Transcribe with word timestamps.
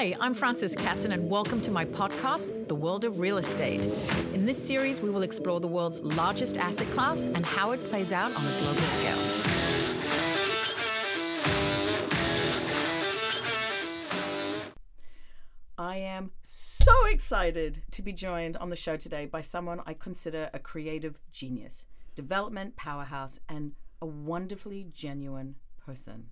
Hi, 0.00 0.16
I'm 0.18 0.32
Frances 0.32 0.74
Katzen, 0.74 1.12
and 1.12 1.28
welcome 1.28 1.60
to 1.60 1.70
my 1.70 1.84
podcast, 1.84 2.68
The 2.68 2.74
World 2.74 3.04
of 3.04 3.20
Real 3.20 3.36
Estate. 3.36 3.84
In 4.32 4.46
this 4.46 4.56
series, 4.56 5.02
we 5.02 5.10
will 5.10 5.20
explore 5.20 5.60
the 5.60 5.68
world's 5.68 6.00
largest 6.00 6.56
asset 6.56 6.90
class 6.92 7.24
and 7.24 7.44
how 7.44 7.72
it 7.72 7.86
plays 7.90 8.10
out 8.10 8.34
on 8.34 8.46
a 8.46 8.58
global 8.60 8.80
scale. 8.80 9.18
I 15.76 15.96
am 15.98 16.30
so 16.44 16.94
excited 17.10 17.82
to 17.90 18.00
be 18.00 18.14
joined 18.14 18.56
on 18.56 18.70
the 18.70 18.76
show 18.76 18.96
today 18.96 19.26
by 19.26 19.42
someone 19.42 19.82
I 19.84 19.92
consider 19.92 20.48
a 20.54 20.58
creative 20.58 21.18
genius, 21.30 21.84
development 22.14 22.74
powerhouse, 22.74 23.38
and 23.50 23.72
a 24.00 24.06
wonderfully 24.06 24.86
genuine 24.94 25.56
person. 25.76 26.30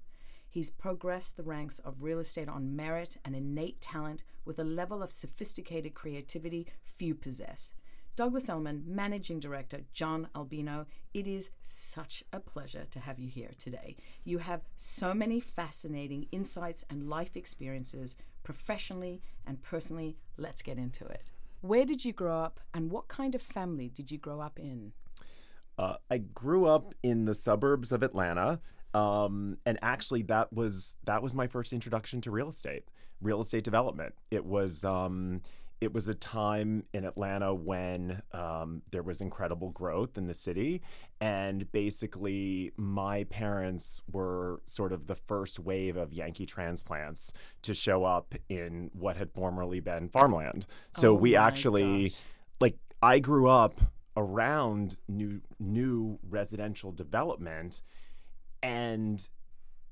He's 0.48 0.70
progressed 0.70 1.36
the 1.36 1.42
ranks 1.42 1.78
of 1.78 2.02
real 2.02 2.18
estate 2.18 2.48
on 2.48 2.74
merit 2.74 3.16
and 3.24 3.36
innate 3.36 3.80
talent 3.80 4.24
with 4.44 4.58
a 4.58 4.64
level 4.64 5.02
of 5.02 5.12
sophisticated 5.12 5.94
creativity 5.94 6.66
few 6.82 7.14
possess. 7.14 7.72
Douglas 8.16 8.48
Elliman, 8.48 8.82
Managing 8.84 9.38
Director, 9.38 9.82
John 9.92 10.28
Albino, 10.34 10.86
it 11.14 11.28
is 11.28 11.50
such 11.62 12.24
a 12.32 12.40
pleasure 12.40 12.84
to 12.84 12.98
have 12.98 13.20
you 13.20 13.28
here 13.28 13.52
today. 13.58 13.94
You 14.24 14.38
have 14.38 14.62
so 14.74 15.14
many 15.14 15.38
fascinating 15.38 16.26
insights 16.32 16.84
and 16.90 17.08
life 17.08 17.36
experiences, 17.36 18.16
professionally 18.42 19.22
and 19.46 19.62
personally. 19.62 20.16
Let's 20.36 20.62
get 20.62 20.78
into 20.78 21.04
it. 21.06 21.30
Where 21.60 21.84
did 21.84 22.04
you 22.04 22.12
grow 22.12 22.40
up, 22.40 22.58
and 22.74 22.90
what 22.90 23.06
kind 23.06 23.36
of 23.36 23.42
family 23.42 23.88
did 23.88 24.10
you 24.10 24.18
grow 24.18 24.40
up 24.40 24.58
in? 24.58 24.92
Uh, 25.78 25.94
I 26.10 26.18
grew 26.18 26.66
up 26.66 26.94
in 27.04 27.24
the 27.24 27.34
suburbs 27.34 27.92
of 27.92 28.02
Atlanta, 28.02 28.60
um, 28.94 29.58
and 29.66 29.78
actually 29.82 30.22
that 30.22 30.52
was 30.52 30.96
that 31.04 31.22
was 31.22 31.34
my 31.34 31.46
first 31.46 31.72
introduction 31.72 32.20
to 32.22 32.30
real 32.30 32.48
estate, 32.48 32.84
real 33.20 33.40
estate 33.40 33.64
development. 33.64 34.14
It 34.30 34.44
was 34.44 34.84
um, 34.84 35.42
it 35.80 35.92
was 35.92 36.08
a 36.08 36.14
time 36.14 36.82
in 36.92 37.04
Atlanta 37.04 37.54
when 37.54 38.20
um, 38.32 38.82
there 38.90 39.02
was 39.02 39.20
incredible 39.20 39.70
growth 39.70 40.18
in 40.18 40.26
the 40.26 40.34
city. 40.34 40.82
And 41.20 41.70
basically, 41.70 42.72
my 42.76 43.24
parents 43.24 44.02
were 44.10 44.60
sort 44.66 44.92
of 44.92 45.06
the 45.06 45.14
first 45.14 45.60
wave 45.60 45.96
of 45.96 46.12
Yankee 46.12 46.46
transplants 46.46 47.32
to 47.62 47.74
show 47.74 48.04
up 48.04 48.34
in 48.48 48.90
what 48.92 49.16
had 49.16 49.30
formerly 49.32 49.80
been 49.80 50.08
farmland. 50.08 50.66
So 50.92 51.10
Oh 51.10 51.14
we 51.14 51.36
actually, 51.36 52.08
gosh. 52.08 52.18
like, 52.60 52.78
I 53.02 53.18
grew 53.20 53.48
up 53.48 53.80
around 54.16 54.98
new 55.06 55.40
new 55.60 56.18
residential 56.28 56.90
development 56.90 57.82
and 58.62 59.26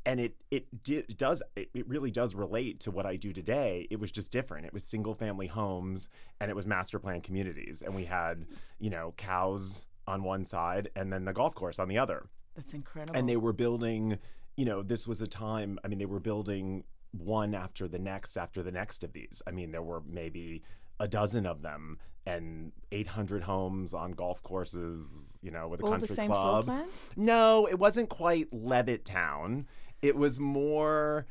and 0.05 0.21
it 0.21 0.37
it 0.51 0.83
di- 0.85 1.05
does 1.17 1.43
it, 1.57 1.69
it 1.75 1.89
really 1.89 2.11
does 2.11 2.35
relate 2.35 2.81
to 2.81 2.91
what 2.91 3.07
I 3.07 3.17
do 3.17 3.33
today. 3.33 3.87
It 3.91 3.99
was 4.01 4.11
just 4.11 4.31
different. 4.31 4.67
It 4.67 4.73
was 4.73 4.85
single 4.85 5.15
family 5.15 5.47
homes 5.47 6.09
and 6.41 6.51
it 6.51 6.55
was 6.55 6.67
master 6.67 6.99
plan 6.99 7.21
communities, 7.21 7.83
and 7.83 7.95
we 7.95 8.05
had 8.05 8.47
you 8.79 8.91
know 8.91 9.15
cows 9.17 9.87
on 10.07 10.23
one 10.23 10.45
side 10.45 10.89
and 10.95 11.13
then 11.13 11.25
the 11.25 11.33
golf 11.33 11.55
course 11.55 11.79
on 11.79 11.89
the 11.89 11.99
other. 11.99 12.29
That's 12.55 12.75
incredible. 12.75 13.19
And 13.19 13.29
they 13.29 13.37
were 13.37 13.53
building, 13.53 14.19
you 14.57 14.65
know, 14.65 14.83
this 14.83 15.07
was 15.07 15.21
a 15.21 15.27
time. 15.27 15.79
I 15.85 15.89
mean, 15.89 15.99
they 15.99 16.07
were 16.07 16.21
building 16.21 16.85
one 17.13 17.55
after 17.55 17.89
the 17.89 17.99
next 17.99 18.37
after 18.37 18.63
the 18.63 18.71
next 18.71 19.05
of 19.05 19.13
these. 19.13 19.43
I 19.47 19.51
mean, 19.51 19.73
there 19.73 19.83
were 19.83 20.03
maybe 20.07 20.63
a 21.01 21.09
dozen 21.09 21.47
of 21.47 21.63
them 21.63 21.99
and 22.27 22.73
800 22.93 23.43
homes 23.43 23.95
on 23.95 24.13
golf 24.13 24.43
courses, 24.43 25.17
you 25.43 25.51
know, 25.51 25.69
with 25.69 25.81
a 25.81 25.85
all 25.85 25.91
country 25.91 26.09
the 26.09 26.15
same 26.15 26.31
club. 26.31 26.65
floor 26.65 26.79
plan. 26.79 26.91
No, 27.17 27.67
it 27.67 27.79
wasn't 27.79 28.09
quite 28.09 28.51
Levittown. 28.51 29.67
It 30.03 30.17
was 30.17 30.39
more 30.39 31.27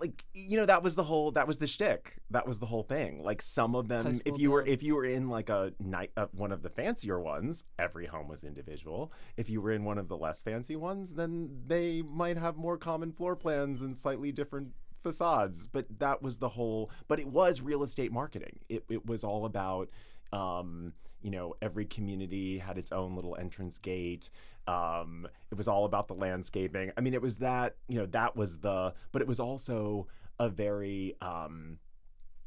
like 0.00 0.24
you 0.34 0.58
know 0.58 0.66
that 0.66 0.82
was 0.82 0.94
the 0.94 1.04
whole 1.04 1.30
that 1.32 1.46
was 1.46 1.58
the 1.58 1.66
shtick. 1.66 2.16
That 2.30 2.46
was 2.46 2.58
the 2.58 2.66
whole 2.66 2.82
thing. 2.82 3.22
Like 3.22 3.42
some 3.42 3.74
of 3.74 3.88
them, 3.88 4.12
if 4.24 4.38
you 4.38 4.50
were 4.50 4.64
if 4.66 4.82
you 4.82 4.94
were 4.94 5.04
in 5.04 5.28
like 5.28 5.48
a 5.48 5.72
night 5.78 6.10
uh, 6.16 6.26
one 6.32 6.52
of 6.52 6.62
the 6.62 6.70
fancier 6.70 7.20
ones, 7.20 7.64
every 7.78 8.06
home 8.06 8.28
was 8.28 8.42
individual. 8.44 9.12
If 9.36 9.48
you 9.48 9.60
were 9.60 9.72
in 9.72 9.84
one 9.84 9.98
of 9.98 10.08
the 10.08 10.16
less 10.16 10.42
fancy 10.42 10.76
ones, 10.76 11.14
then 11.14 11.50
they 11.66 12.02
might 12.02 12.36
have 12.36 12.56
more 12.56 12.76
common 12.76 13.12
floor 13.12 13.36
plans 13.36 13.82
and 13.82 13.96
slightly 13.96 14.32
different 14.32 14.68
facades. 15.02 15.68
But 15.68 15.86
that 15.98 16.22
was 16.22 16.38
the 16.38 16.48
whole. 16.48 16.90
But 17.08 17.18
it 17.20 17.26
was 17.26 17.60
real 17.60 17.82
estate 17.82 18.12
marketing. 18.12 18.60
It 18.68 18.84
it 18.88 19.06
was 19.06 19.24
all 19.24 19.44
about. 19.44 19.88
Um, 20.32 20.92
you 21.22 21.30
know, 21.30 21.54
every 21.60 21.84
community 21.84 22.56
had 22.56 22.78
its 22.78 22.92
own 22.92 23.14
little 23.14 23.36
entrance 23.36 23.76
gate. 23.76 24.30
Um, 24.66 25.28
it 25.50 25.58
was 25.58 25.68
all 25.68 25.84
about 25.84 26.08
the 26.08 26.14
landscaping. 26.14 26.92
I 26.96 27.02
mean, 27.02 27.12
it 27.12 27.20
was 27.20 27.36
that, 27.36 27.76
you 27.88 27.98
know, 27.98 28.06
that 28.06 28.36
was 28.36 28.56
the, 28.58 28.94
but 29.12 29.20
it 29.20 29.28
was 29.28 29.38
also 29.38 30.06
a 30.38 30.48
very, 30.48 31.16
um, 31.20 31.78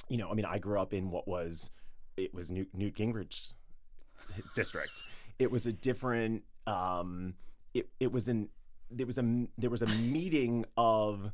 you 0.10 0.18
know, 0.18 0.32
I 0.32 0.34
mean, 0.34 0.46
I 0.46 0.58
grew 0.58 0.80
up 0.80 0.92
in 0.92 1.12
what 1.12 1.28
was, 1.28 1.70
it 2.18 2.34
was 2.34 2.50
Newt, 2.50 2.70
Newt 2.74 2.96
Gingrich's 2.96 3.54
district. 4.56 5.04
It 5.38 5.52
was 5.52 5.68
a 5.68 5.74
different, 5.74 6.42
um, 6.66 7.36
it, 7.76 7.90
it 8.00 8.12
was 8.12 8.28
an, 8.28 8.50
there 8.90 9.06
was 9.06 9.20
a, 9.20 9.46
there 9.56 9.70
was 9.70 9.84
a 9.84 9.88
meeting 9.88 10.66
of 10.78 11.32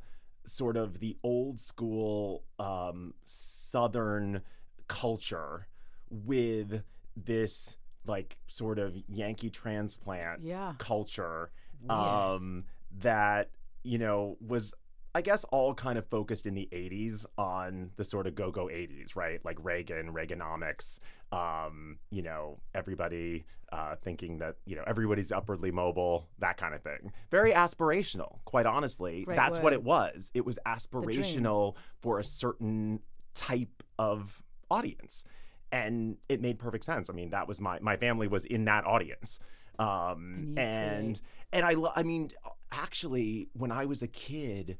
sort 0.50 0.78
of 0.78 1.00
the 1.00 1.18
old 1.24 1.60
school, 1.60 2.44
um, 2.58 3.14
Southern 3.24 4.42
culture 4.88 5.68
with 6.10 6.82
this 7.16 7.76
like 8.06 8.38
sort 8.48 8.80
of 8.80 8.96
Yankee 9.08 9.50
transplant 9.50 10.42
Yeah. 10.42 10.74
culture 10.80 11.52
um, 11.90 12.66
that 13.00 13.52
you 13.84 13.98
know 13.98 14.38
was 14.46 14.74
I 15.19 15.22
guess 15.22 15.44
all 15.52 15.74
kind 15.74 15.97
of 15.97 16.06
focused 16.07 16.46
in 16.46 16.53
the 16.53 16.69
80s 16.72 17.25
on 17.38 17.90
the 17.97 18.06
sort 18.06 18.25
of 18.25 18.35
go-go 18.35 18.68
80s, 18.68 19.18
right? 19.18 19.44
Like 19.44 19.57
Reagan, 19.62 20.13
Reaganomics, 20.13 21.00
um, 21.34 21.97
you 22.09 22.22
know, 22.22 22.57
everybody 22.74 23.44
uh, 23.74 23.96
thinking 24.02 24.38
that, 24.38 24.56
you 24.66 24.78
know, 24.78 24.84
everybody's 24.88 25.34
upwardly 25.34 25.72
mobile, 25.72 26.30
that 26.38 26.56
kind 26.56 26.74
of 26.74 26.81
thing. 26.84 27.12
Very 27.31 27.52
aspirational, 27.52 28.40
quite 28.46 28.66
honestly. 28.66 29.25
Great 29.25 29.35
That's 29.35 29.59
what 29.59 29.74
it 29.74 29.84
was. 29.84 30.31
It 30.34 30.46
was 30.46 30.57
aspirational 30.66 31.75
for 32.00 32.19
a 32.19 32.24
certain 32.24 33.01
type 33.34 33.84
of 33.97 34.41
audience. 34.72 35.25
And 35.69 36.16
it 36.30 36.40
made 36.40 36.59
perfect 36.59 36.86
sense. 36.86 37.09
I 37.09 37.13
mean, 37.13 37.31
that 37.31 37.46
was 37.46 37.59
my 37.59 37.78
my 37.81 37.97
family 37.97 38.30
was 38.30 38.46
in 38.46 38.63
that 38.66 38.86
audience. 38.86 39.41
Um, 39.80 40.56
And 40.56 40.59
and 40.59 41.22
and 41.51 41.66
I, 41.66 41.74
lo- 41.74 41.91
I 41.94 42.03
mean, 42.03 42.30
actually, 42.72 43.50
when 43.51 43.72
I 43.72 43.84
was 43.84 44.01
a 44.01 44.07
kid, 44.07 44.78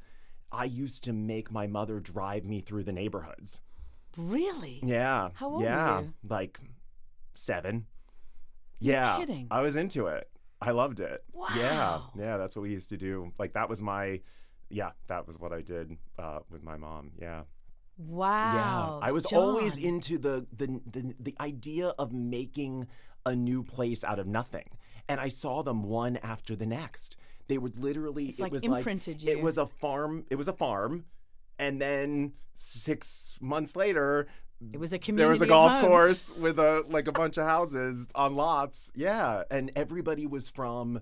I 0.52 0.64
used 0.64 1.04
to 1.04 1.12
make 1.12 1.50
my 1.50 1.66
mother 1.66 2.00
drive 2.00 2.44
me 2.44 2.60
through 2.60 2.84
the 2.84 2.92
neighborhoods. 2.92 3.60
Really? 4.16 4.80
Yeah. 4.82 5.30
How 5.34 5.48
old 5.48 5.62
were 5.62 5.68
yeah. 5.68 6.00
you? 6.00 6.14
Like 6.28 6.58
seven. 7.34 7.86
You're 8.80 8.94
yeah. 8.94 9.16
kidding. 9.18 9.46
I 9.50 9.60
was 9.60 9.76
into 9.76 10.06
it. 10.06 10.28
I 10.60 10.72
loved 10.72 11.00
it. 11.00 11.22
Wow. 11.32 11.48
Yeah. 11.56 12.00
Yeah. 12.18 12.36
That's 12.36 12.56
what 12.56 12.62
we 12.62 12.70
used 12.70 12.88
to 12.90 12.96
do. 12.96 13.32
Like 13.38 13.52
that 13.54 13.68
was 13.68 13.80
my, 13.80 14.20
yeah, 14.68 14.90
that 15.08 15.26
was 15.26 15.38
what 15.38 15.52
I 15.52 15.62
did 15.62 15.96
uh, 16.18 16.40
with 16.50 16.62
my 16.62 16.76
mom. 16.76 17.12
Yeah. 17.20 17.42
Wow. 18.06 19.00
Yeah, 19.02 19.06
I 19.06 19.12
was 19.12 19.26
always 19.26 19.76
into 19.76 20.16
the, 20.16 20.46
the 20.56 20.80
the 20.90 21.14
the 21.20 21.36
idea 21.38 21.88
of 21.98 22.12
making 22.12 22.86
a 23.26 23.34
new 23.34 23.62
place 23.62 24.04
out 24.04 24.18
of 24.18 24.26
nothing, 24.26 24.68
and 25.06 25.20
I 25.20 25.28
saw 25.28 25.62
them 25.62 25.82
one 25.82 26.16
after 26.22 26.56
the 26.56 26.64
next. 26.64 27.16
They 27.50 27.58
would 27.58 27.76
literally. 27.78 28.26
It's 28.30 28.38
it 28.38 28.42
like 28.42 28.52
was 28.52 28.62
imprinted 28.64 29.16
like 29.22 29.26
you. 29.28 29.38
it 29.38 29.42
was 29.42 29.58
a 29.58 29.66
farm. 29.66 30.24
It 30.30 30.36
was 30.36 30.48
a 30.48 30.52
farm, 30.54 31.04
and 31.58 31.80
then 31.80 32.32
six 32.56 33.36
months 33.40 33.74
later, 33.76 34.28
It 34.72 34.78
was 34.78 34.92
a 34.92 34.98
community. 34.98 35.22
there 35.24 35.30
was 35.30 35.42
a 35.42 35.46
golf 35.46 35.82
course 35.84 36.30
with 36.38 36.58
a 36.58 36.84
like 36.88 37.08
a 37.08 37.12
bunch 37.12 37.36
of 37.38 37.44
houses 37.46 38.08
on 38.14 38.36
lots. 38.36 38.92
Yeah, 38.94 39.42
and 39.50 39.72
everybody 39.76 40.26
was 40.26 40.48
from 40.48 41.00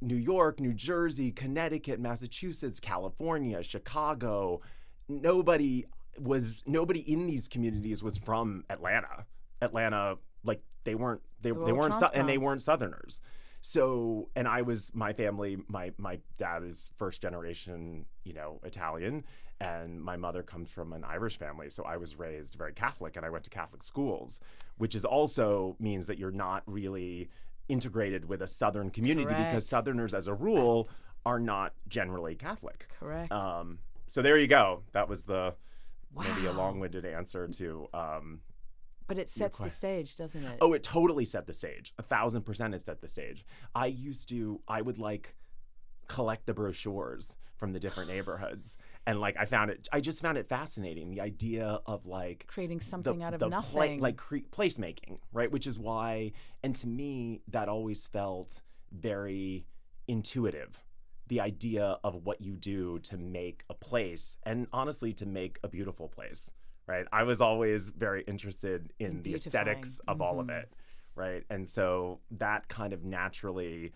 New 0.00 0.16
York, 0.16 0.58
New 0.60 0.72
Jersey, 0.72 1.30
Connecticut, 1.30 2.00
Massachusetts, 2.00 2.80
California, 2.80 3.62
Chicago. 3.62 4.60
Nobody 5.08 5.84
was 6.18 6.62
nobody 6.66 7.00
in 7.00 7.26
these 7.26 7.48
communities 7.48 8.02
was 8.02 8.16
from 8.18 8.64
Atlanta. 8.70 9.26
Atlanta, 9.60 10.16
like 10.44 10.62
they 10.84 10.94
weren't 10.94 11.20
they, 11.42 11.50
They 11.50 11.52
were 11.52 11.66
they 11.66 11.72
weren't 11.72 11.94
Sou- 11.94 12.06
and 12.14 12.28
they 12.28 12.38
weren't 12.38 12.62
Southerners. 12.62 13.20
So 13.62 14.28
and 14.36 14.46
I 14.46 14.62
was 14.62 14.92
my 14.94 15.12
family 15.12 15.58
my 15.68 15.92
my 15.96 16.18
dad 16.36 16.64
is 16.64 16.90
first 16.96 17.22
generation 17.22 18.04
you 18.24 18.34
know 18.34 18.60
Italian 18.64 19.24
and 19.60 20.02
my 20.02 20.16
mother 20.16 20.42
comes 20.42 20.70
from 20.70 20.92
an 20.92 21.04
Irish 21.04 21.38
family 21.38 21.70
so 21.70 21.84
I 21.84 21.96
was 21.96 22.18
raised 22.18 22.56
very 22.56 22.72
Catholic 22.72 23.16
and 23.16 23.24
I 23.24 23.30
went 23.30 23.44
to 23.44 23.50
Catholic 23.50 23.82
schools 23.84 24.40
which 24.78 24.96
is 24.96 25.04
also 25.04 25.76
means 25.78 26.06
that 26.08 26.18
you're 26.18 26.32
not 26.32 26.64
really 26.66 27.28
integrated 27.68 28.28
with 28.28 28.42
a 28.42 28.48
Southern 28.48 28.90
community 28.90 29.26
Correct. 29.26 29.50
because 29.50 29.66
Southerners 29.66 30.12
as 30.12 30.26
a 30.26 30.34
rule 30.34 30.88
are 31.24 31.38
not 31.38 31.72
generally 31.88 32.34
Catholic. 32.34 32.88
Correct. 32.98 33.30
Um, 33.30 33.78
so 34.08 34.22
there 34.22 34.38
you 34.38 34.48
go. 34.48 34.82
That 34.92 35.08
was 35.08 35.22
the 35.22 35.54
maybe 36.18 36.46
a 36.46 36.52
long-winded 36.52 37.06
answer 37.06 37.48
to 37.48 37.88
um, 37.94 38.40
but 39.14 39.18
it 39.22 39.30
sets 39.30 39.58
the 39.58 39.68
stage, 39.68 40.16
doesn't 40.16 40.42
it? 40.42 40.58
Oh, 40.60 40.72
it 40.72 40.82
totally 40.82 41.24
set 41.24 41.46
the 41.46 41.52
stage. 41.52 41.92
A 41.98 42.02
thousand 42.02 42.42
percent 42.42 42.74
it 42.74 42.80
set 42.82 43.00
the 43.00 43.08
stage. 43.08 43.44
I 43.74 43.86
used 43.86 44.28
to, 44.30 44.60
I 44.66 44.80
would 44.82 44.98
like 44.98 45.34
collect 46.08 46.46
the 46.46 46.54
brochures 46.54 47.36
from 47.56 47.72
the 47.72 47.78
different 47.80 48.08
neighborhoods. 48.14 48.78
And 49.06 49.20
like 49.20 49.36
I 49.38 49.44
found 49.44 49.70
it, 49.70 49.88
I 49.92 50.00
just 50.00 50.22
found 50.22 50.38
it 50.38 50.48
fascinating. 50.48 51.10
The 51.10 51.20
idea 51.20 51.80
of 51.86 52.06
like 52.06 52.46
Creating 52.46 52.78
the- 52.78 52.84
something 52.84 53.22
out 53.22 53.34
of 53.34 53.40
the 53.40 53.48
nothing. 53.48 54.00
like 54.00 54.16
cre- 54.16 54.48
placemaking, 54.50 55.18
right? 55.32 55.50
Which 55.50 55.66
is 55.66 55.78
why, 55.78 56.32
and 56.62 56.74
to 56.76 56.86
me, 56.86 57.42
that 57.48 57.68
always 57.68 58.06
felt 58.06 58.62
very 58.92 59.66
intuitive. 60.08 60.82
The 61.28 61.40
idea 61.40 61.98
of 62.04 62.14
what 62.26 62.40
you 62.40 62.54
do 62.56 62.98
to 63.00 63.16
make 63.16 63.64
a 63.70 63.74
place, 63.74 64.38
and 64.44 64.66
honestly, 64.72 65.12
to 65.14 65.26
make 65.26 65.58
a 65.62 65.68
beautiful 65.68 66.08
place, 66.08 66.50
right? 66.86 67.06
I 67.12 67.22
was 67.22 67.40
always 67.40 67.88
very 67.90 68.22
interested 68.24 68.92
in, 68.98 69.06
In 69.06 69.22
the 69.22 69.34
aesthetics 69.34 70.00
of 70.08 70.20
all 70.20 70.40
of 70.40 70.46
Mhm. 70.48 70.62
it, 70.62 70.72
right? 71.14 71.44
And 71.50 71.68
so 71.68 72.20
that 72.32 72.68
kind 72.68 72.92
of 72.92 73.04
naturally 73.04 73.92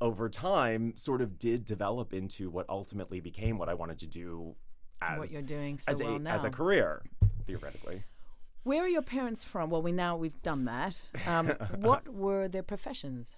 over 0.00 0.28
time 0.28 0.96
sort 0.96 1.20
of 1.20 1.38
did 1.38 1.64
develop 1.64 2.12
into 2.14 2.50
what 2.50 2.68
ultimately 2.68 3.20
became 3.20 3.58
what 3.58 3.68
I 3.68 3.74
wanted 3.74 3.98
to 4.00 4.06
do 4.06 4.54
as 5.02 5.18
what 5.18 5.30
you're 5.32 5.42
doing 5.42 5.76
so 5.78 5.90
as 5.92 6.02
well 6.02 6.16
a 6.16 6.18
now. 6.20 6.34
as 6.34 6.44
a 6.44 6.50
career 6.50 7.02
theoretically. 7.46 8.04
Where 8.62 8.84
are 8.84 8.88
your 8.88 9.02
parents 9.02 9.42
from? 9.44 9.70
Well, 9.70 9.82
we 9.82 9.92
now 9.92 10.16
we've 10.16 10.40
done 10.42 10.66
that. 10.66 11.02
Um, 11.26 11.46
what 11.76 12.08
were 12.08 12.46
their 12.48 12.62
professions? 12.62 13.34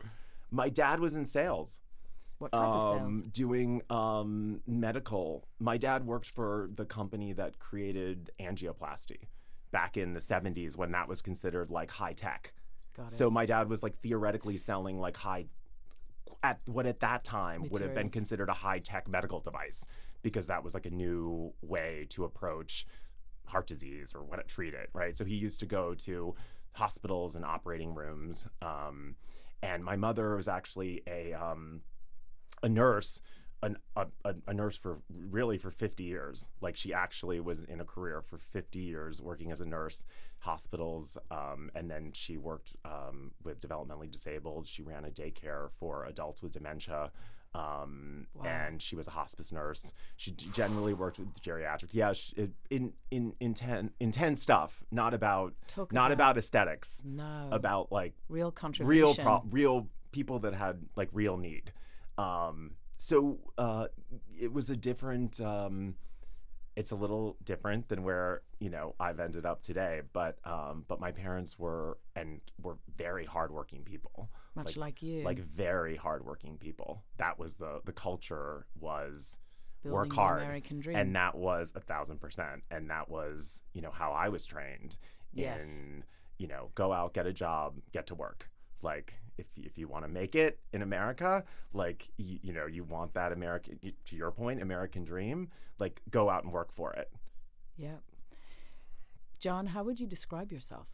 My 0.51 0.69
dad 0.69 1.01
was 1.01 1.15
in 1.17 1.25
sales. 1.25 1.81
What 2.41 2.53
type 2.53 2.63
of 2.63 2.83
sales? 2.83 3.01
um, 3.03 3.29
doing 3.33 3.83
um, 3.91 4.63
medical. 4.67 5.47
My 5.59 5.77
dad 5.77 6.07
worked 6.07 6.31
for 6.31 6.71
the 6.75 6.87
company 6.87 7.35
that 7.35 7.59
created 7.59 8.31
angioplasty 8.41 9.29
back 9.73 9.99
in 9.99 10.15
the 10.15 10.21
70s 10.21 10.75
when 10.75 10.91
that 10.93 11.07
was 11.07 11.21
considered 11.21 11.71
like 11.71 11.91
high 11.91 12.15
tech. 12.15 12.55
Got 12.97 13.09
it. 13.09 13.13
So 13.13 13.31
my 13.31 13.45
dad 13.45 13.69
was 13.69 13.83
like 13.83 14.01
theoretically 14.01 14.57
selling 14.57 14.99
like 14.99 15.19
high 15.19 15.45
at 16.43 16.61
what 16.65 16.87
at 16.87 17.01
that 17.01 17.25
time 17.25 17.67
would 17.71 17.83
have 17.83 17.91
been 17.91 18.07
Materials. 18.07 18.13
considered 18.15 18.49
a 18.49 18.55
high 18.55 18.79
tech 18.79 19.07
medical 19.07 19.41
device 19.41 19.85
because 20.23 20.47
that 20.47 20.65
was 20.65 20.73
like 20.73 20.87
a 20.87 20.91
new 20.91 21.53
way 21.61 22.07
to 22.09 22.25
approach 22.25 22.87
heart 23.45 23.67
disease 23.67 24.15
or 24.15 24.23
what 24.23 24.47
treat 24.49 24.73
it, 24.73 24.89
right? 24.95 25.15
So 25.15 25.27
he 25.27 25.35
used 25.35 25.61
to 25.61 25.67
go 25.67 25.95
to 26.07 26.35
hospitals 26.73 27.35
and 27.35 27.45
operating 27.45 27.95
rooms. 27.95 28.49
Um, 28.63 29.17
and 29.63 29.85
my 29.85 29.97
mother 29.97 30.37
was 30.37 30.49
actually 30.49 31.03
a 31.07 31.35
um, 31.35 31.83
a 32.63 32.69
nurse, 32.69 33.21
an, 33.63 33.77
a, 33.97 34.07
a, 34.25 34.35
a 34.49 34.55
nurse 34.55 34.77
for 34.77 34.99
really 35.11 35.59
for 35.59 35.71
50 35.71 36.03
years. 36.05 36.49
Like 36.61 36.77
she 36.77 36.93
actually 36.95 37.41
was 37.41 37.61
in 37.65 37.81
a 37.81 37.85
career 37.85 38.23
for 38.23 38.39
50 38.39 38.79
years 38.79 39.21
working 39.21 39.51
as 39.53 39.61
a 39.61 39.67
nurse, 39.67 40.05
hospitals, 40.39 41.17
um, 41.31 41.71
and 41.75 41.91
then 41.91 42.11
she 42.13 42.39
worked 42.39 42.73
um, 42.85 43.31
with 43.45 43.61
developmentally 43.61 44.11
disabled. 44.11 44.67
She 44.67 44.83
ran 44.83 45.05
a 45.05 45.11
daycare 45.11 45.71
for 45.79 46.07
adults 46.07 46.43
with 46.43 46.53
dementia. 46.53 47.11
Um, 47.53 48.29
Wow. 48.33 48.45
and 48.45 48.81
she 48.81 48.95
was 48.95 49.09
a 49.09 49.11
hospice 49.11 49.51
nurse. 49.51 49.93
She 50.17 50.31
generally 50.31 50.95
worked 50.95 51.19
with 51.19 51.35
geriatric. 51.43 51.89
Yeah, 51.91 52.13
she, 52.13 52.49
in 52.71 52.93
in 53.11 53.33
intense 53.41 53.91
intense 53.99 54.41
stuff. 54.41 54.85
Not 54.93 55.15
about 55.15 55.55
Talk 55.67 55.93
not 55.93 56.13
about 56.13 56.39
aesthetics. 56.39 57.03
no 57.05 57.49
About 57.51 57.91
like 57.91 58.15
real 58.29 58.53
contribution. 58.53 58.89
real 59.03 59.15
pro- 59.17 59.43
real 59.51 59.89
people 60.13 60.39
that 60.41 60.55
had 60.55 60.79
like 60.95 61.09
real 61.13 61.37
need 61.37 61.73
um 62.19 62.73
so 62.97 63.39
uh 63.59 63.87
it 64.39 64.53
was 64.53 64.71
a 64.71 64.77
different 64.77 65.41
um 65.41 65.95
it's 66.77 66.93
a 66.93 66.97
little 66.97 67.37
different 67.45 67.89
than 67.89 68.03
where 68.03 68.43
you 68.59 68.71
know 68.71 68.95
i've 69.01 69.21
ended 69.21 69.45
up 69.45 69.63
today 69.63 70.03
but 70.13 70.39
um 70.45 70.85
but 70.89 71.01
my 71.01 71.11
parents 71.11 71.59
were 71.59 71.99
and 72.17 72.41
were 72.63 72.77
very 72.97 73.25
hardworking 73.25 73.83
people. 73.83 74.31
Much 74.55 74.77
like, 74.77 75.01
you. 75.01 75.23
like 75.23 75.39
very 75.39 75.97
hardworking 75.97 76.59
people. 76.59 77.03
That 77.19 77.39
was 77.39 77.55
the 77.55 77.81
the 77.85 77.93
culture 77.93 78.67
was 78.79 79.39
building 79.83 79.97
work 79.97 80.13
hard, 80.13 80.43
and 80.95 81.15
that 81.17 81.35
was 81.37 81.73
a 81.77 81.81
thousand 81.81 82.21
percent. 82.21 82.63
And 82.71 82.91
that 82.91 83.09
was 83.09 83.63
you 83.73 83.81
know 83.81 83.91
how 83.93 84.13
i 84.13 84.29
was 84.29 84.45
trained 84.47 84.97
Yes. 85.33 85.63
in 85.63 86.03
you 86.39 86.49
know 86.49 86.71
go 86.75 86.93
out 86.93 87.15
get 87.15 87.27
a 87.27 87.33
job 87.33 87.77
get 87.93 88.07
to 88.09 88.15
work. 88.15 88.51
Like 88.83 89.15
if, 89.39 89.47
if 89.57 89.79
you 89.79 89.89
want 89.89 90.05
to 90.05 90.09
make 90.09 90.35
it 90.35 90.59
in 90.73 90.83
america 90.83 91.45
like 91.73 92.09
you, 92.17 92.39
you 92.43 92.53
know 92.53 92.67
you 92.67 92.85
want 92.85 93.13
that 93.15 93.33
american 93.33 93.79
y- 93.83 93.93
to 94.05 94.17
your 94.17 94.31
point 94.31 94.61
american 94.61 95.05
dream 95.05 95.49
like 95.79 96.01
go 96.11 96.29
out 96.29 96.45
and 96.45 96.53
work 96.53 96.73
for 96.73 96.93
it 96.93 97.11
yeah. 97.77 97.97
John, 99.39 99.69
how 99.69 99.85
would 99.85 99.99
you 100.01 100.07
describe 100.07 100.53
yourself? 100.53 100.87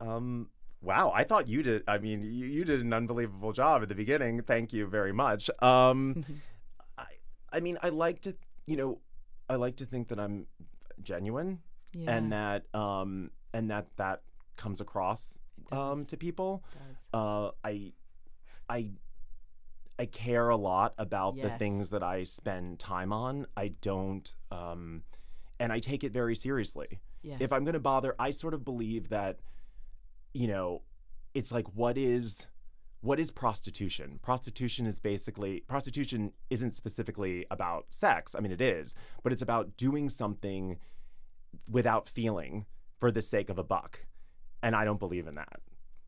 um 0.00 0.48
wow 0.80 1.10
i 1.12 1.24
thought 1.24 1.48
you 1.48 1.60
did 1.60 1.82
i 1.88 1.98
mean 1.98 2.22
you, 2.22 2.46
you 2.46 2.64
did 2.64 2.80
an 2.80 2.92
unbelievable 2.92 3.52
job 3.52 3.82
at 3.82 3.88
the 3.88 3.96
beginning 3.96 4.40
thank 4.42 4.72
you 4.72 4.86
very 4.86 5.12
much 5.12 5.50
um 5.58 6.24
I, 6.98 7.06
I 7.52 7.58
mean 7.58 7.78
i 7.82 7.88
like 7.88 8.20
to 8.22 8.36
you 8.66 8.76
know 8.76 8.98
i 9.48 9.56
like 9.56 9.74
to 9.76 9.86
think 9.86 10.06
that 10.08 10.20
i'm 10.20 10.46
genuine 11.02 11.58
yeah. 11.92 12.16
and 12.16 12.32
that 12.32 12.72
um 12.74 13.32
and 13.52 13.70
that 13.72 13.88
that 13.96 14.22
comes 14.58 14.80
across 14.80 15.38
um 15.72 16.04
to 16.04 16.16
people 16.16 16.62
does. 16.72 17.06
uh 17.14 17.50
i 17.64 17.92
i 18.68 18.90
i 19.98 20.04
care 20.06 20.50
a 20.50 20.56
lot 20.56 20.92
about 20.98 21.36
the 21.36 21.50
things 21.58 21.90
that 21.90 22.02
i 22.02 22.24
spend 22.24 22.78
time 22.78 23.12
on. 23.12 23.46
I 23.56 23.68
don't 23.80 24.34
um 24.50 25.02
and 25.58 25.72
i 25.72 25.78
take 25.78 26.04
it 26.04 26.12
very 26.12 26.36
seriously. 26.36 27.00
Yes. 27.22 27.40
if 27.40 27.52
i'm 27.52 27.64
going 27.64 27.74
to 27.74 27.80
bother 27.80 28.14
i 28.18 28.30
sort 28.30 28.54
of 28.54 28.64
believe 28.64 29.08
that 29.08 29.38
you 30.34 30.46
know 30.46 30.82
it's 31.34 31.50
like 31.50 31.66
what 31.74 31.96
is 31.98 32.46
what 33.00 33.20
is 33.20 33.30
prostitution? 33.30 34.18
Prostitution 34.22 34.84
is 34.84 34.98
basically 34.98 35.60
prostitution 35.68 36.32
isn't 36.50 36.74
specifically 36.74 37.46
about 37.48 37.86
sex. 37.90 38.34
I 38.34 38.40
mean 38.40 38.50
it 38.52 38.60
is 38.60 38.94
but 39.22 39.32
it's 39.32 39.42
about 39.42 39.76
doing 39.76 40.08
something 40.08 40.78
without 41.70 42.08
feeling 42.08 42.66
for 42.98 43.10
the 43.12 43.22
sake 43.22 43.50
of 43.50 43.58
a 43.58 43.64
buck 43.64 44.00
and 44.62 44.74
i 44.74 44.84
don't 44.84 44.98
believe 44.98 45.26
in 45.26 45.34
that 45.34 45.60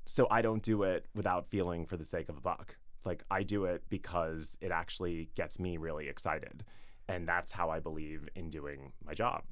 so 0.06 0.26
i 0.30 0.42
don't 0.42 0.62
do 0.62 0.82
it 0.82 1.06
without 1.14 1.48
feeling 1.48 1.86
for 1.86 1.96
the 1.96 2.04
sake 2.04 2.28
of 2.28 2.36
a 2.36 2.40
buck 2.40 2.76
like 3.04 3.22
i 3.30 3.42
do 3.42 3.64
it 3.64 3.82
because 3.88 4.56
it 4.60 4.70
actually 4.70 5.28
gets 5.34 5.58
me 5.58 5.76
really 5.76 6.08
excited 6.08 6.64
and 7.08 7.26
that's 7.26 7.52
how 7.52 7.70
i 7.70 7.78
believe 7.78 8.28
in 8.34 8.50
doing 8.50 8.92
my 9.04 9.14
job 9.14 9.42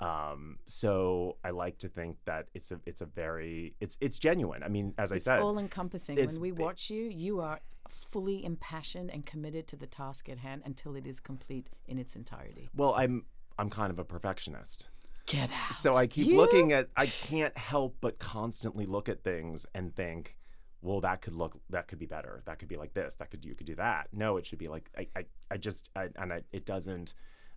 um, 0.00 0.58
so 0.66 1.38
I 1.42 1.50
like 1.50 1.78
to 1.78 1.88
think 1.88 2.18
that 2.24 2.46
it's 2.54 2.70
a 2.70 2.80
it's 2.86 3.00
a 3.00 3.06
very 3.06 3.74
it's 3.80 3.98
it's 4.00 4.18
genuine. 4.18 4.62
I 4.62 4.68
mean, 4.68 4.94
as 4.96 5.10
it's 5.10 5.26
I 5.26 5.34
said, 5.34 5.42
all 5.42 5.58
encompassing. 5.58 6.18
it's 6.18 6.34
When 6.34 6.42
we 6.42 6.52
watch 6.52 6.90
you, 6.90 7.04
you 7.04 7.40
are 7.40 7.60
fully 7.88 8.44
impassioned 8.44 9.10
and 9.10 9.26
committed 9.26 9.66
to 9.68 9.76
the 9.76 9.86
task 9.86 10.28
at 10.28 10.38
hand 10.38 10.62
until 10.64 10.94
it 10.94 11.06
is 11.06 11.18
complete 11.18 11.70
in 11.88 11.98
its 11.98 12.14
entirety. 12.14 12.68
well, 12.76 12.94
I'm 12.94 13.24
I'm 13.58 13.70
kind 13.70 13.90
of 13.90 13.98
a 13.98 14.04
perfectionist. 14.04 14.88
Get 15.28 15.50
out. 15.50 15.74
So 15.74 15.94
I 15.94 16.06
keep 16.06 16.26
You- 16.26 16.36
looking 16.36 16.72
at 16.72 16.88
I 16.96 17.06
can't 17.06 17.56
help 17.56 17.96
but 18.00 18.18
constantly 18.18 18.86
look 18.86 19.08
at 19.08 19.22
things 19.22 19.66
and 19.74 19.94
think, 19.94 20.36
well, 20.80 21.00
that 21.02 21.20
could 21.22 21.34
look 21.34 21.60
that 21.70 21.86
could 21.88 21.98
be 21.98 22.06
better. 22.06 22.42
That 22.46 22.58
could 22.58 22.68
be 22.68 22.76
like 22.76 22.94
this. 22.94 23.16
That 23.16 23.30
could 23.30 23.44
you 23.44 23.54
could 23.54 23.66
do 23.66 23.74
that. 23.76 24.08
No, 24.12 24.36
it 24.36 24.46
should 24.46 24.58
be 24.58 24.68
like 24.68 24.90
I 24.96 25.08
I, 25.16 25.24
I 25.50 25.56
just 25.56 25.90
I, 25.94 26.08
and 26.16 26.32
I, 26.32 26.42
it 26.52 26.64
doesn't. 26.66 27.14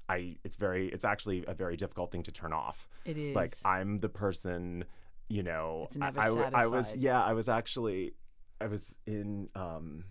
I 0.10 0.38
it's 0.44 0.58
very 0.58 0.88
it's 0.90 1.06
actually 1.06 1.46
a 1.48 1.54
very 1.54 1.78
difficult 1.78 2.12
thing 2.12 2.24
to 2.24 2.32
turn 2.32 2.52
off. 2.54 2.88
It 3.06 3.18
is. 3.18 3.36
Like 3.36 3.54
I'm 3.64 4.00
the 4.00 4.10
person, 4.10 4.84
you 5.30 5.44
know. 5.44 5.84
It's 5.86 5.96
never 5.96 6.20
I, 6.20 6.28
I, 6.28 6.64
I 6.64 6.68
was 6.68 6.94
yeah. 6.96 7.24
I 7.24 7.34
was 7.34 7.48
actually 7.48 8.16
I 8.60 8.68
was 8.68 8.94
in 9.08 9.50
um, 9.56 10.04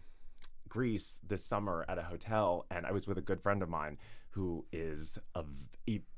Greece 0.70 1.18
this 1.26 1.44
summer 1.44 1.84
at 1.88 1.98
a 1.98 2.02
hotel, 2.02 2.64
and 2.70 2.86
I 2.86 2.92
was 2.92 3.06
with 3.06 3.18
a 3.18 3.22
good 3.22 3.42
friend 3.42 3.62
of 3.62 3.68
mine 3.68 3.98
who 4.30 4.64
is 4.72 5.18
a, 5.34 5.44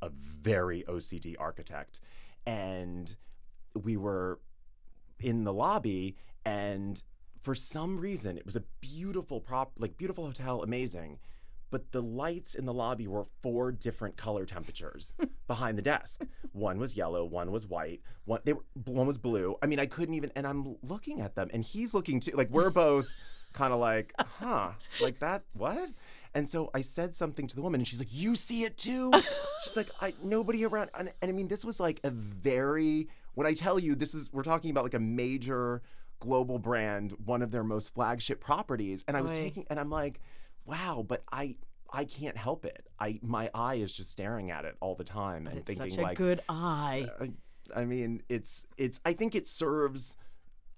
a 0.03 0.09
very 0.11 0.85
OCD 0.87 1.35
architect, 1.41 1.99
and 2.47 3.17
we 3.75 3.97
were 3.97 4.39
in 5.19 5.45
the 5.45 5.53
lobby, 5.53 6.17
and 6.45 7.03
for 7.43 7.55
some 7.55 7.99
reason 7.99 8.39
it 8.39 8.47
was 8.47 8.55
a 8.55 8.63
beautiful 8.81 9.41
prop, 9.41 9.73
like 9.79 9.97
beautiful 9.97 10.27
hotel, 10.27 10.63
amazing. 10.63 11.19
But 11.71 11.91
the 11.91 12.03
lights 12.03 12.55
in 12.55 12.67
the 12.67 12.73
lobby 12.75 13.09
were 13.09 13.25
four 13.43 13.73
different 13.73 14.19
color 14.19 14.45
temperatures 14.45 15.15
behind 15.47 15.79
the 15.79 15.83
desk. 15.83 16.21
One 16.53 16.79
was 16.79 16.99
yellow, 16.99 17.25
one 17.25 17.51
was 17.51 17.67
white, 17.67 18.03
one 18.27 18.41
they 18.45 18.53
were, 18.53 18.65
one 18.85 19.07
was 19.07 19.17
blue. 19.17 19.57
I 19.63 19.67
mean, 19.67 19.79
I 19.79 19.87
couldn't 19.87 20.15
even. 20.15 20.31
And 20.37 20.47
I'm 20.47 20.77
looking 20.83 21.23
at 21.23 21.35
them, 21.35 21.49
and 21.51 21.65
he's 21.65 21.95
looking 21.95 22.21
too. 22.21 22.33
Like 22.33 22.51
we're 22.51 22.69
both 22.69 23.09
kind 23.53 23.73
of 23.73 23.81
like, 23.81 24.13
huh, 24.19 24.73
like 25.01 25.19
that. 25.21 25.43
What? 25.55 25.91
And 26.35 26.49
so 26.49 26.71
I 26.73 26.81
said 26.81 27.15
something 27.15 27.47
to 27.47 27.55
the 27.55 27.63
woman, 27.63 27.81
and 27.81 27.87
she's 27.89 27.99
like, 27.99 28.13
"You 28.13 28.35
see 28.37 28.65
it 28.65 28.79
too?" 28.79 29.13
she's 29.65 29.77
like, 29.77 29.91
"I 30.01 30.15
nobody 30.23 30.65
around." 30.65 30.91
And, 30.95 31.13
and 31.21 31.31
I 31.31 31.33
mean, 31.33 31.49
this 31.49 31.65
was 31.65 31.79
like 31.81 32.01
a 32.05 32.11
very. 32.11 33.09
When 33.35 33.47
I 33.47 33.55
tell 33.55 33.79
you, 33.79 33.95
this 33.95 34.15
is 34.15 34.33
we're 34.33 34.43
talking 34.43 34.71
about 34.71 34.85
like 34.85 34.95
a 34.95 34.99
major 35.01 35.83
global 36.21 36.59
brand, 36.59 37.13
one 37.25 37.43
of 37.43 37.51
their 37.51 37.65
most 37.65 37.95
flagship 37.95 38.41
properties, 38.41 39.05
and 39.09 39.17
I 39.17 39.21
was 39.21 39.33
Right. 39.33 39.43
taking, 39.43 39.67
and 39.69 39.79
I'm 39.79 39.91
like, 39.91 40.21
wow, 40.65 41.05
but 41.07 41.23
I. 41.31 41.57
I 41.95 42.07
can't 42.07 42.39
help 42.39 42.65
it. 42.65 42.87
I 42.99 43.21
my 43.21 43.51
eye 43.53 43.75
is 43.75 43.93
just 43.93 44.11
staring 44.11 44.51
at 44.51 44.65
it 44.65 44.77
all 44.81 44.95
the 44.95 45.05
time 45.05 45.45
but 45.45 45.51
and 45.51 45.59
it's 45.61 45.67
thinking 45.67 45.91
such 45.91 45.99
a 45.99 46.03
like, 46.03 46.17
good 46.17 46.41
eye. 46.49 47.07
I, 47.21 47.81
I 47.81 47.85
mean, 47.85 48.23
it's 48.31 48.67
it's. 48.79 48.99
I 49.05 49.13
think 49.13 49.35
it 49.35 49.47
serves 49.47 50.17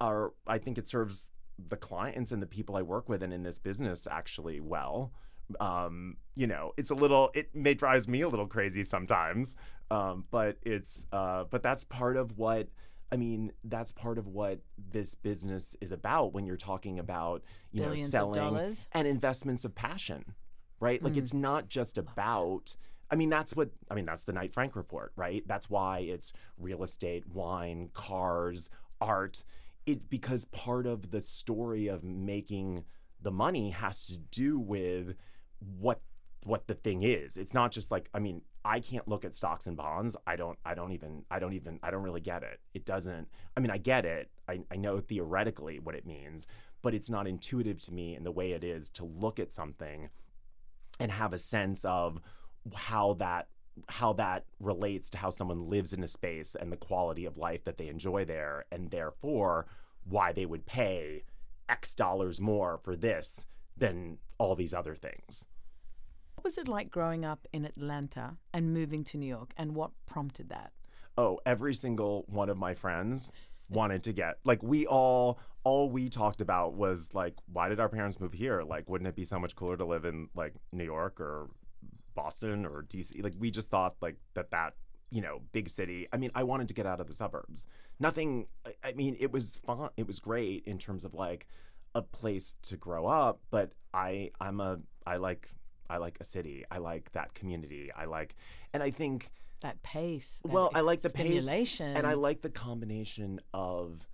our. 0.00 0.32
I 0.44 0.58
think 0.58 0.76
it 0.76 0.88
serves 0.88 1.30
the 1.68 1.76
clients 1.76 2.32
and 2.32 2.42
the 2.42 2.46
people 2.46 2.76
I 2.76 2.82
work 2.82 3.08
with 3.08 3.22
and 3.22 3.32
in 3.32 3.42
this 3.42 3.58
business 3.58 4.06
actually 4.10 4.60
well. 4.60 5.12
Um, 5.60 6.16
you 6.34 6.46
know, 6.46 6.72
it's 6.76 6.90
a 6.90 6.94
little 6.94 7.30
it 7.34 7.54
may 7.54 7.74
drives 7.74 8.08
me 8.08 8.22
a 8.22 8.28
little 8.28 8.46
crazy 8.46 8.82
sometimes. 8.82 9.56
Um, 9.90 10.24
but 10.30 10.56
it's 10.62 11.06
uh, 11.12 11.44
but 11.50 11.62
that's 11.62 11.84
part 11.84 12.16
of 12.16 12.38
what 12.38 12.68
I 13.12 13.16
mean, 13.16 13.52
that's 13.64 13.92
part 13.92 14.18
of 14.18 14.26
what 14.26 14.58
this 14.90 15.14
business 15.14 15.76
is 15.80 15.92
about 15.92 16.32
when 16.32 16.46
you're 16.46 16.56
talking 16.56 16.98
about, 16.98 17.42
you 17.70 17.82
Billions 17.82 18.12
know, 18.12 18.32
selling 18.32 18.54
and 18.92 19.06
investments 19.06 19.64
of 19.64 19.74
passion, 19.74 20.34
right? 20.80 21.02
Like 21.02 21.12
Mm. 21.12 21.18
it's 21.18 21.34
not 21.34 21.68
just 21.68 21.98
about 21.98 22.76
I 23.10 23.16
mean, 23.16 23.28
that's 23.28 23.54
what 23.54 23.70
I 23.90 23.94
mean, 23.94 24.06
that's 24.06 24.24
the 24.24 24.32
Knight 24.32 24.54
Frank 24.54 24.74
report, 24.74 25.12
right? 25.14 25.44
That's 25.46 25.68
why 25.68 25.98
it's 26.00 26.32
real 26.56 26.82
estate, 26.82 27.28
wine, 27.28 27.90
cars, 27.92 28.70
art. 29.00 29.44
It 29.86 30.08
because 30.08 30.44
part 30.46 30.86
of 30.86 31.10
the 31.10 31.20
story 31.20 31.88
of 31.88 32.02
making 32.02 32.84
the 33.20 33.30
money 33.30 33.70
has 33.70 34.06
to 34.06 34.16
do 34.16 34.58
with 34.58 35.14
what 35.78 36.00
what 36.44 36.66
the 36.66 36.74
thing 36.74 37.02
is. 37.02 37.36
It's 37.36 37.54
not 37.54 37.70
just 37.70 37.90
like 37.90 38.08
I 38.14 38.18
mean, 38.18 38.42
I 38.64 38.80
can't 38.80 39.06
look 39.08 39.24
at 39.24 39.34
stocks 39.34 39.66
and 39.66 39.76
bonds. 39.76 40.16
I 40.26 40.36
don't 40.36 40.58
I 40.64 40.74
don't 40.74 40.92
even 40.92 41.24
I 41.30 41.38
don't 41.38 41.54
even 41.54 41.78
I 41.82 41.90
don't 41.90 42.02
really 42.02 42.20
get 42.20 42.42
it. 42.42 42.60
It 42.74 42.84
doesn't 42.84 43.28
I 43.56 43.60
mean, 43.60 43.70
I 43.70 43.78
get 43.78 44.04
it. 44.04 44.30
I, 44.48 44.60
I 44.70 44.76
know 44.76 45.00
theoretically 45.00 45.78
what 45.78 45.94
it 45.94 46.06
means, 46.06 46.46
but 46.82 46.94
it's 46.94 47.10
not 47.10 47.26
intuitive 47.26 47.78
to 47.84 47.92
me 47.92 48.14
in 48.14 48.24
the 48.24 48.32
way 48.32 48.52
it 48.52 48.62
is 48.62 48.90
to 48.90 49.04
look 49.04 49.38
at 49.38 49.52
something 49.52 50.10
and 51.00 51.10
have 51.10 51.32
a 51.32 51.38
sense 51.38 51.84
of 51.84 52.20
how 52.74 53.14
that 53.14 53.48
how 53.88 54.12
that 54.14 54.44
relates 54.60 55.08
to 55.10 55.18
how 55.18 55.30
someone 55.30 55.68
lives 55.68 55.92
in 55.92 56.02
a 56.02 56.08
space 56.08 56.54
and 56.54 56.72
the 56.72 56.76
quality 56.76 57.24
of 57.24 57.36
life 57.36 57.64
that 57.64 57.76
they 57.76 57.88
enjoy 57.88 58.24
there 58.24 58.64
and 58.70 58.90
therefore 58.90 59.66
why 60.04 60.32
they 60.32 60.46
would 60.46 60.64
pay 60.66 61.22
x 61.68 61.94
dollars 61.94 62.40
more 62.40 62.78
for 62.82 62.94
this 62.94 63.46
than 63.76 64.18
all 64.38 64.54
these 64.54 64.74
other 64.74 64.94
things 64.94 65.44
What 66.34 66.44
was 66.44 66.58
it 66.58 66.68
like 66.68 66.90
growing 66.90 67.24
up 67.24 67.46
in 67.52 67.64
Atlanta 67.64 68.36
and 68.52 68.72
moving 68.74 69.02
to 69.04 69.16
New 69.16 69.26
York, 69.26 69.52
and 69.56 69.74
what 69.74 69.90
prompted 70.06 70.48
that? 70.50 70.72
oh 71.16 71.38
every 71.46 71.74
single 71.74 72.24
one 72.28 72.48
of 72.48 72.56
my 72.56 72.74
friends 72.74 73.30
wanted 73.68 74.02
to 74.02 74.12
get 74.12 74.36
like 74.44 74.62
we 74.62 74.84
all 74.86 75.38
all 75.62 75.88
we 75.88 76.08
talked 76.10 76.40
about 76.40 76.74
was 76.74 77.08
like 77.14 77.34
why 77.52 77.68
did 77.68 77.78
our 77.80 77.88
parents 77.88 78.20
move 78.20 78.32
here 78.32 78.62
like 78.62 78.88
wouldn't 78.90 79.08
it 79.08 79.14
be 79.14 79.24
so 79.24 79.38
much 79.38 79.54
cooler 79.56 79.76
to 79.76 79.84
live 79.84 80.04
in 80.04 80.28
like 80.34 80.52
new 80.72 80.84
york 80.84 81.20
or 81.20 81.48
boston 82.14 82.64
or 82.64 82.82
dc 82.84 83.22
like 83.22 83.34
we 83.38 83.50
just 83.50 83.68
thought 83.70 83.94
like 84.00 84.16
that 84.34 84.50
that 84.50 84.74
you 85.10 85.20
know 85.20 85.40
big 85.52 85.68
city 85.68 86.06
i 86.12 86.16
mean 86.16 86.30
i 86.34 86.42
wanted 86.42 86.68
to 86.68 86.74
get 86.74 86.86
out 86.86 87.00
of 87.00 87.06
the 87.06 87.14
suburbs. 87.14 87.64
Nothing 88.00 88.46
I- 88.66 88.74
i 88.88 88.92
mean 88.92 89.16
it 89.20 89.30
was 89.32 89.56
fun 89.56 89.90
it 89.96 90.06
was 90.06 90.18
great 90.18 90.64
in 90.66 90.78
terms 90.78 91.04
of 91.04 91.14
like 91.14 91.46
a 91.94 92.02
place 92.02 92.54
to 92.62 92.76
grow 92.76 93.06
up 93.06 93.40
but 93.50 93.72
i 93.92 94.30
i'm 94.40 94.60
a 94.60 94.78
i 95.06 95.16
like 95.16 95.48
i 95.90 95.98
like 95.98 96.16
a 96.20 96.24
city. 96.24 96.64
I 96.70 96.78
like 96.78 97.12
that 97.12 97.34
community. 97.34 97.92
I 97.94 98.06
like 98.06 98.34
and 98.72 98.82
i 98.82 98.90
think 98.90 99.28
That 99.60 99.82
pace. 99.82 100.38
that 100.42 100.50
well, 100.52 100.70
I 100.74 100.80
like 100.80 101.00
the 101.02 101.10
pace, 101.10 101.46
and 101.96 102.06
I 102.06 102.14
like 102.14 102.40
the 102.40 102.50
combination 102.50 103.40
of 103.52 104.06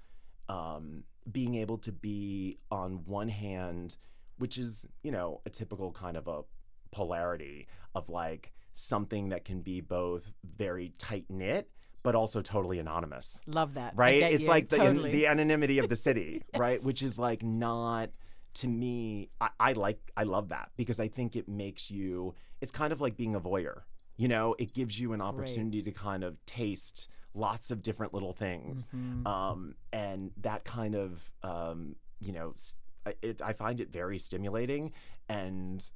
um, 0.49 1.04
being 1.30 1.54
able 1.54 1.78
to 1.78 1.92
be 1.92 2.59
on 2.71 3.04
one 3.07 3.28
hand, 3.28 3.97
which 4.38 4.59
is 4.59 4.85
you 5.02 5.12
know 5.12 5.40
a 5.47 5.50
typical 5.50 5.92
kind 5.92 6.16
of 6.16 6.26
a 6.28 6.42
polarity 6.90 7.68
of 7.94 8.09
like 8.09 8.52
something 8.75 9.30
that 9.30 9.44
can 9.44 9.61
be 9.61 9.80
both 9.80 10.30
very 10.56 10.92
tight 10.99 11.26
knit 11.28 11.70
but 12.02 12.14
also 12.14 12.40
totally 12.40 12.78
anonymous. 12.78 13.38
Love 13.47 13.75
that. 13.75 13.92
Right? 13.94 14.23
it's 14.23 14.44
you, 14.44 14.49
like 14.49 14.70
the 14.70 14.78
totally. 14.78 15.11
the 15.11 15.26
anonymity 15.26 15.78
of 15.78 15.90
the 15.90 15.97
city 15.97 16.42
right? 16.56 16.82
Which 16.82 17.02
is 17.02 17.18
like 17.18 17.42
not 17.42 18.11
to 18.54 18.66
me 18.66 19.28
I, 19.40 19.50
I 19.61 19.73
like 19.75 20.00
i 20.16 20.25
love 20.25 20.49
that 20.49 20.70
because 20.76 20.99
i 20.99 21.06
think 21.06 21.37
it 21.37 21.49
makes 21.49 21.88
you 21.88 22.35
it's 22.61 22.73
kind 22.73 22.92
of 22.92 23.00
like 23.00 23.16
being 23.16 23.37
a 23.37 23.40
voyeur 23.40 23.82
you 24.20 24.28
know? 24.28 24.54
It 24.59 24.75
gives 24.75 25.00
you 25.00 25.14
an 25.14 25.23
opportunity 25.23 25.80
to 25.80 25.92
kind 25.92 26.25
of 26.25 26.37
taste 26.44 27.09
lots 27.32 27.70
of 27.70 27.80
different 27.80 28.12
little 28.12 28.35
things. 28.35 28.87
Mhm. 28.94 29.26
um, 29.26 29.75
and 29.94 30.30
that 30.42 30.64
kind 30.64 30.94
of 30.94 31.30
um, 31.42 31.97
you 32.20 32.32
know 32.32 32.52
it, 33.23 33.40
i 33.40 33.54
find 33.54 33.80
it 33.80 33.90
very 33.90 34.18
stimulating 34.18 34.92
and 35.30 35.88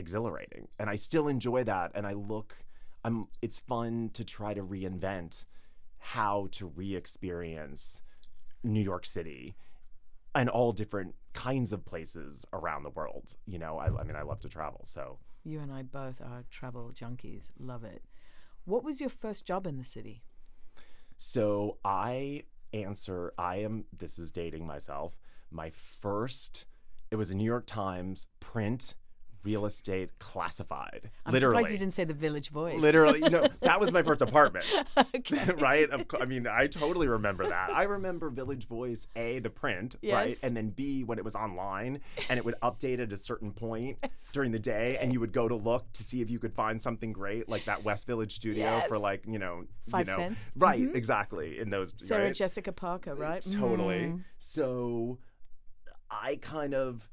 exhilarating 0.00 0.64
and 0.78 0.90
i 0.90 0.96
still 0.96 1.26
enjoy 1.28 1.62
that 1.62 1.92
and 1.94 2.06
i 2.06 2.12
look 2.12 2.50
i'm 3.04 3.26
it's 3.42 3.58
fun 3.58 4.10
to 4.12 4.22
try 4.24 4.52
to 4.54 4.62
reinvent 4.62 5.44
how 5.98 6.48
to 6.50 6.66
re-experience 6.66 8.00
new 8.64 8.84
york 8.92 9.04
city 9.06 9.54
and 10.34 10.48
all 10.48 10.72
different 10.72 11.14
kinds 11.34 11.72
of 11.72 11.84
places 11.84 12.44
around 12.52 12.82
the 12.82 12.94
world 12.98 13.26
you 13.46 13.58
know 13.58 13.78
i, 13.78 13.86
I 14.00 14.02
mean 14.04 14.16
i 14.16 14.22
love 14.22 14.40
to 14.40 14.48
travel 14.48 14.80
so 14.84 15.18
You 15.44 15.60
and 15.60 15.72
I 15.72 15.82
both 15.82 16.20
are 16.20 16.44
travel 16.50 16.90
junkies. 16.92 17.44
Love 17.58 17.82
it. 17.94 18.02
What 18.66 18.84
was 18.84 19.00
your 19.00 19.08
first 19.08 19.46
job 19.46 19.66
in 19.66 19.78
the 19.78 19.84
city? 19.84 20.22
So 21.16 21.78
I 21.82 22.44
answer, 22.74 23.32
I 23.38 23.56
am, 23.64 23.84
this 23.96 24.18
is 24.18 24.30
dating 24.30 24.66
myself. 24.66 25.18
My 25.50 25.70
first, 25.70 26.66
it 27.10 27.16
was 27.16 27.30
a 27.30 27.34
New 27.34 27.44
York 27.54 27.66
Times 27.66 28.26
print 28.38 28.94
real 29.42 29.66
estate 29.66 30.10
classified. 30.18 31.10
I'm 31.24 31.32
literally. 31.32 31.56
surprised 31.56 31.72
you 31.72 31.78
didn't 31.78 31.94
say 31.94 32.04
the 32.04 32.14
Village 32.14 32.50
Voice. 32.50 32.80
Literally, 32.80 33.20
you 33.20 33.30
know, 33.30 33.46
that 33.60 33.80
was 33.80 33.92
my 33.92 34.02
first 34.02 34.22
apartment, 34.22 34.66
okay. 35.14 35.52
right? 35.58 35.88
Of, 35.90 36.06
I 36.20 36.24
mean, 36.24 36.46
I 36.46 36.66
totally 36.66 37.08
remember 37.08 37.46
that. 37.48 37.70
I 37.70 37.84
remember 37.84 38.30
Village 38.30 38.66
Voice, 38.68 39.06
A, 39.16 39.38
the 39.38 39.50
print, 39.50 39.96
right? 40.02 40.30
Yes. 40.30 40.42
And 40.42 40.56
then 40.56 40.70
B, 40.70 41.04
when 41.04 41.18
it 41.18 41.24
was 41.24 41.34
online 41.34 42.00
and 42.28 42.38
it 42.38 42.44
would 42.44 42.56
update 42.62 43.00
at 43.00 43.12
a 43.12 43.16
certain 43.16 43.52
point 43.52 43.98
during 44.32 44.52
the 44.52 44.58
day 44.58 44.98
and 45.00 45.12
you 45.12 45.20
would 45.20 45.32
go 45.32 45.48
to 45.48 45.56
look 45.56 45.92
to 45.94 46.04
see 46.04 46.20
if 46.20 46.30
you 46.30 46.38
could 46.38 46.52
find 46.54 46.80
something 46.80 47.12
great, 47.12 47.48
like 47.48 47.64
that 47.64 47.82
West 47.84 48.06
Village 48.06 48.34
studio 48.34 48.82
for 48.88 48.98
like, 48.98 49.24
you 49.26 49.38
know, 49.38 49.64
Five 49.88 50.06
you 50.08 50.12
know, 50.12 50.18
cents. 50.18 50.44
Right, 50.56 50.82
Mhm. 50.82 50.94
exactly. 50.94 51.58
In 51.58 51.70
those 51.70 51.92
Sarah 51.96 52.24
right? 52.24 52.34
Jessica 52.34 52.72
Parker, 52.72 53.14
right? 53.14 53.42
Totally. 53.42 54.00
Mm. 54.00 54.24
So 54.38 55.18
I 56.10 56.36
kind 56.40 56.74
of 56.74 57.08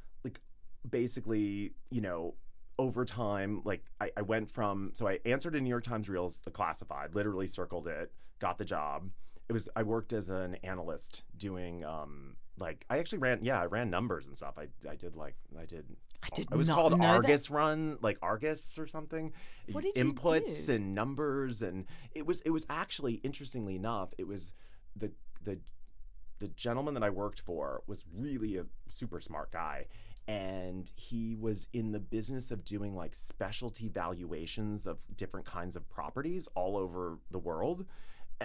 basically, 0.89 1.73
you 1.89 2.01
know, 2.01 2.35
over 2.79 3.05
time, 3.05 3.61
like 3.65 3.83
I, 3.99 4.11
I 4.17 4.21
went 4.21 4.49
from 4.49 4.91
so 4.93 5.07
I 5.07 5.19
answered 5.25 5.55
a 5.55 5.61
New 5.61 5.69
York 5.69 5.83
Times 5.83 6.09
Reels, 6.09 6.37
the 6.43 6.51
classified, 6.51 7.15
literally 7.15 7.47
circled 7.47 7.87
it, 7.87 8.11
got 8.39 8.57
the 8.57 8.65
job. 8.65 9.09
It 9.49 9.53
was 9.53 9.69
I 9.75 9.83
worked 9.83 10.13
as 10.13 10.29
an 10.29 10.55
analyst 10.63 11.23
doing 11.37 11.83
um 11.85 12.35
like 12.59 12.85
I 12.89 12.99
actually 12.99 13.19
ran 13.19 13.39
yeah, 13.43 13.61
I 13.61 13.65
ran 13.65 13.89
numbers 13.89 14.27
and 14.27 14.35
stuff. 14.35 14.55
I 14.57 14.67
I 14.89 14.95
did 14.95 15.15
like 15.15 15.35
I 15.59 15.65
did 15.65 15.85
I 16.23 16.27
did 16.35 16.47
it 16.51 16.55
was 16.55 16.69
called 16.69 16.93
know 16.93 16.97
that. 16.97 17.15
Argus 17.15 17.49
Run, 17.49 17.97
like 18.01 18.17
Argus 18.21 18.77
or 18.77 18.87
something. 18.87 19.33
What 19.71 19.83
did 19.83 19.95
you 19.95 20.03
Inputs 20.13 20.67
do? 20.67 20.73
and 20.75 20.93
numbers, 20.93 21.61
and 21.61 21.85
it 22.13 22.25
was 22.25 22.41
it 22.41 22.49
was 22.49 22.65
actually 22.69 23.15
interestingly 23.23 23.75
enough, 23.75 24.09
it 24.17 24.27
was 24.27 24.53
the 24.95 25.11
the 25.43 25.59
the 26.39 26.47
gentleman 26.49 26.93
that 26.93 27.03
I 27.03 27.09
worked 27.09 27.39
for 27.39 27.81
was 27.87 28.05
really 28.15 28.57
a 28.57 28.65
super 28.89 29.19
smart 29.19 29.51
guy, 29.51 29.87
and 30.27 30.91
he 30.95 31.35
was 31.35 31.67
in 31.73 31.91
the 31.91 31.99
business 31.99 32.51
of 32.51 32.65
doing 32.65 32.95
like 32.95 33.15
specialty 33.15 33.87
valuations 33.87 34.85
of 34.85 34.99
different 35.15 35.45
kinds 35.45 35.75
of 35.75 35.89
properties 35.89 36.49
all 36.53 36.75
over 36.75 37.19
the 37.31 37.39
world. 37.39 37.85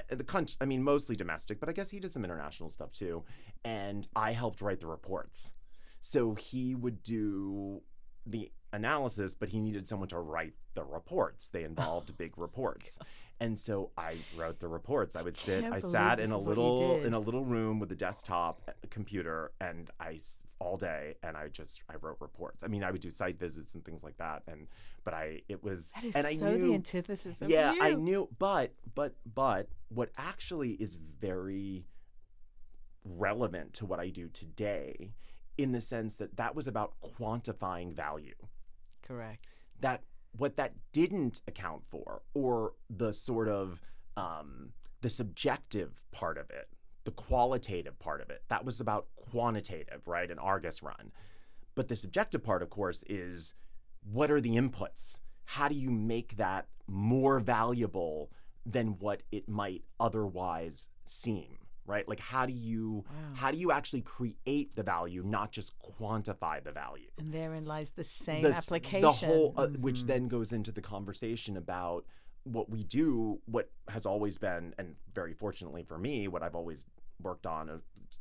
The 0.08 0.24
country, 0.24 0.56
I 0.60 0.64
mean, 0.64 0.82
mostly 0.82 1.16
domestic, 1.16 1.58
but 1.58 1.68
I 1.68 1.72
guess 1.72 1.90
he 1.90 1.98
did 1.98 2.12
some 2.12 2.24
international 2.24 2.68
stuff 2.68 2.92
too. 2.92 3.24
And 3.64 4.06
I 4.14 4.32
helped 4.32 4.62
write 4.62 4.80
the 4.80 4.86
reports. 4.86 5.52
So 6.00 6.34
he 6.34 6.74
would 6.74 7.02
do 7.02 7.82
the 8.26 8.50
analysis, 8.72 9.34
but 9.34 9.48
he 9.48 9.60
needed 9.60 9.88
someone 9.88 10.08
to 10.08 10.18
write 10.18 10.54
the 10.74 10.84
reports. 10.84 11.48
They 11.48 11.62
oh, 11.62 11.66
involved 11.66 12.16
big 12.16 12.38
reports. 12.38 12.98
And 13.42 13.58
so 13.58 13.90
I 13.98 14.18
wrote 14.36 14.60
the 14.60 14.68
reports. 14.68 15.16
I 15.16 15.22
would 15.22 15.36
sit, 15.36 15.64
I 15.64 15.80
sat 15.80 16.20
in 16.20 16.30
a 16.30 16.36
is 16.36 16.42
what 16.42 16.56
you 16.56 16.62
little 16.62 17.02
in 17.02 17.12
a 17.12 17.18
little 17.18 17.44
room 17.44 17.80
with 17.80 17.90
a 17.90 17.96
desktop 17.96 18.70
a 18.84 18.86
computer 18.86 19.50
and 19.60 19.90
I 19.98 20.20
all 20.60 20.76
day 20.76 21.16
and 21.24 21.36
I 21.36 21.48
just 21.48 21.82
I 21.90 21.94
wrote 22.00 22.18
reports. 22.20 22.62
I 22.62 22.68
mean, 22.68 22.84
I 22.84 22.92
would 22.92 23.00
do 23.00 23.10
site 23.10 23.40
visits 23.40 23.74
and 23.74 23.84
things 23.84 24.04
like 24.04 24.16
that 24.18 24.44
and 24.46 24.68
but 25.02 25.12
I 25.12 25.42
it 25.48 25.60
was 25.64 25.90
That 25.96 26.04
is 26.04 26.14
and 26.14 26.24
I 26.24 26.34
so 26.34 26.52
knew 26.52 26.68
the 26.68 26.74
antithesis 26.74 27.42
of 27.42 27.50
yeah, 27.50 27.72
you. 27.72 27.82
I 27.82 27.94
knew, 27.94 28.28
but 28.38 28.74
but 28.94 29.16
but 29.34 29.68
what 29.88 30.10
actually 30.16 30.74
is 30.74 30.94
very 30.94 31.84
relevant 33.04 33.74
to 33.74 33.86
what 33.86 33.98
I 33.98 34.10
do 34.10 34.28
today, 34.28 35.14
in 35.58 35.72
the 35.72 35.80
sense 35.80 36.14
that 36.14 36.36
that 36.36 36.54
was 36.54 36.68
about 36.68 36.94
quantifying 37.02 37.92
value. 37.92 38.36
Correct. 39.02 39.52
That 39.80 40.04
what 40.36 40.56
that 40.56 40.72
didn't 40.92 41.40
account 41.46 41.82
for, 41.90 42.22
or 42.34 42.72
the 42.88 43.12
sort 43.12 43.48
of 43.48 43.80
um, 44.16 44.70
the 45.00 45.10
subjective 45.10 46.00
part 46.10 46.38
of 46.38 46.50
it, 46.50 46.68
the 47.04 47.10
qualitative 47.10 47.98
part 47.98 48.20
of 48.20 48.30
it, 48.30 48.42
that 48.48 48.64
was 48.64 48.80
about 48.80 49.06
quantitative, 49.16 50.06
right? 50.06 50.30
An 50.30 50.38
Argus 50.38 50.82
run. 50.82 51.12
But 51.74 51.88
the 51.88 51.96
subjective 51.96 52.42
part, 52.42 52.62
of 52.62 52.70
course, 52.70 53.04
is 53.08 53.54
what 54.10 54.30
are 54.30 54.40
the 54.40 54.56
inputs? 54.56 55.18
How 55.44 55.68
do 55.68 55.74
you 55.74 55.90
make 55.90 56.36
that 56.36 56.66
more 56.86 57.40
valuable 57.40 58.30
than 58.64 58.98
what 58.98 59.22
it 59.32 59.48
might 59.48 59.82
otherwise 59.98 60.88
seem? 61.04 61.58
Right? 61.86 62.08
Like 62.08 62.20
how 62.20 62.46
do 62.46 62.52
you 62.52 63.04
Wow. 63.10 63.16
how 63.34 63.50
do 63.50 63.58
you 63.58 63.72
actually 63.72 64.02
create 64.02 64.74
the 64.76 64.82
value, 64.82 65.22
not 65.24 65.52
just 65.52 65.74
quantify 65.80 66.62
the 66.62 66.72
value? 66.72 67.10
And 67.18 67.32
therein 67.32 67.64
lies 67.64 67.90
the 67.90 68.04
same 68.04 68.42
the, 68.42 68.52
application. 68.52 69.00
The 69.00 69.10
whole, 69.10 69.54
uh, 69.56 69.68
which 69.78 70.02
Mhm. 70.02 70.06
then 70.06 70.28
goes 70.28 70.52
into 70.52 70.72
the 70.72 70.82
conversation 70.82 71.56
about 71.56 72.06
what 72.44 72.68
we 72.68 72.84
do, 72.84 73.40
what 73.46 73.70
has 73.88 74.04
always 74.06 74.38
been, 74.38 74.74
and 74.78 74.96
very 75.14 75.32
fortunately 75.32 75.82
for 75.82 75.98
me, 75.98 76.28
what 76.28 76.42
I've 76.42 76.56
always 76.56 76.86
worked 77.20 77.46
on 77.46 77.70
uh, 77.70 77.78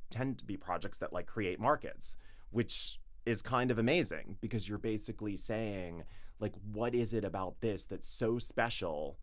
tend 0.10 0.38
to 0.40 0.46
be 0.46 0.58
projects 0.58 1.00
that 1.00 1.12
like 1.12 1.26
create 1.26 1.60
markets, 1.60 2.16
which 2.52 3.00
is 3.26 3.42
kind 3.42 3.72
of 3.72 3.78
amazing 3.78 4.38
because 4.42 4.68
you're 4.68 4.78
basically 4.78 5.38
saying, 5.38 6.04
like, 6.40 6.54
what 6.72 6.96
is 6.96 7.14
it 7.14 7.24
about 7.24 7.62
this 7.62 7.86
that's 7.86 8.08
so 8.08 8.40
special 8.40 9.18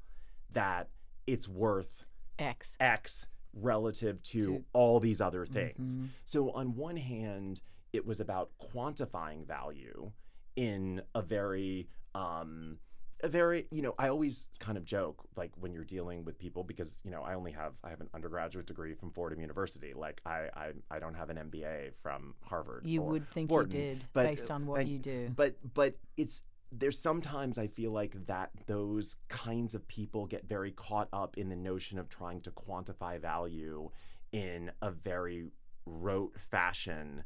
that 0.50 0.88
it's 1.26 1.48
worth 1.48 2.04
X. 2.38 2.76
X 2.80 3.26
relative 3.60 4.22
to, 4.24 4.40
To- 4.40 4.64
all 4.72 5.00
these 5.00 5.20
other 5.20 5.44
things. 5.46 5.96
Mhm. 5.96 6.08
So, 6.24 6.50
on 6.52 6.74
one 6.76 6.96
hand, 6.96 7.60
it 7.92 8.04
was 8.06 8.20
about 8.20 8.50
quantifying 8.60 9.46
value 9.46 10.12
in 10.56 11.02
a 11.14 11.22
very, 11.22 11.88
um, 12.14 12.78
a 13.24 13.28
very, 13.28 13.66
you 13.72 13.82
know, 13.82 13.94
I 13.98 14.08
always 14.10 14.48
kind 14.60 14.78
of 14.78 14.84
joke 14.84 15.24
like 15.36 15.50
when 15.56 15.72
you're 15.72 15.82
dealing 15.84 16.24
with 16.24 16.38
people 16.38 16.62
because 16.62 17.00
you 17.04 17.10
know 17.10 17.22
I 17.22 17.34
only 17.34 17.50
have 17.50 17.72
I 17.82 17.90
have 17.90 18.00
an 18.00 18.08
undergraduate 18.14 18.66
degree 18.66 18.94
from 18.94 19.10
Fordham 19.10 19.40
University. 19.40 19.92
Like 19.92 20.20
I 20.24 20.48
I, 20.54 20.72
I 20.90 20.98
don't 21.00 21.14
have 21.14 21.28
an 21.30 21.36
MBA 21.36 21.94
from 22.00 22.34
Harvard. 22.42 22.86
You 22.86 23.02
would 23.02 23.28
think 23.30 23.50
Wharton, 23.50 23.80
you 23.80 23.86
did 23.94 24.04
but- 24.12 24.24
based 24.24 24.50
on 24.52 24.66
what 24.66 24.80
and- 24.82 24.88
you 24.88 24.98
do. 25.00 25.30
But 25.34 25.56
but 25.74 25.96
it's 26.16 26.42
there's 26.70 26.98
sometimes 26.98 27.56
I 27.58 27.66
feel 27.66 27.92
like 27.92 28.26
that 28.26 28.50
those 28.66 29.16
kinds 29.28 29.74
of 29.74 29.86
people 29.88 30.26
get 30.26 30.48
very 30.48 30.70
caught 30.72 31.08
up 31.12 31.36
in 31.38 31.48
the 31.48 31.56
notion 31.56 31.98
of 31.98 32.08
trying 32.08 32.40
to 32.42 32.50
quantify 32.50 33.20
value 33.20 33.90
in 34.32 34.70
a 34.82 34.90
very 34.90 35.50
rote 35.86 36.38
fashion 36.38 37.24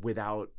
without 0.00 0.50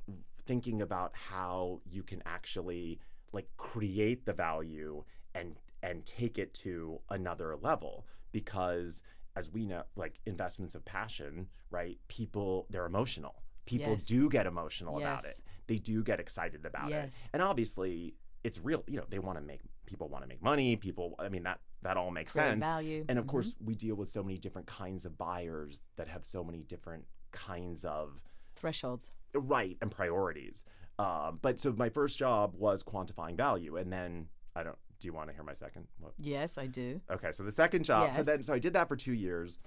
thinking 0.45 0.81
about 0.81 1.11
how 1.15 1.81
you 1.89 2.03
can 2.03 2.21
actually 2.25 2.99
like 3.31 3.47
create 3.57 4.25
the 4.25 4.33
value 4.33 5.03
and 5.33 5.57
and 5.81 6.05
take 6.05 6.37
it 6.37 6.53
to 6.53 6.99
another 7.09 7.55
level. 7.55 8.05
Because 8.31 9.01
as 9.35 9.49
we 9.49 9.65
know 9.65 9.83
like 9.95 10.19
investments 10.25 10.75
of 10.75 10.85
passion 10.85 11.47
right 11.71 11.97
people 12.07 12.67
they're 12.69 12.85
emotional. 12.85 13.41
People 13.65 13.93
Yes. 13.93 14.05
do 14.05 14.29
get 14.29 14.45
emotional 14.45 14.97
about 14.99 15.23
it 15.23 15.37
they 15.67 15.77
do 15.77 16.03
get 16.03 16.19
excited 16.19 16.65
about 16.65 16.91
it 16.91 17.13
and 17.33 17.41
obviously 17.41 18.13
it's 18.43 18.59
real 18.59 18.83
you 18.87 18.97
know 18.97 19.05
they 19.09 19.19
want 19.19 19.37
to 19.37 19.43
make 19.43 19.61
people 19.85 20.07
want 20.09 20.23
to 20.23 20.27
make 20.27 20.41
money 20.41 20.75
people 20.75 21.15
i 21.19 21.29
mean 21.29 21.43
that 21.43 21.59
that 21.83 21.97
all 21.97 22.11
makes 22.11 22.33
Create 22.33 22.45
sense 22.51 22.65
value. 22.65 23.05
and 23.09 23.17
of 23.19 23.25
Mhm. 23.25 23.29
course 23.29 23.55
we 23.63 23.75
deal 23.75 23.95
with 23.95 24.09
so 24.09 24.23
many 24.23 24.37
different 24.37 24.67
kinds 24.67 25.05
of 25.05 25.17
buyers 25.17 25.81
that 25.95 26.07
have 26.07 26.25
so 26.25 26.43
many 26.43 26.63
different 26.63 27.05
kinds 27.31 27.85
of 27.85 28.21
thresholds. 28.55 29.11
right 29.33 29.77
and 29.81 29.91
priorities 29.91 30.63
um, 30.99 31.39
but 31.41 31.59
so 31.59 31.71
my 31.71 31.89
first 31.89 32.17
job 32.19 32.53
was 32.55 32.83
quantifying 32.83 33.35
value 33.35 33.77
and 33.77 33.91
then 33.91 34.27
i 34.55 34.63
don't 34.63 34.77
do 34.99 35.07
you 35.07 35.13
want 35.13 35.29
to 35.29 35.33
hear 35.33 35.43
my 35.43 35.53
second 35.53 35.87
what? 35.99 36.13
Yes, 36.19 36.59
I 36.59 36.67
do. 36.67 37.01
okay 37.09 37.31
so 37.31 37.41
the 37.43 37.51
second 37.51 37.83
job 37.85 38.13
so 38.13 38.21
then 38.23 38.43
so 38.43 38.53
i 38.53 38.59
did 38.59 38.73
that 38.73 38.87
for 38.87 38.95
two 38.95 39.13
years 39.13 39.57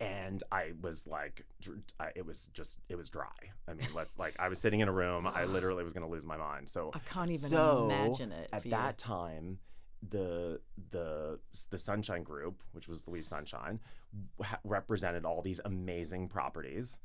and 0.00 0.42
i 0.52 0.72
was 0.80 1.06
like 1.06 1.44
it 2.14 2.24
was 2.24 2.48
just 2.52 2.76
it 2.88 2.94
was 2.96 3.08
dry 3.08 3.26
i 3.68 3.74
mean 3.74 3.88
let's 3.94 4.18
like 4.18 4.34
i 4.38 4.48
was 4.48 4.58
sitting 4.58 4.80
in 4.80 4.88
a 4.88 4.92
room 4.92 5.26
i 5.26 5.44
literally 5.44 5.82
was 5.82 5.92
going 5.92 6.06
to 6.06 6.12
lose 6.12 6.24
my 6.24 6.36
mind 6.36 6.68
so 6.68 6.90
I 6.94 7.00
can't 7.00 7.30
even 7.30 7.48
so 7.48 7.84
imagine 7.90 8.32
it. 8.32 8.48
at 8.52 8.62
that 8.70 9.02
you. 9.02 9.14
time 9.14 9.58
the 10.10 10.60
the 10.90 11.40
the 11.70 11.78
sunshine 11.78 12.22
group 12.22 12.62
which 12.72 12.86
was 12.86 13.06
louise 13.08 13.26
sunshine 13.26 13.80
ha- 14.40 14.60
represented 14.62 15.24
all 15.24 15.42
these 15.42 15.60
amazing 15.64 16.28
properties 16.28 16.98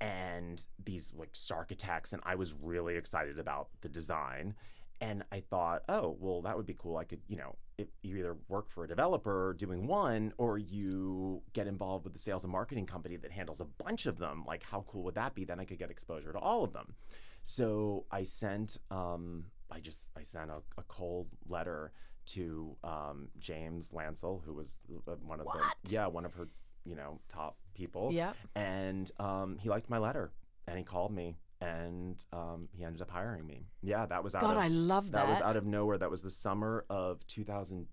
and 0.00 0.66
these 0.84 1.12
like 1.16 1.30
star 1.32 1.58
architects 1.58 2.12
and 2.12 2.20
i 2.24 2.34
was 2.34 2.54
really 2.60 2.96
excited 2.96 3.38
about 3.38 3.68
the 3.82 3.88
design 3.88 4.54
and 5.00 5.22
i 5.32 5.40
thought 5.40 5.82
oh 5.88 6.16
well 6.20 6.42
that 6.42 6.56
would 6.56 6.66
be 6.66 6.76
cool. 6.78 6.96
I 6.96 7.04
could 7.04 7.20
you 7.28 7.36
know 7.36 7.56
if 7.78 7.88
you 8.02 8.16
either 8.18 8.36
work 8.48 8.68
for 8.68 8.84
a 8.84 8.88
developer 8.88 9.54
doing 9.58 9.86
one 9.86 10.32
or 10.36 10.58
you 10.58 11.42
get 11.54 11.66
involved 11.66 12.04
with 12.04 12.12
the 12.12 12.18
sales 12.18 12.44
and 12.44 12.52
marketing 12.52 12.84
company 12.86 13.16
that 13.16 13.30
handles 13.32 13.60
a 13.60 13.64
bunch 13.64 14.04
of 14.06 14.18
them 14.18 14.44
like 14.46 14.62
how 14.62 14.84
cool 14.86 15.02
would 15.04 15.14
that 15.14 15.34
be? 15.34 15.44
Then 15.44 15.58
i 15.60 15.64
could 15.64 15.78
get 15.78 15.90
exposure 15.90 16.32
to 16.32 16.38
all 16.38 16.62
of 16.64 16.72
them. 16.74 16.94
So 17.42 18.04
i 18.10 18.22
sent 18.22 18.78
um, 18.90 19.44
i 19.70 19.80
just 19.80 20.10
i 20.16 20.22
sent 20.22 20.50
a, 20.50 20.58
a 20.78 20.82
cold 20.88 21.28
letter 21.48 21.92
to 22.26 22.76
um, 22.84 23.28
james 23.38 23.90
lansill 23.90 24.44
who 24.44 24.52
was 24.52 24.78
uh, 25.08 25.12
one 25.26 25.40
of 25.40 25.46
What? 25.46 25.56
the 25.84 25.90
yeah 25.92 26.06
one 26.06 26.24
of 26.26 26.34
her 26.34 26.48
you 26.84 26.94
know 26.96 27.18
top 27.28 27.56
people. 27.74 28.10
Yeah. 28.12 28.32
and 28.54 29.10
um, 29.18 29.56
he 29.58 29.68
liked 29.70 29.88
my 29.88 29.98
letter 29.98 30.32
and 30.66 30.76
he 30.76 30.84
called 30.84 31.12
me 31.12 31.36
and 31.60 32.16
um, 32.32 32.68
he 32.74 32.84
ended 32.84 33.02
up 33.02 33.10
hiring 33.10 33.46
me 33.46 33.66
yeah 33.82 34.06
that 34.06 34.22
was 34.24 34.34
out 34.34 34.42
God, 34.42 34.52
of 34.52 34.58
I 34.58 34.68
love 34.68 35.10
that. 35.12 35.26
that 35.26 35.28
was 35.28 35.40
out 35.40 35.56
of 35.56 35.66
nowhere 35.66 35.98
that 35.98 36.10
was 36.10 36.22
the 36.22 36.30
summer 36.30 36.84
of 36.88 37.26
2002 37.26 37.86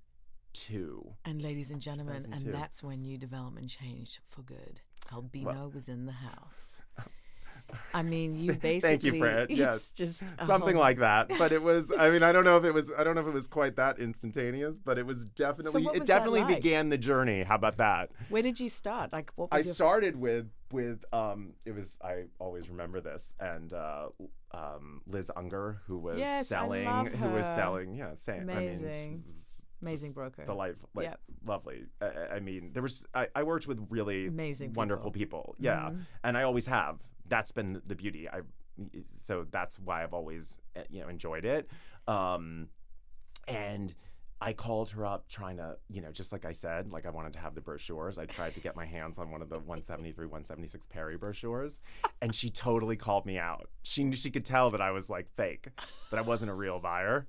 and 1.26 1.42
ladies 1.42 1.72
and 1.72 1.82
gentlemen, 1.82 2.28
and 2.32 2.54
that's 2.54 2.82
when 2.82 3.02
new 3.02 3.18
development 3.18 3.70
changed 3.70 4.20
for 4.30 4.42
good. 4.42 4.82
Albino 5.14 5.72
was 5.74 5.88
in 5.88 6.06
the 6.06 6.12
house. 6.12 6.77
I 7.94 8.02
mean, 8.04 8.36
you 8.36 8.54
basically. 8.54 8.80
Thank 8.82 9.04
you, 9.04 9.20
Fred. 9.20 9.48
It's 9.50 9.60
Yes. 9.60 9.92
just 9.92 10.30
something 10.46 10.76
whole- 10.76 10.82
like 10.84 10.98
that 11.00 11.28
but 11.38 11.52
it 11.52 11.62
was 11.62 11.92
i 11.98 12.10
mean 12.10 12.24
i 12.24 12.32
don't 12.32 12.44
know 12.46 12.58
if 12.58 12.64
it 12.64 12.74
was 12.74 12.92
i 12.98 13.04
don't 13.04 13.16
know 13.16 13.22
if 13.22 13.28
it 13.28 13.34
was 13.34 13.48
quite 13.48 13.76
that 13.76 14.00
instantaneous 14.00 14.80
but 14.80 14.98
it 14.98 15.06
was 15.06 15.26
definitely 15.26 15.84
it 15.84 16.00
was 16.00 16.00
that 16.00 16.08
definitely 16.08 16.42
like? 16.42 16.56
began 16.62 16.90
the 16.90 16.98
journey 16.98 17.44
how 17.44 17.56
about 17.56 17.78
that 17.78 18.10
Where 18.30 18.42
did 18.42 18.60
you 18.60 18.70
start? 18.70 19.12
Like, 19.12 19.32
what 19.36 19.50
I 19.52 19.62
started 19.62 20.16
with 20.16 20.48
with 20.72 21.04
um 21.14 21.54
it 21.66 21.74
was 21.76 21.98
I 22.04 22.26
always 22.40 22.70
remember 22.70 23.02
this 23.02 23.34
and 23.40 23.74
uh 23.74 24.08
um 24.54 25.02
Liz 25.08 25.30
Unger 25.36 25.82
who 25.88 25.98
was 25.98 26.20
Yes, 26.20 26.48
selling 26.48 27.08
who 27.08 27.30
was 27.30 27.46
selling 27.48 27.96
yeah 27.96 28.14
same 28.16 28.42
I 28.50 28.60
mean 28.60 28.70
Amazing. 28.70 29.24
Amazing 29.82 30.12
broker. 30.14 30.44
the 30.46 30.56
life 30.56 30.76
like 30.96 31.06
Yep. 31.06 31.20
lovely 31.46 31.84
I, 32.02 32.36
I 32.36 32.40
mean 32.40 32.72
there 32.74 32.82
was 32.84 33.06
I, 33.14 33.28
I 33.36 33.44
worked 33.44 33.68
with 33.68 33.80
really 33.90 34.28
Amazing 34.28 34.74
wonderful 34.74 35.12
people, 35.12 35.56
yeah 35.60 35.90
Mhm. 35.92 36.06
and 36.24 36.38
I 36.38 36.44
always 36.44 36.66
have 36.66 36.98
that's 37.30 37.52
been 37.52 37.82
the 37.86 37.96
beauty 37.96 38.28
I 38.30 38.42
so 39.18 39.46
that's 39.50 39.80
why 39.80 40.04
I've 40.04 40.14
always 40.14 40.60
uh, 40.76 40.82
you 40.90 41.02
know 41.02 41.10
enjoyed 41.10 41.46
it 41.46 41.70
um 42.08 42.68
and 43.48 43.94
I 44.40 44.54
called 44.54 44.90
her 44.92 45.04
up 45.04 45.28
trying 45.28 45.58
to, 45.58 45.78
you 45.90 46.00
know, 46.00 46.12
just 46.12 46.32
like 46.32 46.46
I 46.46 46.52
said, 46.52 46.92
like 46.92 47.08
I 47.08 47.10
wanted 47.10 47.34
to 47.34 47.40
have 47.40 47.56
the 47.56 47.62
brochures. 47.62 48.20
I 48.20 48.26
tried 48.26 48.54
to 48.54 48.60
get 48.60 48.76
my 48.76 48.86
hands 48.86 49.18
on 49.18 49.32
one 49.32 49.42
of 49.42 49.50
the 49.50 49.56
173, 49.56 50.26
176 50.28 50.86
Perry 50.86 51.18
brochures, 51.18 51.82
and 52.22 52.36
she 52.36 52.52
totally 52.52 52.96
called 52.96 53.26
me 53.26 53.40
out. 53.40 53.68
She 53.82 54.04
knew 54.04 54.16
she 54.16 54.30
could 54.30 54.46
tell 54.46 54.70
that 54.72 54.82
I 54.82 54.92
was 54.92 55.10
like 55.10 55.28
fake, 55.36 55.70
that 56.12 56.18
I 56.18 56.22
wasn't 56.22 56.52
a 56.52 56.54
real 56.54 56.80
buyer. 56.80 57.26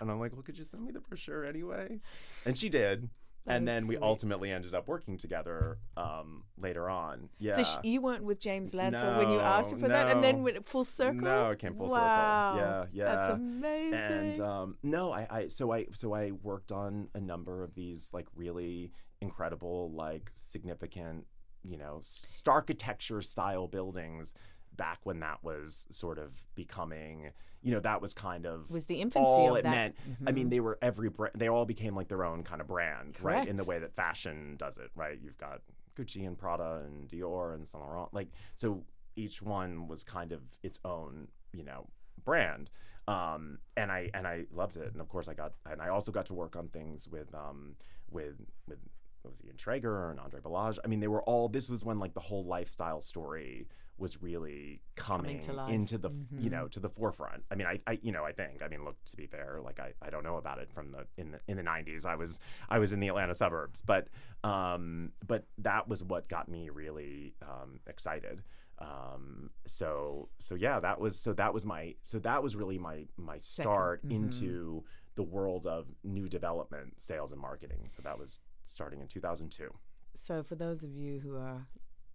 And 0.00 0.10
I'm 0.10 0.18
like, 0.18 0.32
well, 0.32 0.42
could 0.42 0.58
you 0.58 0.64
send 0.64 0.84
me 0.84 0.90
the 0.90 1.00
brochure 1.00 1.44
anyway? 1.44 2.00
And 2.44 2.58
she 2.58 2.68
did. 2.68 3.08
That 3.46 3.56
and 3.56 3.68
then 3.68 3.86
we 3.86 3.94
sweet. 3.96 4.02
ultimately 4.04 4.50
ended 4.50 4.74
up 4.74 4.88
working 4.88 5.16
together 5.16 5.78
um, 5.96 6.44
later 6.58 6.90
on. 6.90 7.30
Yeah. 7.38 7.54
So 7.54 7.62
sh- 7.62 7.76
you 7.82 8.02
weren't 8.02 8.24
with 8.24 8.38
James 8.40 8.72
Lansill 8.72 9.16
when 9.16 9.30
you 9.30 9.40
asked 9.40 9.72
him 9.72 9.78
No, 9.78 9.84
for 9.86 9.88
that, 9.88 10.10
and 10.10 10.22
then 10.22 10.38
no. 10.38 10.42
went 10.44 10.68
full 10.68 10.84
circle. 10.84 11.22
No, 11.22 11.50
it 11.50 11.58
came 11.58 11.74
full 11.74 11.88
wow. 11.88 12.54
circle. 12.56 12.68
Yeah, 12.68 13.04
yeah. 13.04 13.14
That's 13.14 13.28
amazing. 13.30 13.98
and 13.98 14.40
um, 14.40 14.76
no, 14.82 15.12
I, 15.12 15.26
I 15.30 15.48
so 15.48 15.72
I 15.72 15.86
so 15.94 16.12
I 16.14 16.32
worked 16.42 16.72
on 16.72 17.08
a 17.14 17.20
number 17.20 17.64
of 17.64 17.74
these 17.74 18.10
like 18.12 18.26
really 18.36 18.92
incredible, 19.22 19.92
like 19.92 20.30
significant, 20.34 21.24
you 21.62 21.78
know, 21.78 21.98
s- 22.00 22.42
architecture 22.46 23.22
style 23.22 23.66
buildings 23.66 24.34
back 24.78 25.00
when 25.02 25.20
that 25.20 25.44
was 25.44 25.86
sort 25.90 26.18
of 26.18 26.32
becoming, 26.54 27.30
you 27.60 27.70
know, 27.72 27.80
that 27.80 28.00
was 28.00 28.14
kind 28.14 28.46
of 28.46 28.70
was 28.70 28.86
the 28.86 28.98
infancy 29.02 29.26
all 29.26 29.50
of 29.52 29.58
it 29.58 29.62
that? 29.64 29.70
meant. 29.70 29.96
I 30.26 30.32
mean, 30.32 30.46
Mhm. 30.46 30.50
they 30.50 30.60
were 30.60 30.78
every 30.80 31.10
brand. 31.10 31.34
They 31.34 31.48
all 31.48 31.66
became 31.66 31.94
like 31.94 32.08
their 32.08 32.24
own 32.24 32.42
kind 32.44 32.62
of 32.62 32.66
brand, 32.66 33.20
right? 33.20 33.46
In 33.46 33.56
the 33.56 33.64
way 33.64 33.78
that 33.80 33.92
fashion 33.92 34.56
does 34.56 34.78
it, 34.78 34.90
right? 34.94 35.18
You've 35.20 35.36
got 35.36 35.60
Gucci 35.96 36.26
and 36.26 36.38
Prada 36.38 36.82
and 36.86 37.06
Dior 37.10 37.54
and 37.54 37.66
Saint 37.66 37.84
Laurent. 37.84 38.14
Like, 38.14 38.28
so 38.56 38.82
each 39.16 39.42
one 39.42 39.88
was 39.88 40.02
kind 40.04 40.32
of 40.32 40.40
its 40.62 40.78
own, 40.84 41.28
you 41.52 41.64
know, 41.64 41.88
brand. 42.24 42.70
Um, 43.08 43.58
and 43.76 43.90
I 43.90 44.10
and 44.14 44.26
I 44.26 44.46
loved 44.52 44.76
it. 44.76 44.92
And 44.92 45.00
of 45.00 45.08
course, 45.08 45.28
I 45.28 45.34
got 45.34 45.52
and 45.68 45.82
I 45.82 45.88
also 45.88 46.12
got 46.12 46.26
to 46.26 46.34
work 46.34 46.56
on 46.56 46.68
things 46.68 47.08
with 47.08 47.34
um, 47.34 47.74
with 48.10 48.36
with 48.68 48.78
what 49.22 49.32
was 49.32 49.40
he, 49.40 49.48
Ian 49.48 49.56
Schrager 49.56 50.10
and 50.12 50.20
Andre 50.20 50.40
Balazs. 50.40 50.78
I 50.84 50.86
mean, 50.86 51.00
they 51.00 51.08
were 51.08 51.22
all. 51.24 51.48
This 51.48 51.68
was 51.68 51.84
when 51.84 51.98
like 51.98 52.14
the 52.14 52.20
whole 52.20 52.44
lifestyle 52.44 53.00
story 53.00 53.66
was 53.98 54.22
really 54.22 54.80
coming, 54.96 55.40
Coming 55.40 55.66
to 55.68 55.72
into 55.72 55.98
the 55.98 56.08
f 56.08 56.14
you 56.38 56.50
know 56.50 56.68
to 56.68 56.80
the 56.80 56.88
forefront. 56.88 57.42
I 57.50 57.54
mean, 57.54 57.66
I, 57.66 57.80
I 57.86 57.98
you 58.02 58.12
know 58.12 58.24
I 58.24 58.32
think 58.32 58.62
I 58.62 58.68
mean 58.68 58.84
look 58.84 58.96
to 59.06 59.16
be 59.16 59.26
fair, 59.26 59.60
like 59.62 59.80
I, 59.80 59.92
I 60.00 60.10
don't 60.10 60.24
know 60.24 60.36
about 60.36 60.58
it 60.58 60.70
from 60.72 60.92
the 60.92 61.06
in 61.16 61.32
the 61.32 61.40
in 61.48 61.56
the 61.56 61.62
'90s. 61.62 62.06
I 62.06 62.14
was 62.14 62.38
I 62.68 62.78
was 62.78 62.92
in 62.92 63.00
the 63.00 63.08
Atlanta 63.08 63.34
suburbs, 63.34 63.82
but 63.82 64.08
um, 64.44 65.12
but 65.26 65.44
that 65.58 65.88
was 65.88 66.02
what 66.02 66.28
got 66.28 66.48
me 66.48 66.70
really 66.70 67.34
um, 67.42 67.80
excited. 67.86 68.42
Um, 68.80 69.50
so 69.66 70.28
so 70.38 70.54
yeah, 70.54 70.80
that 70.80 71.00
was 71.00 71.18
so 71.18 71.32
that 71.34 71.52
was 71.52 71.66
my 71.66 71.94
so 72.02 72.18
that 72.20 72.42
was 72.42 72.56
really 72.56 72.78
my 72.78 73.06
my 73.16 73.38
start 73.38 74.06
mhm. 74.06 74.12
into 74.12 74.84
the 75.16 75.24
world 75.24 75.66
of 75.66 75.86
new 76.04 76.28
development, 76.28 76.94
sales 76.98 77.32
and 77.32 77.40
marketing. 77.40 77.88
So 77.88 78.02
that 78.02 78.18
was 78.18 78.38
starting 78.64 79.00
in 79.00 79.08
2002. 79.08 79.72
So, 80.14 80.42
for 80.42 80.54
those 80.54 80.82
of 80.82 80.94
you 80.94 81.20
who 81.20 81.36
are 81.36 81.66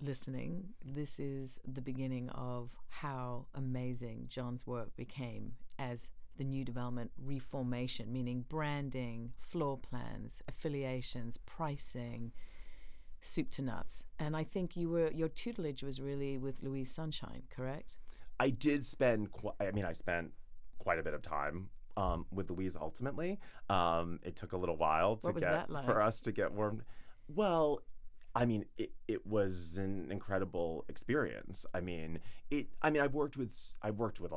listening, 0.04 0.74
this 0.84 1.20
is 1.20 1.60
the 1.66 1.82
beginning 1.82 2.30
of 2.30 2.70
how 2.90 3.48
amazing 3.56 4.26
John's 4.28 4.68
work 4.68 4.96
became 4.96 5.54
as 5.80 6.10
the 6.38 6.44
new 6.44 6.66
development 6.66 7.12
reformation, 7.18 8.12
meaning 8.12 8.46
branding, 8.48 9.34
floor 9.38 9.78
plans, 9.78 10.42
affiliations, 10.48 11.38
pricing, 11.38 12.32
soup 13.22 13.50
to 13.52 13.62
nuts. 13.62 14.04
And 14.20 14.36
I 14.36 14.44
think 14.44 14.76
you 14.76 14.90
were 14.90 15.12
your 15.12 15.30
tutelage 15.30 15.84
was 15.84 16.02
really 16.02 16.38
with 16.38 16.62
Louise 16.62 16.92
Sunshine, 16.92 17.44
correct? 17.50 17.98
I 18.40 18.50
did 18.50 18.86
spend. 18.86 19.32
Qu- 19.32 19.54
I 19.60 19.72
mean, 19.72 19.86
I 19.86 19.94
spent 19.94 20.32
quite 20.80 21.00
a 21.00 21.04
bit 21.04 21.14
of 21.14 21.22
time 21.22 21.70
um, 21.96 22.26
with 22.32 22.50
Louise. 22.50 22.76
Ultimately, 22.80 23.40
um, 23.70 24.20
it 24.24 24.36
took 24.36 24.54
a 24.54 24.58
little 24.58 24.76
while 24.76 25.16
to 25.18 25.34
get 25.34 25.70
like? 25.70 25.86
for 25.86 26.02
us 26.02 26.22
to 26.22 26.32
get 26.32 26.52
warmed. 26.52 26.82
Well, 27.28 27.82
I 28.36 28.46
mean, 28.46 28.66
it, 28.78 28.92
it 29.08 29.28
was 29.28 29.78
an 29.78 30.12
incredible 30.12 30.86
experience. 30.90 31.66
I 31.74 31.82
mean, 31.82 32.20
it. 32.50 32.68
I 32.82 32.90
mean, 32.90 33.02
I've 33.02 33.14
worked 33.14 33.38
with 33.38 33.76
I've 33.82 33.98
worked 33.98 34.20
with 34.20 34.32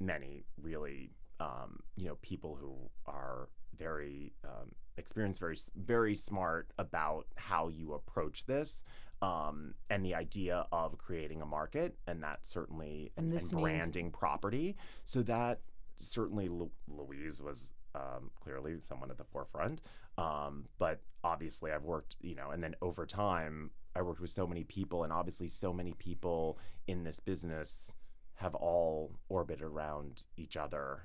many 0.00 0.44
really, 0.60 1.10
um, 1.40 1.80
you 1.96 2.06
know, 2.08 2.16
people 2.22 2.56
who 2.60 2.74
are 3.06 3.48
very 3.76 4.32
um, 4.44 4.70
experienced, 4.96 5.40
very 5.40 5.56
very 5.76 6.14
smart 6.14 6.72
about 6.78 7.26
how 7.36 7.68
you 7.68 7.92
approach 7.92 8.46
this. 8.46 8.82
Um, 9.22 9.74
and 9.88 10.04
the 10.04 10.14
idea 10.14 10.66
of 10.70 10.98
creating 10.98 11.40
a 11.40 11.46
market, 11.46 11.96
and 12.06 12.22
that 12.22 12.40
certainly, 12.46 13.10
And 13.16 13.26
and, 13.26 13.32
this 13.32 13.52
and 13.52 13.62
means- 13.62 13.78
branding 13.78 14.10
property. 14.10 14.76
So 15.06 15.22
that 15.22 15.60
certainly 15.98 16.48
Lu- 16.48 16.70
Louise 16.88 17.40
was 17.40 17.72
um, 17.94 18.30
clearly 18.42 18.76
someone 18.82 19.10
at 19.10 19.16
the 19.16 19.24
forefront. 19.24 19.80
Um, 20.18 20.66
but 20.78 21.00
obviously, 21.22 21.72
I've 21.72 21.84
worked, 21.84 22.16
you 22.20 22.34
know, 22.34 22.50
and 22.50 22.62
then 22.62 22.74
over 22.82 23.06
time, 23.06 23.70
I 23.96 24.02
worked 24.02 24.20
with 24.20 24.30
so 24.30 24.46
many 24.46 24.64
people, 24.64 25.04
and 25.04 25.12
obviously, 25.12 25.48
so 25.48 25.72
many 25.72 25.92
people 25.94 26.58
in 26.86 27.04
this 27.04 27.20
business 27.20 27.94
have 28.34 28.54
all 28.54 29.12
orbited 29.28 29.62
around 29.62 30.24
each 30.36 30.56
other 30.56 31.04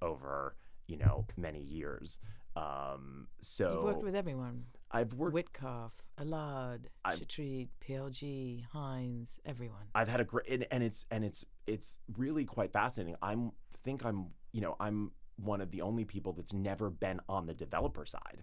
over, 0.00 0.56
you 0.86 0.96
know, 0.96 1.26
many 1.36 1.60
years. 1.60 2.18
Um, 2.56 3.28
so 3.40 3.72
You've 3.74 3.84
worked 3.84 4.02
with 4.02 4.14
everyone. 4.14 4.64
I've 4.90 5.14
worked. 5.14 5.34
Witkoff, 5.34 5.92
Allard, 6.18 6.88
Chatrid, 7.06 7.68
PLG, 7.86 8.64
Heinz, 8.72 9.32
everyone. 9.46 9.86
I've 9.94 10.08
had 10.08 10.20
a 10.20 10.24
great, 10.24 10.48
and, 10.48 10.66
and 10.70 10.82
it's 10.82 11.06
and 11.10 11.24
it's 11.24 11.44
it's 11.66 11.98
really 12.16 12.44
quite 12.44 12.72
fascinating. 12.72 13.16
I'm 13.22 13.52
think 13.84 14.04
I'm 14.04 14.26
you 14.52 14.60
know 14.60 14.76
I'm 14.78 15.12
one 15.42 15.60
of 15.60 15.70
the 15.70 15.82
only 15.82 16.04
people 16.04 16.32
that's 16.32 16.52
never 16.52 16.90
been 16.90 17.20
on 17.28 17.46
the 17.46 17.54
developer 17.54 18.06
side. 18.06 18.42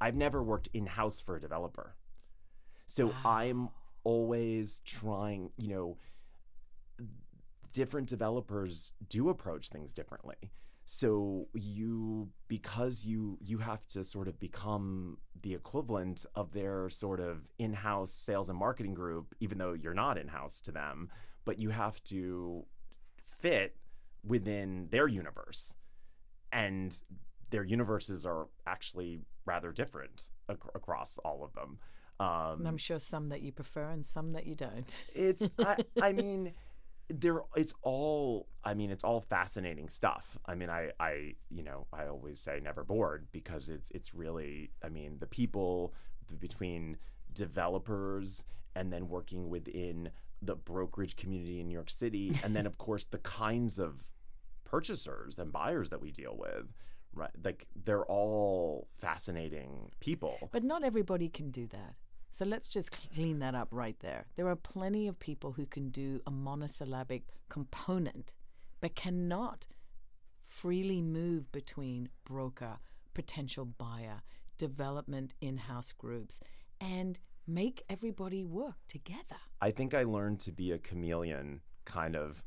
I've 0.00 0.16
never 0.16 0.42
worked 0.42 0.68
in 0.74 0.86
house 0.86 1.20
for 1.20 1.36
a 1.36 1.40
developer, 1.40 1.94
so 2.88 3.12
I'm 3.24 3.68
always 4.04 4.80
trying. 4.84 5.50
You 5.56 5.68
know, 5.68 5.96
different 7.72 8.08
developers 8.08 8.92
do 9.08 9.28
approach 9.28 9.68
things 9.68 9.94
differently. 9.94 10.52
So 10.84 11.48
you 11.54 12.28
because 12.48 13.04
you 13.04 13.38
you 13.40 13.58
have 13.58 13.86
to 13.88 14.04
sort 14.04 14.28
of 14.28 14.38
become 14.40 15.18
the 15.42 15.54
equivalent 15.54 16.26
of 16.34 16.52
their 16.52 16.90
sort 16.90 17.20
of 17.20 17.38
in-house 17.58 18.12
sales 18.12 18.48
and 18.48 18.58
marketing 18.58 18.94
group 18.94 19.34
even 19.40 19.58
though 19.58 19.72
you're 19.72 19.94
not 19.94 20.18
in-house 20.18 20.60
to 20.62 20.72
them, 20.72 21.08
but 21.44 21.58
you 21.58 21.70
have 21.70 22.02
to 22.04 22.64
fit 23.24 23.76
within 24.24 24.88
their 24.90 25.08
universe. 25.08 25.74
And 26.52 26.96
their 27.50 27.64
universes 27.64 28.26
are 28.26 28.48
actually 28.66 29.20
rather 29.44 29.72
different 29.72 30.30
ac- 30.50 30.58
across 30.74 31.18
all 31.18 31.44
of 31.44 31.52
them. 31.54 31.78
Um, 32.20 32.60
and 32.60 32.68
I'm 32.68 32.76
sure 32.76 32.98
some 32.98 33.28
that 33.30 33.42
you 33.42 33.52
prefer 33.52 33.90
and 33.90 34.04
some 34.04 34.30
that 34.30 34.46
you 34.46 34.54
don't. 34.54 35.06
it's 35.14 35.48
I, 35.58 35.76
I 36.00 36.12
mean 36.12 36.52
there 37.08 37.40
it's 37.56 37.74
all 37.82 38.46
I 38.64 38.74
mean 38.74 38.90
it's 38.90 39.04
all 39.04 39.20
fascinating 39.20 39.88
stuff. 39.88 40.38
I 40.46 40.54
mean 40.54 40.70
I 40.70 40.92
I 41.00 41.34
you 41.50 41.62
know 41.62 41.86
I 41.92 42.06
always 42.06 42.40
say 42.40 42.60
never 42.62 42.84
bored 42.84 43.26
because 43.32 43.68
it's 43.68 43.90
it's 43.90 44.14
really 44.14 44.70
I 44.84 44.88
mean 44.88 45.16
the 45.18 45.26
people 45.26 45.94
between 46.38 46.96
developers 47.34 48.44
and 48.74 48.92
then 48.92 49.08
working 49.08 49.50
within 49.50 50.10
the 50.42 50.54
brokerage 50.54 51.16
community 51.16 51.60
in 51.60 51.68
New 51.68 51.74
York 51.74 51.90
City 51.90 52.32
and 52.44 52.54
then 52.54 52.66
of 52.66 52.78
course 52.78 53.04
the 53.04 53.18
kinds 53.18 53.78
of 53.78 54.02
purchasers 54.72 55.38
and 55.38 55.52
buyers 55.52 55.90
that 55.90 56.00
we 56.00 56.10
deal 56.10 56.34
with 56.36 56.66
right 57.14 57.30
like 57.44 57.66
they're 57.84 58.06
all 58.06 58.88
fascinating 58.98 59.90
people. 60.00 60.48
But 60.50 60.64
not 60.64 60.82
everybody 60.82 61.28
can 61.28 61.50
do 61.50 61.66
that. 61.68 61.94
So 62.30 62.46
let's 62.46 62.66
just 62.66 62.90
clean 63.12 63.40
that 63.40 63.54
up 63.54 63.68
right 63.70 63.96
there. 64.00 64.24
There 64.36 64.48
are 64.48 64.56
plenty 64.56 65.06
of 65.08 65.18
people 65.18 65.52
who 65.52 65.66
can 65.66 65.90
do 65.90 66.22
a 66.26 66.30
monosyllabic 66.30 67.24
component, 67.50 68.32
but 68.80 68.94
cannot 68.94 69.66
freely 70.42 71.02
move 71.02 71.52
between 71.52 72.08
broker, 72.24 72.78
potential 73.12 73.66
buyer, 73.66 74.22
development 74.56 75.34
in 75.42 75.58
house 75.58 75.92
groups, 75.92 76.40
and 76.80 77.20
make 77.46 77.82
everybody 77.90 78.42
work 78.44 78.76
together. 78.88 79.40
I 79.60 79.70
think 79.70 79.92
I 79.92 80.04
learned 80.04 80.40
to 80.40 80.52
be 80.52 80.72
a 80.72 80.78
chameleon 80.78 81.60
kind 81.84 82.16
of 82.16 82.42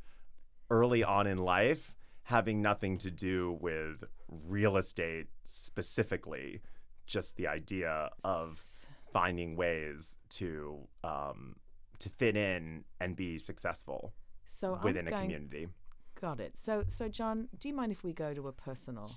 early 0.72 1.04
on 1.04 1.28
in 1.28 1.38
life, 1.38 1.96
having 2.26 2.62
nothing 2.62 2.98
to 3.00 3.10
do 3.12 3.58
with 3.62 4.04
real 4.30 4.78
estate 4.78 5.28
specifically, 5.46 6.62
just 7.06 7.38
the 7.38 7.48
idea 7.48 8.10
of 8.24 8.50
finding 9.14 9.56
ways 9.56 10.18
to 10.30 10.80
um, 11.04 11.56
to 12.00 12.10
fit 12.10 12.36
in 12.36 12.84
and 13.00 13.16
be 13.16 13.38
successful 13.38 14.14
So 14.46 14.78
within 14.84 15.02
I'm 15.02 15.08
a 15.08 15.12
going, 15.12 15.24
community. 15.24 15.68
Got 16.20 16.40
it. 16.40 16.58
So, 16.58 16.84
so 16.88 17.08
John, 17.10 17.48
do 17.60 17.68
you 17.68 17.74
mind 17.76 17.92
if 17.92 18.04
we 18.04 18.14
go 18.14 18.34
to 18.34 18.48
a 18.48 18.52
personal 18.52 19.12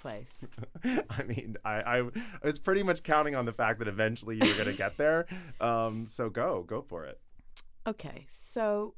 place? 0.00 0.44
I 0.84 1.22
mean, 1.24 1.56
I, 1.64 1.80
I 1.80 1.98
I 2.00 2.46
was 2.46 2.58
pretty 2.58 2.82
much 2.82 3.02
counting 3.02 3.34
on 3.34 3.44
the 3.46 3.52
fact 3.52 3.78
that 3.80 3.88
eventually 3.88 4.36
you 4.36 4.46
were 4.48 4.56
going 4.62 4.70
to 4.70 4.76
get 4.76 4.96
there. 4.96 5.26
Um, 5.60 6.06
so 6.06 6.28
go, 6.28 6.62
go 6.62 6.82
for 6.82 7.04
it. 7.06 7.20
Okay, 7.86 8.24
so 8.28 8.94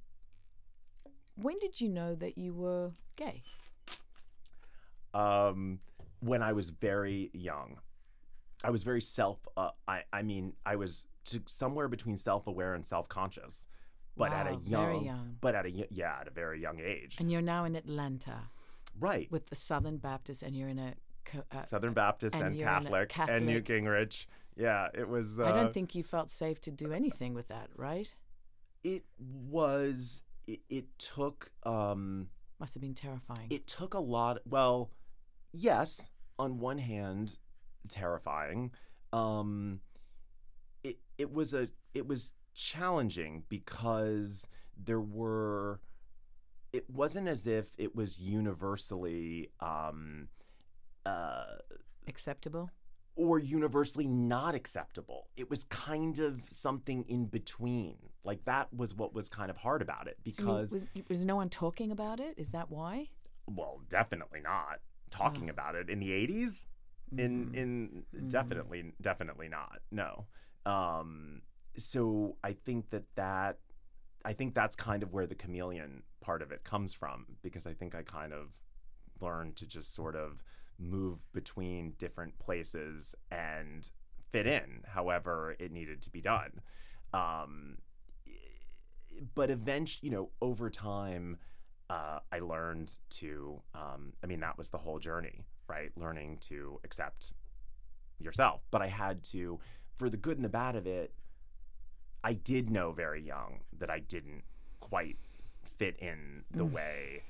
when 1.36 1.58
did 1.58 1.80
you 1.80 1.88
know 1.88 2.14
that 2.14 2.38
you 2.38 2.54
were 2.54 2.92
gay? 3.16 3.42
um, 5.14 5.78
when 6.20 6.42
I 6.42 6.52
was 6.52 6.70
very 6.70 7.30
young. 7.32 7.78
I 8.64 8.70
was 8.70 8.82
very 8.82 9.02
self. 9.02 9.38
Uh, 9.56 9.70
I 9.86 10.02
I 10.12 10.22
mean, 10.22 10.54
I 10.66 10.76
was 10.76 11.06
to 11.26 11.40
somewhere 11.46 11.88
between 11.88 12.16
self-aware 12.16 12.74
and 12.74 12.84
self-conscious, 12.84 13.66
but 14.16 14.32
at 14.32 14.46
a 14.46 14.56
young, 14.64 14.86
very 14.86 14.98
young. 15.04 15.36
but 15.40 15.54
at 15.54 15.66
a 15.66 15.70
yeah, 15.70 16.16
at 16.20 16.28
a 16.28 16.30
very 16.30 16.60
young 16.60 16.80
age. 16.80 17.16
And 17.18 17.30
you're 17.30 17.42
now 17.42 17.64
in 17.64 17.76
Atlanta 17.76 18.40
right. 18.98 19.30
with 19.30 19.46
the 19.50 19.56
Southern 19.56 19.98
Baptist, 19.98 20.42
and 20.42 20.56
you're 20.56 20.68
in 20.68 20.78
a. 20.78 20.94
Uh, 21.52 21.64
Southern 21.64 21.94
Baptist 21.94 22.34
and 22.34 22.44
and, 22.48 22.60
a 22.60 22.64
Catholic, 22.64 23.18
and 23.18 23.46
New 23.46 23.62
Catholic- 23.62 23.84
Gingrich. 23.84 24.26
Yeah, 24.56 24.88
it 24.92 25.08
was. 25.08 25.40
Uh, 25.40 25.46
I 25.46 25.52
don't 25.52 25.72
think 25.72 25.94
you 25.94 26.02
felt 26.02 26.30
safe 26.30 26.60
to 26.62 26.70
do 26.70 26.92
anything 26.92 27.32
with 27.34 27.48
that, 27.48 27.68
right? 27.76 28.14
it 28.84 29.02
was. 29.18 30.22
It, 30.46 30.60
it 30.68 30.98
took. 30.98 31.50
Um, 31.64 32.28
Must 32.58 32.74
have 32.74 32.80
been 32.82 32.94
terrifying. 32.94 33.46
it 33.50 33.66
took 33.66 33.94
a 33.94 33.98
lot 34.00 34.38
well 34.46 34.90
yes 35.52 36.10
on 36.38 36.58
one 36.58 36.78
hand 36.78 37.38
terrifying 37.88 38.70
um 39.12 39.78
it 40.82 40.98
it 41.18 41.32
was 41.32 41.54
a 41.54 41.68
it 41.92 42.06
was 42.08 42.32
challenging 42.54 43.44
because 43.48 44.46
there 44.76 45.00
were 45.00 45.80
it 46.72 46.88
wasn't 46.90 47.28
as 47.28 47.46
if 47.46 47.68
it 47.78 47.94
was 47.94 48.18
universally 48.18 49.50
um 49.60 50.28
uh 51.06 51.44
Acceptable? 52.08 52.70
Or 53.16 53.38
universally 53.38 54.06
not 54.06 54.54
acceptable. 54.54 55.28
It 55.36 55.48
was 55.48 55.64
kind 55.64 56.18
of 56.18 56.42
something 56.50 57.04
in 57.08 57.26
between. 57.26 57.96
Like 58.24 58.44
that 58.46 58.72
was 58.74 58.94
what 58.94 59.14
was 59.14 59.28
kind 59.28 59.50
of 59.50 59.56
hard 59.56 59.82
about 59.82 60.08
it 60.08 60.16
So, 60.26 60.42
because 60.44 60.72
was, 60.72 60.86
was 61.08 61.24
no 61.24 61.36
one 61.36 61.48
talking 61.48 61.90
about 61.92 62.20
it? 62.20 62.34
Is 62.36 62.50
that 62.50 62.70
why? 62.70 63.08
well, 63.46 63.82
definitely 63.90 64.40
not 64.40 64.80
talking 65.10 65.48
Oh. 65.48 65.52
about 65.52 65.74
it 65.74 65.90
in 65.90 66.00
the 66.00 66.10
80s. 66.12 66.66
In 67.18 67.50
Mhm. 67.50 67.54
in 67.54 68.06
Mhm. 68.14 68.30
definitely 68.30 68.92
definitely 69.00 69.48
not. 69.48 69.80
No. 69.92 70.26
Um 70.66 71.42
so 71.76 72.38
I 72.42 72.54
think 72.54 72.90
that 72.90 73.04
that 73.16 73.58
I 74.24 74.32
think 74.32 74.54
that's 74.54 74.74
kind 74.74 75.02
of 75.02 75.12
where 75.12 75.26
the 75.26 75.34
chameleon 75.34 76.02
part 76.20 76.40
of 76.40 76.50
it 76.50 76.64
comes 76.64 76.94
from 76.94 77.36
because 77.42 77.66
I 77.66 77.74
think 77.74 77.94
I 77.94 78.02
kind 78.02 78.32
of 78.32 78.54
learned 79.20 79.56
to 79.56 79.66
just 79.66 79.92
sort 79.94 80.16
of 80.16 80.42
move 80.78 81.18
between 81.32 81.92
different 81.98 82.38
places 82.38 83.14
and 83.30 83.90
fit 84.32 84.46
in 84.46 84.82
however 84.86 85.54
it 85.58 85.70
needed 85.70 86.02
to 86.02 86.10
be 86.10 86.20
done. 86.20 86.60
Um 87.12 87.78
but 89.34 89.50
eventually, 89.50 90.08
you 90.08 90.14
know, 90.14 90.30
over 90.40 90.68
time 90.70 91.38
uh, 91.90 92.18
I 92.32 92.38
learned 92.38 92.96
to, 93.10 93.60
um, 93.74 94.12
I 94.22 94.26
mean, 94.26 94.40
that 94.40 94.56
was 94.56 94.70
the 94.70 94.78
whole 94.78 94.98
journey, 94.98 95.44
right? 95.68 95.90
Learning 95.96 96.38
to 96.48 96.80
accept 96.84 97.32
yourself. 98.18 98.62
But 98.70 98.82
I 98.82 98.86
had 98.86 99.22
to, 99.24 99.60
for 99.94 100.08
the 100.08 100.16
good 100.16 100.36
and 100.36 100.44
the 100.44 100.50
bad 100.50 100.76
of 100.76 100.86
it, 100.86 101.12
I 102.22 102.32
did 102.32 102.70
know 102.70 102.92
very 102.92 103.22
young 103.22 103.60
that 103.78 103.90
I 103.90 103.98
didn't 103.98 104.44
quite 104.80 105.18
fit 105.76 105.96
in 105.98 106.44
the 106.50 106.64
way 106.64 107.22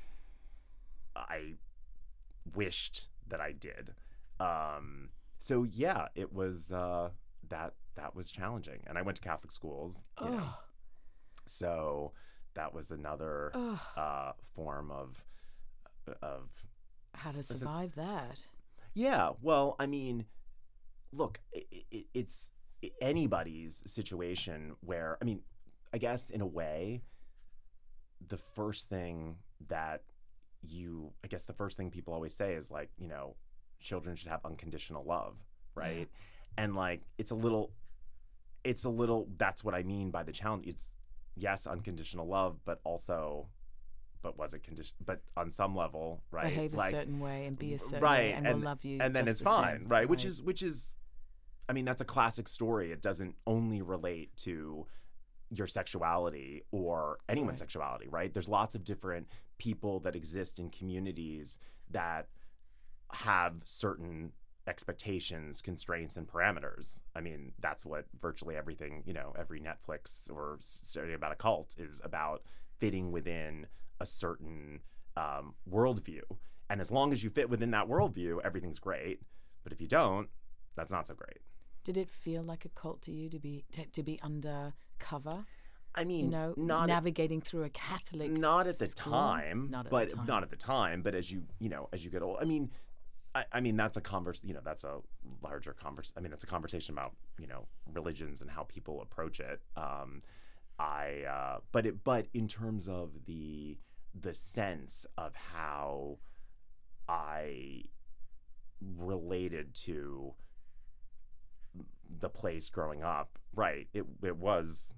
I 1.17 1.55
wished 2.55 3.09
that 3.29 3.41
I 3.41 3.53
did. 3.53 3.95
Um, 4.41 5.11
so 5.39 5.65
yeah, 5.65 6.09
it 6.15 6.33
was 6.33 6.73
uh, 6.73 7.11
that 7.49 7.75
that 7.97 8.15
was 8.15 8.31
challenging, 8.31 8.81
and 8.87 8.99
I 8.99 9.03
went 9.03 9.17
to 9.17 9.23
Catholic 9.23 9.53
schools. 9.53 10.03
You 10.23 10.31
know, 10.31 10.43
so 11.47 12.13
that 12.55 12.73
was 12.75 12.91
another 12.91 13.53
uh, 13.97 14.33
form 14.55 14.91
of 14.91 15.23
of 16.23 16.51
how 17.15 17.33
to 17.33 17.39
it- 17.41 17.45
survive 17.45 17.95
that? 17.97 18.47
yeah. 18.95 19.31
Well, 19.43 19.77
I 19.79 19.87
mean, 19.87 20.27
look, 21.13 21.41
i 21.55 21.63
i 21.93 22.05
it's 22.15 22.53
anybody's 23.01 23.83
situation 23.87 24.77
where 24.81 25.17
I 25.21 25.25
mean, 25.25 25.41
I 25.93 25.99
guess 25.99 26.31
in 26.31 26.41
a 26.41 26.47
way, 26.47 27.03
the 28.27 28.37
first 28.37 28.89
thing 28.89 29.37
that 29.69 30.03
you, 30.69 31.13
I 31.25 31.29
guess, 31.29 31.47
the 31.47 31.53
first 31.53 31.77
thing 31.77 31.91
people 31.91 32.15
always 32.15 32.35
say 32.35 32.55
is 32.55 32.71
like, 32.71 32.91
you 32.99 33.09
know, 33.09 33.37
children 33.81 34.17
should 34.17 34.29
have 34.29 34.41
unconditional 34.45 35.05
love, 35.05 35.35
right? 35.75 36.09
And 36.57 36.75
like, 36.75 37.03
it's 37.19 37.31
a 37.31 37.35
little, 37.35 37.71
it's 38.63 38.85
a 38.85 38.89
little. 38.89 39.29
That's 39.37 39.63
what 39.65 39.75
I 39.75 39.83
mean 39.83 40.11
by 40.11 40.23
the 40.23 40.33
challenge. 40.33 40.67
It's 40.67 40.95
yes, 41.37 41.67
unconditional 41.67 42.27
love, 42.27 42.59
but 42.65 42.81
also. 42.85 43.47
But 44.23 44.39
was 44.39 44.55
it 44.55 44.63
condition? 44.63 44.95
But 45.05 45.21
on 45.37 45.51
some 45.51 45.77
level, 45.77 46.23
right? 46.31 46.45
Behave 46.45 46.73
a 46.75 46.89
certain 46.89 47.21
way 47.21 47.45
and 47.45 47.59
be 47.59 47.75
a 47.75 47.79
certain 47.79 48.01
right, 48.03 48.19
way, 48.21 48.33
and, 48.33 48.47
and- 48.47 48.57
we'll 48.57 48.65
love 48.65 48.83
you. 48.83 48.99
and 49.01 49.15
then 49.15 49.29
it's 49.29 49.41
the 49.41 49.45
fine, 49.45 49.81
same. 49.81 49.89
right? 49.89 50.09
Which 50.09 50.25
is 50.25 50.41
which 50.41 50.63
is, 50.63 50.95
I 51.69 51.75
mean, 51.75 51.85
that's 51.85 52.01
a 52.01 52.07
classic 52.07 52.49
story. 52.49 52.91
It 52.91 53.03
doesn't 53.03 53.35
only 53.47 53.83
relate 53.83 54.35
to 54.39 54.87
your 55.59 55.67
sexuality 55.67 56.63
or 56.71 57.19
anyone's 57.29 57.53
Right. 57.53 57.59
sexuality, 57.61 58.09
right? 58.09 58.33
There's 58.33 58.49
lots 58.49 58.75
of 58.75 58.85
different 58.85 59.29
people 59.59 60.01
that 60.01 60.17
exist 60.17 60.59
in 60.59 60.71
communities 60.71 61.59
that 61.91 62.29
have 63.13 63.55
certain 63.65 64.33
expectations, 64.67 65.61
constraints, 65.61 66.17
and 66.17 66.27
parameters. 66.27 66.99
I 67.15 67.21
mean, 67.21 67.53
that's 67.61 67.85
what 67.85 68.07
virtually 68.19 68.57
everything, 68.57 69.03
you 69.07 69.13
know, 69.13 69.35
every 69.39 69.61
Netflix 69.61 70.31
or 70.31 70.57
story 70.61 71.15
about 71.15 71.33
a 71.33 71.37
cult 71.37 71.75
is 71.79 72.01
about 72.03 72.43
fitting 72.79 73.13
within 73.13 73.67
a 74.01 74.07
certain 74.07 74.81
um, 75.17 75.55
worldview. 75.71 76.23
And 76.71 76.81
as 76.81 76.91
long 76.91 77.13
as 77.13 77.23
you 77.23 77.31
fit 77.31 77.49
within 77.51 77.71
that 77.73 77.87
worldview, 77.89 78.41
everything's 78.43 78.79
great. 78.79 79.21
But 79.63 79.73
if 79.73 79.81
you 79.81 79.87
don't, 79.87 80.29
that's 80.77 80.91
not 80.91 81.07
so 81.07 81.15
great. 81.15 81.39
Did 81.85 81.99
it 81.99 82.09
feel 82.09 82.43
like 82.43 82.65
a 82.65 82.71
cult 82.71 83.03
to 83.03 83.13
you 83.13 83.29
to 83.29 83.39
be 83.39 83.65
to, 83.73 83.85
to 83.85 84.03
be 84.03 84.19
undercover? 85.01 85.45
I 85.95 86.05
mean, 86.05 86.27
You 86.27 86.31
know, 86.33 86.55
not 86.57 86.89
navigating 86.89 87.41
through 87.41 87.65
a 87.65 87.71
Catholic. 87.71 88.31
not 88.31 88.67
at 88.67 88.79
the 88.79 88.89
school? 88.89 89.13
time, 89.13 89.69
Not 89.71 89.81
at 89.81 89.85
the 89.85 89.91
but 89.91 90.11
time. 90.11 90.27
not 90.27 90.43
at 90.43 90.51
the 90.51 90.57
time. 90.57 91.03
But 91.03 91.15
as 91.15 91.31
you 91.31 91.45
you 91.61 91.69
know, 91.69 91.89
as 91.93 92.05
you 92.05 92.11
get 92.11 92.23
old, 92.23 92.39
I 92.41 92.45
mean, 92.45 92.71
I, 93.35 93.45
I 93.53 93.61
mean 93.61 93.77
that's 93.77 93.97
a 93.97 94.01
converse. 94.01 94.41
You 94.45 94.55
know, 94.55 94.61
that's 94.65 94.83
a 94.83 94.99
larger 95.43 95.73
converse. 95.73 96.13
I 96.17 96.21
mean, 96.21 96.33
it's 96.33 96.43
a 96.45 96.49
conversation 96.49 96.95
about 96.95 97.15
you 97.39 97.47
know 97.47 97.67
religions 97.93 98.41
and 98.41 98.51
how 98.51 98.65
people 98.65 99.03
approach 99.03 99.39
it. 99.39 99.61
Um, 99.77 100.23
I 100.81 101.23
uh, 101.31 101.59
but 101.71 101.87
it 101.87 102.03
but 102.03 102.27
in 102.35 102.49
terms 102.49 102.89
of 102.89 103.11
the 103.27 103.77
the 104.21 104.35
sense 104.35 105.07
of 105.17 105.35
how 105.37 106.19
I 107.09 107.85
related 108.99 109.75
to 109.75 110.35
the 112.19 112.29
place 112.29 112.69
growing 112.69 113.03
up, 113.05 113.39
right? 113.57 113.89
It 113.93 114.05
it 114.23 114.37
was 114.37 114.93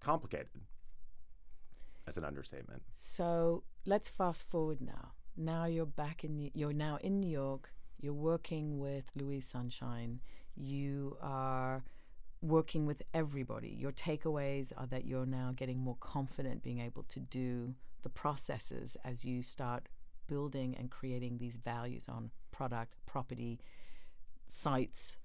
complicated. 0.00 0.48
That's 2.04 2.18
an 2.18 2.24
understatement. 2.24 2.82
So 2.92 3.62
let's 3.86 4.08
fast 4.08 4.48
forward 4.48 4.80
now. 4.80 5.12
Now 5.36 5.66
you're 5.66 5.86
back 5.86 6.24
in. 6.24 6.50
You're 6.54 6.72
now 6.72 6.98
in 7.02 7.20
New 7.20 7.30
York. 7.30 7.72
You're 8.00 8.12
working 8.12 8.78
with 8.78 9.10
Louise 9.14 9.46
Sunshine. 9.46 10.20
You 10.56 11.16
are 11.20 11.84
working 12.42 12.86
with 12.86 13.02
everybody. 13.12 13.68
Your 13.68 13.92
takeaways 13.92 14.72
are 14.76 14.86
that 14.86 15.04
you're 15.04 15.26
now 15.26 15.52
getting 15.54 15.78
more 15.78 15.96
confident 16.00 16.62
being 16.62 16.80
able 16.80 17.02
to 17.04 17.20
do 17.20 17.74
the 18.02 18.08
processes 18.08 18.96
as 19.04 19.24
you 19.24 19.42
start 19.42 19.88
building 20.26 20.74
and 20.78 20.90
creating 20.90 21.36
these 21.38 21.56
values 21.56 22.08
on 22.08 22.30
product, 22.50 22.94
property, 23.06 23.60
sites, 24.48 25.16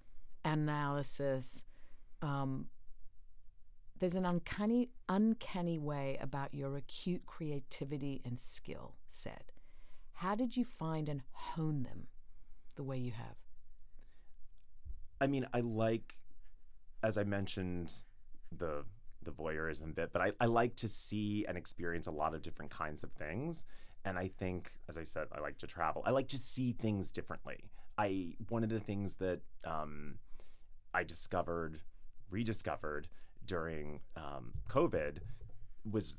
analysis. 0.43 1.63
Um, 2.25 2.65
there's 3.99 4.15
an 4.15 4.25
uncanny, 4.25 4.89
uncanny 5.07 5.77
way 5.77 6.17
about 6.19 6.53
your 6.53 6.75
acute 6.75 7.25
creativity 7.25 8.21
and 8.25 8.39
skill 8.39 8.95
set. 9.07 9.51
How 10.13 10.33
did 10.33 10.57
you 10.57 10.65
find 10.65 11.07
and 11.07 11.21
hone 11.31 11.83
them 11.83 12.07
the 12.75 12.83
way 12.83 12.97
you 12.97 13.11
have? 13.11 13.35
I 15.21 15.27
mean, 15.27 15.45
I 15.53 15.61
like, 15.61 16.17
as 17.03 17.17
I 17.17 17.23
mentioned, 17.23 17.93
the 18.57 18.83
the 19.23 19.31
voyeurism 19.31 19.95
bit, 19.95 20.11
but 20.13 20.21
I, 20.21 20.31
I 20.39 20.45
like 20.45 20.75
to 20.75 20.87
see 20.87 21.45
and 21.47 21.57
experience 21.57 22.05
a 22.05 22.11
lot 22.11 22.35
of 22.35 22.43
different 22.43 22.69
kinds 22.69 23.03
of 23.03 23.11
things. 23.13 23.63
And 24.03 24.19
I 24.19 24.29
think, 24.37 24.71
as 24.87 24.97
I 24.99 25.03
said, 25.03 25.27
I 25.31 25.39
like 25.39 25.57
to 25.59 25.67
travel. 25.67 26.03
I 26.05 26.11
like 26.11 26.27
to 26.27 26.37
see 26.37 26.73
things 26.73 27.09
differently. 27.11 27.71
I 27.97 28.35
one 28.49 28.63
of 28.63 28.69
the 28.69 28.79
things 28.79 29.15
that 29.15 29.39
um, 29.63 30.19
I 30.93 31.03
discovered, 31.03 31.81
rediscovered 32.29 33.07
during 33.45 33.99
um, 34.15 34.53
COVID 34.69 35.17
was 35.89 36.17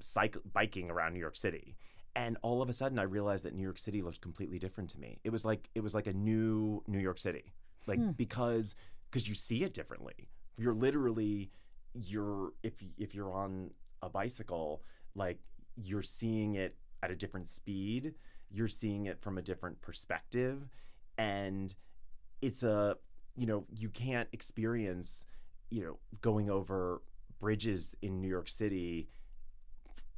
cycle, 0.00 0.42
biking 0.52 0.90
around 0.90 1.14
New 1.14 1.20
York 1.20 1.36
City. 1.36 1.76
And 2.14 2.36
all 2.42 2.62
of 2.62 2.68
a 2.68 2.72
sudden, 2.72 2.98
I 2.98 3.02
realized 3.02 3.44
that 3.44 3.54
New 3.54 3.62
York 3.62 3.78
City 3.78 4.02
looked 4.02 4.20
completely 4.20 4.58
different 4.58 4.90
to 4.90 4.98
me. 5.00 5.18
It 5.24 5.30
was 5.30 5.44
like 5.44 5.68
it 5.74 5.80
was 5.82 5.94
like 5.94 6.06
a 6.06 6.12
new 6.12 6.82
New 6.86 6.98
York 6.98 7.20
City, 7.20 7.52
like 7.86 7.98
Hmm. 7.98 8.12
because 8.12 8.74
because 9.10 9.28
you 9.28 9.34
see 9.34 9.64
it 9.64 9.74
differently. 9.74 10.28
You're 10.56 10.74
literally 10.74 11.50
you're 11.94 12.52
if 12.62 12.82
if 12.98 13.14
you're 13.14 13.32
on 13.32 13.70
a 14.02 14.08
bicycle, 14.08 14.82
like 15.14 15.38
you're 15.76 16.02
seeing 16.02 16.54
it 16.54 16.76
at 17.02 17.10
a 17.10 17.16
different 17.16 17.48
speed. 17.48 18.14
You're 18.50 18.68
seeing 18.68 19.06
it 19.06 19.20
from 19.20 19.36
a 19.38 19.42
different 19.42 19.80
perspective, 19.82 20.68
and 21.18 21.74
it's 22.40 22.62
a 22.62 22.96
you 23.36 23.46
know 23.46 23.64
you 23.74 23.88
can't 23.88 24.28
experience 24.32 25.24
you 25.70 25.82
know 25.82 25.98
going 26.22 26.50
over 26.50 27.02
bridges 27.38 27.94
in 28.02 28.20
New 28.20 28.28
York 28.28 28.48
City 28.48 29.08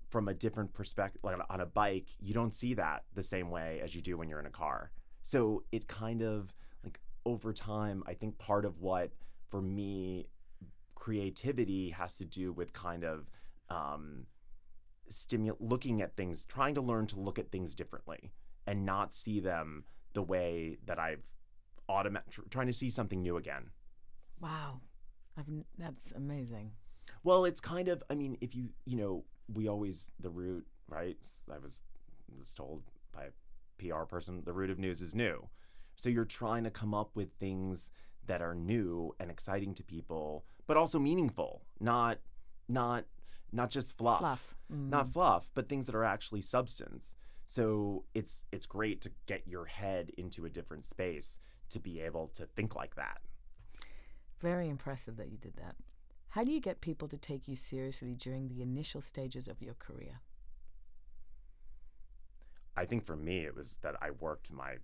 from 0.09 0.28
a 0.28 0.35
different 0.35 0.72
perspective 0.72 1.20
like 1.22 1.37
on 1.50 1.61
a- 1.61 1.66
bike 1.66 2.07
you 2.20 2.33
don't 2.33 2.54
see 2.54 2.74
that 2.74 3.04
the 3.14 3.22
same 3.22 3.50
way 3.50 3.81
as 3.83 3.94
you 3.94 4.00
do 4.00 4.16
when 4.16 4.28
you're 4.28 4.40
in 4.40 4.46
a 4.46 4.50
car. 4.50 4.90
So 5.22 5.64
it 5.72 5.87
kind 5.88 6.22
of 6.22 6.54
like 6.85 7.00
over 7.26 7.52
time 7.52 8.02
i 8.07 8.14
think 8.14 8.38
part 8.38 8.64
of 8.64 8.81
what 8.81 9.11
for 9.50 9.61
me 9.61 10.26
creativity 10.94 11.90
has 11.90 12.16
to 12.16 12.24
do 12.24 12.52
with 12.52 12.72
kind 12.72 13.04
of 13.04 13.31
um 13.70 14.26
stimu- 15.11 15.57
looking 15.61 16.02
at 16.02 16.16
things 16.16 16.44
trying 16.44 16.74
to 16.74 16.81
learn 16.81 17.07
to 17.07 17.18
look 17.18 17.38
at 17.38 17.50
things 17.50 17.74
differently 17.74 18.31
and 18.66 18.85
not 18.85 19.14
see 19.14 19.40
them 19.40 19.85
the 20.14 20.22
way 20.22 20.78
that 20.87 20.98
i've 20.98 21.22
automatic 21.88 22.31
tr- 22.31 22.42
trying 22.51 22.66
to 22.66 22.72
see 22.72 22.90
something 22.90 23.22
new 23.22 23.37
again 23.37 23.70
Wow, 24.40 24.81
I've, 25.37 25.46
that's 25.79 26.12
amazing. 26.12 26.72
Well, 27.24 27.44
it's 27.44 27.61
kind 27.61 27.88
of. 27.88 28.03
I 28.11 28.14
mean, 28.14 28.37
if 28.40 28.55
you 28.55 28.68
you 28.85 28.96
know, 28.96 29.24
we 29.53 29.68
always 29.68 30.12
the 30.20 30.31
root 30.31 30.66
right. 30.88 31.16
I 31.53 31.59
was 31.59 31.81
was 32.38 32.53
told 32.53 32.83
by 33.12 33.24
a 33.24 33.31
PR 33.83 34.05
person 34.05 34.42
the 34.44 34.53
root 34.53 34.70
of 34.70 34.79
news 34.79 35.01
is 35.01 35.14
new. 35.14 35.48
So 35.96 36.09
you're 36.09 36.24
trying 36.24 36.64
to 36.64 36.70
come 36.70 36.94
up 36.94 37.11
with 37.14 37.33
things 37.40 37.90
that 38.27 38.42
are 38.42 38.55
new 38.55 39.14
and 39.18 39.31
exciting 39.31 39.74
to 39.74 39.83
people, 39.83 40.44
but 40.66 40.77
also 40.77 40.98
meaningful. 40.98 41.62
Not 41.81 42.18
not 42.68 43.05
not 43.53 43.70
just 43.70 43.96
fluff. 43.96 44.20
Fluff. 44.20 44.55
Mm. 44.72 44.90
Not 44.90 45.12
fluff, 45.12 45.51
but 45.55 45.68
things 45.68 45.87
that 45.87 45.94
are 45.94 46.05
actually 46.05 46.42
substance. 46.42 47.16
So 47.46 48.05
it's 48.14 48.44
it's 48.53 48.66
great 48.66 49.01
to 49.01 49.11
get 49.27 49.48
your 49.48 49.64
head 49.64 50.12
into 50.18 50.44
a 50.44 50.51
different 50.51 50.85
space 50.85 51.38
to 51.70 51.78
be 51.81 52.00
able 52.00 52.28
to 52.35 52.46
think 52.46 52.74
like 52.74 52.94
that. 52.96 53.18
Very 54.40 54.68
impressive 54.68 55.16
that 55.16 55.31
you 55.31 55.38
did 55.38 55.57
that. 55.57 55.76
How 56.31 56.44
do 56.44 56.52
you 56.52 56.61
get 56.61 56.81
people 56.81 57.09
to 57.09 57.16
take 57.16 57.48
you 57.48 57.57
seriously 57.57 58.14
during 58.14 58.48
the 58.48 58.62
initial 58.62 59.00
stages 59.00 59.48
of 59.48 59.62
your 59.62 59.74
career? 59.74 60.20
I 62.76 62.85
think 62.85 63.04
for 63.04 63.16
me 63.16 63.38
it 63.44 63.57
was 63.57 63.78
that 63.83 63.96
I 64.00 64.11
worked 64.11 64.52
my 64.52 64.76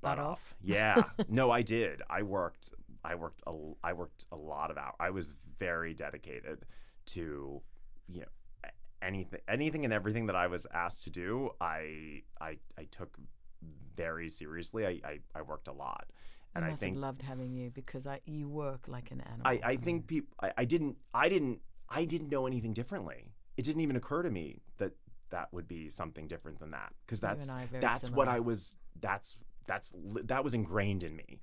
Butt 0.00 0.16
butt 0.16 0.18
off? 0.18 0.30
off. 0.30 0.54
Yeah. 0.62 1.02
no, 1.28 1.50
I 1.50 1.62
did. 1.62 2.02
I 2.08 2.22
worked 2.22 2.70
I 3.04 3.14
worked 3.14 3.42
a 3.46 3.52
I 3.82 3.92
worked 3.92 4.24
a 4.30 4.36
lot 4.36 4.70
of 4.70 4.78
hours. 4.78 4.94
I 5.00 5.10
was 5.10 5.32
very 5.58 5.94
dedicated 5.94 6.64
to 7.06 7.60
you 8.08 8.20
know 8.20 8.26
anything 9.00 9.40
anything 9.48 9.84
and 9.84 9.92
everything 9.92 10.26
that 10.26 10.36
I 10.36 10.46
was 10.46 10.66
asked 10.72 11.04
to 11.04 11.10
do, 11.10 11.50
I 11.60 12.22
I 12.40 12.58
I 12.78 12.84
took 12.90 13.16
very 13.96 14.30
seriously. 14.30 14.86
I 14.86 15.00
I, 15.04 15.18
I 15.34 15.42
worked 15.42 15.68
a 15.68 15.72
lot. 15.72 16.06
and 16.54 16.64
I 16.64 16.70
I 16.70 16.74
think 16.74 16.96
have 16.96 17.02
loved 17.02 17.22
having 17.22 17.52
you 17.52 17.70
because 17.70 18.06
I 18.06 18.20
you 18.24 18.48
work 18.48 18.88
like 18.88 19.10
an 19.10 19.20
animal. 19.20 19.42
I, 19.46 19.60
I 19.64 19.76
think 19.76 20.06
people 20.06 20.34
I, 20.42 20.52
I 20.58 20.64
didn't 20.64 20.96
I 21.14 21.28
didn't 21.28 21.60
I 21.88 22.04
didn't 22.04 22.30
know 22.30 22.46
anything 22.46 22.72
differently. 22.72 23.32
It 23.56 23.62
didn't 23.64 23.82
even 23.82 23.96
occur 23.96 24.22
to 24.22 24.30
me 24.30 24.60
that 24.78 24.92
that 25.30 25.48
would 25.52 25.66
be 25.68 25.88
something 25.90 26.26
different 26.28 26.58
than 26.58 26.70
that 26.72 26.92
because 27.06 27.20
that's 27.20 27.48
and 27.48 27.58
I 27.58 27.64
are 27.64 27.66
very 27.66 27.80
that's 27.80 28.10
what. 28.10 28.28
I 28.28 28.40
was 28.40 28.74
that's 29.00 29.36
that's 29.66 29.92
that 30.24 30.42
was 30.44 30.54
ingrained 30.54 31.02
in 31.02 31.14
me 31.16 31.40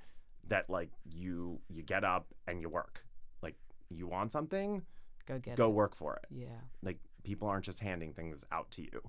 that 0.48 0.70
like 0.70 0.90
you 1.06 1.60
you 1.70 1.82
get 1.84 2.04
up 2.04 2.28
and 2.48 2.60
you 2.62 2.70
work 2.70 3.04
like 3.42 3.56
you 3.90 4.08
want 4.08 4.32
something 4.32 4.82
go 5.28 5.40
get 5.40 5.56
go 5.56 5.68
it. 5.70 5.74
work 5.74 5.96
for 5.96 6.16
it 6.16 6.26
Yeah. 6.32 6.48
like 6.84 6.98
people 7.24 7.48
aren't 7.48 7.66
just 7.66 7.80
handing 7.80 8.14
things 8.14 8.44
out 8.52 8.70
to 8.72 8.82
you 8.82 9.02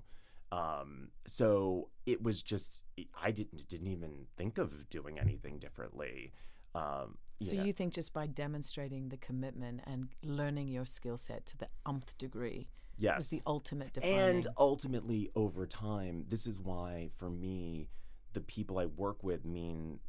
um 0.51 1.09
so 1.27 1.89
it 2.05 2.21
was 2.21 2.41
just 2.41 2.83
I 3.21 3.31
didn't 3.31 3.67
didn't 3.67 3.87
even 3.87 4.25
think 4.37 4.57
of 4.57 4.89
doing 4.89 5.17
anything 5.19 5.59
differently 5.59 6.31
um 6.75 7.17
So 7.41 7.55
know. 7.55 7.63
you 7.63 7.73
think 7.73 7.93
just 7.93 8.13
by 8.13 8.27
demonstrating 8.27 9.09
the 9.09 9.17
commitment 9.17 9.81
and 9.85 10.09
learning 10.23 10.67
your 10.67 10.85
skill 10.85 11.17
set 11.17 11.45
to 11.47 11.57
the 11.57 11.67
umpth 11.85 12.17
degree 12.17 12.67
yes 12.97 13.29
the 13.29 13.41
ultimate 13.47 13.93
defining. 13.93 14.17
And 14.17 14.47
ultimately, 14.57 15.31
over 15.35 15.65
time, 15.65 16.25
this 16.27 16.45
is 16.45 16.59
why, 16.59 17.09
for 17.17 17.29
me, 17.29 17.87
the 18.33 18.41
people 18.41 18.77
I 18.77 18.85
work 18.85 19.23
with 19.23 19.43
mean 19.45 19.99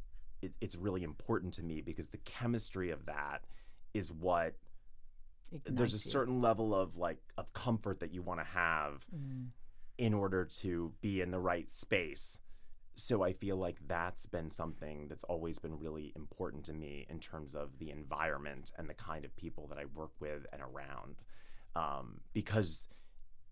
it, 0.41 0.51
it's 0.61 0.75
really 0.75 1.03
important 1.03 1.53
to 1.55 1.63
me 1.63 1.81
because 1.81 2.07
the 2.09 2.17
chemistry 2.19 2.91
of 2.91 3.05
that 3.05 3.45
is 3.93 4.11
what 4.11 4.55
there's 5.51 5.93
a 5.93 5.95
ignites 5.95 6.05
you. 6.05 6.11
certain 6.11 6.41
level 6.41 6.75
of 6.75 6.97
like 6.97 7.17
of 7.37 7.51
comfort 7.53 7.99
that 8.01 8.13
you 8.13 8.21
want 8.21 8.39
to 8.41 8.45
have 8.45 9.05
Mm. 9.15 9.47
In 9.97 10.13
order 10.13 10.45
to 10.45 10.91
be 11.01 11.21
in 11.21 11.31
the 11.31 11.39
right 11.39 11.69
space. 11.69 12.39
So 12.95 13.23
I 13.23 13.33
feel 13.33 13.57
like 13.57 13.77
that's 13.87 14.25
been 14.27 14.49
something 14.49 15.07
that's 15.07 15.23
always 15.23 15.57
been 15.57 15.79
really 15.79 16.13
important 16.15 16.63
to 16.65 16.73
me 16.73 17.07
in 17.09 17.19
terms 17.19 17.55
of 17.55 17.77
the 17.79 17.89
environment 17.89 18.71
and 18.77 18.87
the 18.87 18.93
kind 18.93 19.25
of 19.25 19.35
people 19.35 19.67
that 19.67 19.79
I 19.79 19.85
work 19.95 20.11
with 20.19 20.45
and 20.53 20.61
around. 20.61 21.23
Um, 21.75 22.21
because 22.33 22.87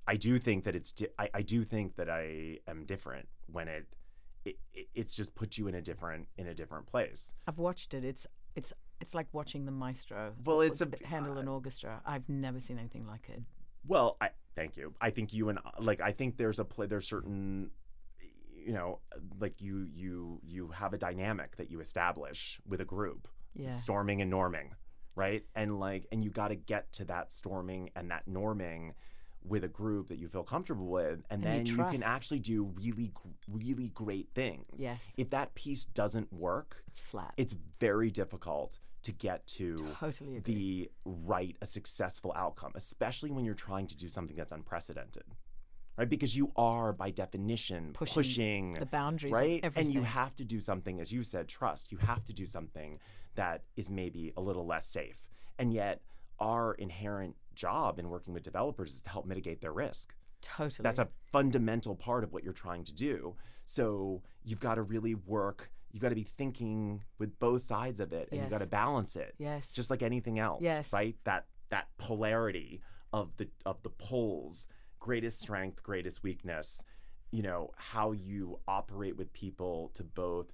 I 0.08 0.16
do 0.16 0.38
think 0.38 0.64
that 0.66 0.76
it's 0.76 0.92
di- 0.92 1.08
I, 1.18 1.30
I 1.34 1.42
do 1.42 1.64
think 1.64 1.96
that 1.96 2.10
I 2.10 2.60
am 2.68 2.86
different 2.86 3.28
when 3.48 3.68
it, 3.68 3.88
it 4.46 4.58
it 4.74 4.88
it's 4.94 5.16
just 5.16 5.34
put 5.34 5.58
you 5.58 5.68
in 5.68 5.76
a 5.76 5.82
different 5.82 6.28
in 6.38 6.48
a 6.48 6.54
different 6.54 6.86
place. 6.86 7.34
I've 7.48 7.58
watched 7.58 7.96
it. 7.96 8.04
It's 8.04 8.28
it's 8.56 8.74
it's 9.00 9.16
like 9.16 9.28
watching 9.32 9.66
the 9.66 9.72
maestro. 9.72 10.34
Well, 10.46 10.62
it's 10.62 10.82
a- 10.82 10.90
handle 11.04 11.40
an 11.40 11.48
orchestra. 11.48 12.02
I've 12.06 12.28
never 12.30 12.60
seen 12.60 12.78
anything 12.78 13.08
like 13.08 13.28
it. 13.30 13.42
Well, 13.88 14.18
I 14.22 14.30
thank 14.56 14.78
you. 14.78 14.94
I 15.02 15.10
think 15.10 15.34
you 15.34 15.50
and 15.50 15.60
like 15.80 16.02
I 16.02 16.12
think 16.12 16.38
there's 16.38 16.60
a 16.60 16.66
play. 16.66 16.86
There's 16.88 17.08
certain, 17.08 17.72
you 18.56 18.74
know, 18.74 19.00
like 19.40 19.62
you 19.62 19.88
you 19.92 20.40
you 20.44 20.68
have 20.70 20.94
a 20.94 20.98
dynamic 20.98 21.58
that 21.58 21.72
you 21.72 21.80
establish 21.82 22.60
with 22.68 22.82
a 22.82 22.86
group, 22.86 23.28
Yeah. 23.54 23.74
storming 23.74 24.22
and 24.22 24.32
norming, 24.32 24.70
right? 25.16 25.44
And 25.56 25.80
like, 25.80 26.08
and 26.12 26.24
you 26.24 26.30
got 26.30 26.50
to 26.50 26.56
get 26.56 26.92
to 26.94 27.06
that 27.06 27.32
storming 27.32 27.90
and 27.96 28.12
that 28.12 28.28
norming 28.28 28.94
with 29.44 29.64
a 29.64 29.68
group 29.68 30.08
that 30.10 30.18
you 30.20 30.28
feel 30.28 30.44
comfortable 30.44 30.88
with, 30.88 31.24
and, 31.30 31.44
And 31.44 31.44
then 31.44 31.66
you, 31.66 31.76
trust. 31.76 31.94
can 31.96 32.04
actually 32.04 32.40
do 32.40 32.64
really 32.82 33.12
really 33.52 33.90
great 33.90 34.30
things. 34.34 34.66
Yes. 34.78 35.14
If 35.18 35.30
that 35.32 35.54
piece 35.56 35.86
doesn't 35.86 36.32
work, 36.32 36.84
It's 36.88 37.02
flat. 37.02 37.34
it's 37.38 37.56
very 37.80 38.12
difficult 38.12 38.78
to 39.04 39.12
get 39.12 39.46
to 39.48 39.76
totally 40.00 40.38
agree. 40.38 40.54
the 40.54 40.92
right 41.06 41.56
a 41.62 41.66
successful 41.66 42.32
outcome 42.36 42.72
especially 42.76 43.32
when 43.32 43.44
you're 43.44 43.56
trying 43.56 43.88
to 43.88 43.98
do 43.98 44.08
something 44.08 44.36
that's 44.38 44.52
unprecedented 44.52 45.24
right 45.98 46.08
because 46.08 46.38
you 46.38 46.52
are 46.56 46.94
by 46.94 47.10
definition 47.10 47.94
Pushing 47.94 48.14
pushing, 48.14 48.74
the 48.76 48.86
boundaries 48.86 49.32
right 49.34 49.60
and 49.76 49.92
you 49.92 50.04
have 50.04 50.36
to 50.36 50.46
do 50.46 50.60
something 50.60 51.00
as 51.02 51.12
you 51.12 51.24
said 51.24 51.48
trust 51.48 51.92
you 51.92 51.98
have 51.98 52.24
to 52.26 52.34
do 52.34 52.46
something 52.46 53.00
that 53.34 53.64
is 53.76 53.90
maybe 53.90 54.34
a 54.38 54.42
little 54.42 54.68
less 54.68 54.86
safe 54.86 55.18
and 55.58 55.74
yet 55.74 56.02
our 56.40 56.76
inherent 56.76 57.36
job 57.56 58.00
in 58.00 58.10
working 58.10 58.34
with 58.34 58.44
developers 58.44 58.94
is 58.94 59.02
to 59.02 59.10
help 59.10 59.26
mitigate 59.26 59.62
their 59.62 59.74
risk 59.74 60.14
totally. 60.42 60.84
that's 60.84 61.00
a 61.00 61.08
fundamental 61.32 61.96
part 61.96 62.24
of 62.24 62.34
what 62.34 62.44
you're 62.44 62.54
trying 62.54 62.84
to 62.86 62.94
do. 62.94 63.36
So 63.66 64.22
you've 64.44 64.60
got 64.60 64.76
to 64.76 64.82
really 64.82 65.16
work. 65.16 65.72
You've 65.92 66.02
got 66.02 66.10
to 66.10 66.16
be 66.16 66.24
thinking 66.24 67.04
with 67.20 67.38
both 67.40 67.62
sides 67.64 68.00
of 68.00 68.14
it, 68.14 68.30
and 68.32 68.42
you've 68.42 68.50
got 68.50 68.62
to 68.62 68.68
balance 68.68 69.16
it, 69.16 69.36
yes. 69.38 69.72
just 69.74 69.90
like 69.90 70.04
anything 70.04 70.40
else. 70.40 70.62
Yes. 70.64 70.92
Right. 70.92 71.16
That 71.26 71.46
that 71.70 71.88
polarity 71.98 72.82
of 73.14 73.36
the 73.38 73.48
of 73.66 73.82
the 73.84 73.90
poles, 73.90 74.68
greatest 75.00 75.40
strength, 75.40 75.84
greatest 75.84 76.24
weakness. 76.24 76.82
You 77.32 77.44
know 77.44 77.72
how 77.76 78.12
you 78.12 78.60
operate 78.68 79.18
with 79.18 79.32
people 79.34 79.92
to 79.96 80.04
both 80.04 80.52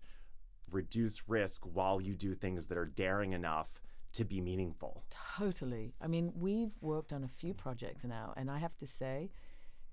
reduce 0.69 1.27
risk 1.27 1.63
while 1.63 2.01
you 2.01 2.13
do 2.13 2.33
things 2.33 2.67
that 2.67 2.77
are 2.77 2.85
daring 2.85 3.33
enough 3.33 3.81
to 4.17 4.25
be 4.25 4.41
meaningful. 4.41 5.03
Totally. 5.37 5.93
I 6.01 6.07
mean, 6.07 6.33
we've 6.35 6.71
worked 6.81 7.13
on 7.13 7.23
a 7.23 7.27
few 7.27 7.53
projects 7.53 8.03
now, 8.03 8.33
and 8.37 8.51
I 8.51 8.57
have 8.59 8.77
to 8.79 8.87
say, 8.87 9.31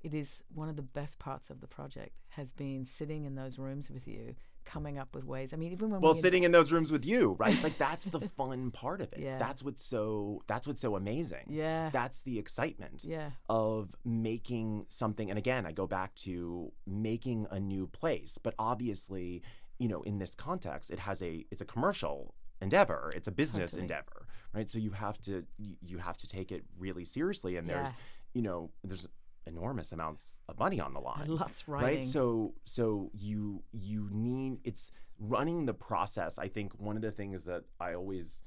it 0.03 0.15
is 0.15 0.43
one 0.55 0.69
of 0.69 0.77
the 0.77 0.83
best 0.83 1.19
parts 1.19 1.49
of 1.51 1.61
the 1.61 1.67
project 1.67 2.13
has 2.31 2.53
been 2.53 2.85
sitting 2.85 3.25
in 3.25 3.35
those 3.37 3.59
rooms 3.59 3.89
with 3.91 4.07
you, 4.07 4.35
coming 4.67 4.99
up 4.99 5.15
with 5.15 5.25
ways. 5.25 5.53
I 5.53 5.57
mean, 5.57 5.73
even 5.73 5.91
when 5.91 6.01
well 6.01 6.15
we 6.15 6.21
sitting 6.21 6.45
in 6.45 6.53
those 6.53 6.73
rooms 6.73 6.91
with 6.91 7.05
you 7.05 7.37
right 7.39 7.63
like 7.63 7.77
that's 7.77 8.07
the 8.07 8.21
fun 8.37 8.71
part 8.71 9.03
of 9.03 9.13
it 9.13 9.19
Yeah. 9.21 9.39
that's 9.39 9.63
what's 9.63 9.85
so 9.85 10.43
that's 10.47 10.67
what's 10.67 10.81
so 10.81 10.97
amazing 10.97 11.45
yeah, 11.51 11.91
that's 11.93 12.21
the 12.23 12.39
excitement 12.39 13.05
yeah, 13.05 13.31
of 13.51 13.95
making 14.07 14.87
something 14.89 15.29
and 15.29 15.39
again 15.39 15.67
i 15.67 15.73
go 15.73 15.87
back 15.87 16.15
to 16.15 16.73
making 16.87 17.47
a 17.51 17.61
new 17.61 17.87
place 17.87 18.39
but 18.43 18.55
obviously 18.59 19.43
you 19.79 19.87
know 19.89 20.01
in 20.03 20.19
this 20.19 20.35
context 20.35 20.91
it 20.91 20.99
has 20.99 21.23
a 21.23 21.45
it's 21.51 21.61
a 21.61 21.67
commercial 21.67 22.35
endeavor. 22.61 23.11
It's 23.15 23.29
a 23.29 23.33
business 23.33 23.75
endeavor 23.75 24.27
right? 24.55 24.69
So 24.69 24.79
you 24.79 24.93
have 24.93 25.19
to 25.23 25.45
you, 25.59 25.77
you 25.83 25.99
have 25.99 26.17
to 26.19 26.27
take 26.29 26.53
it 26.53 26.63
really 26.79 27.05
seriously 27.05 27.57
and 27.57 27.69
there's 27.69 27.89
Yeah. 27.91 27.97
you 28.35 28.43
know 28.43 28.71
there's 28.85 29.07
enormous 29.47 29.93
amounts 29.93 30.39
of 30.49 30.59
money 30.59 30.81
on 30.81 30.95
the 30.95 31.01
line 31.11 31.27
lots 31.27 31.67
writing. 31.69 31.97
right 31.97 32.05
so 32.05 32.55
so 32.65 33.11
you 33.13 33.63
you 33.73 34.09
need 34.13 34.59
it's 34.65 34.91
running 35.19 35.67
the 35.67 35.75
process. 35.75 36.39
I 36.39 36.49
think 36.49 36.73
one 36.79 36.97
of 36.97 37.03
the 37.03 37.11
things 37.13 37.45
that 37.45 37.65
i 37.81 37.95
always 37.95 38.43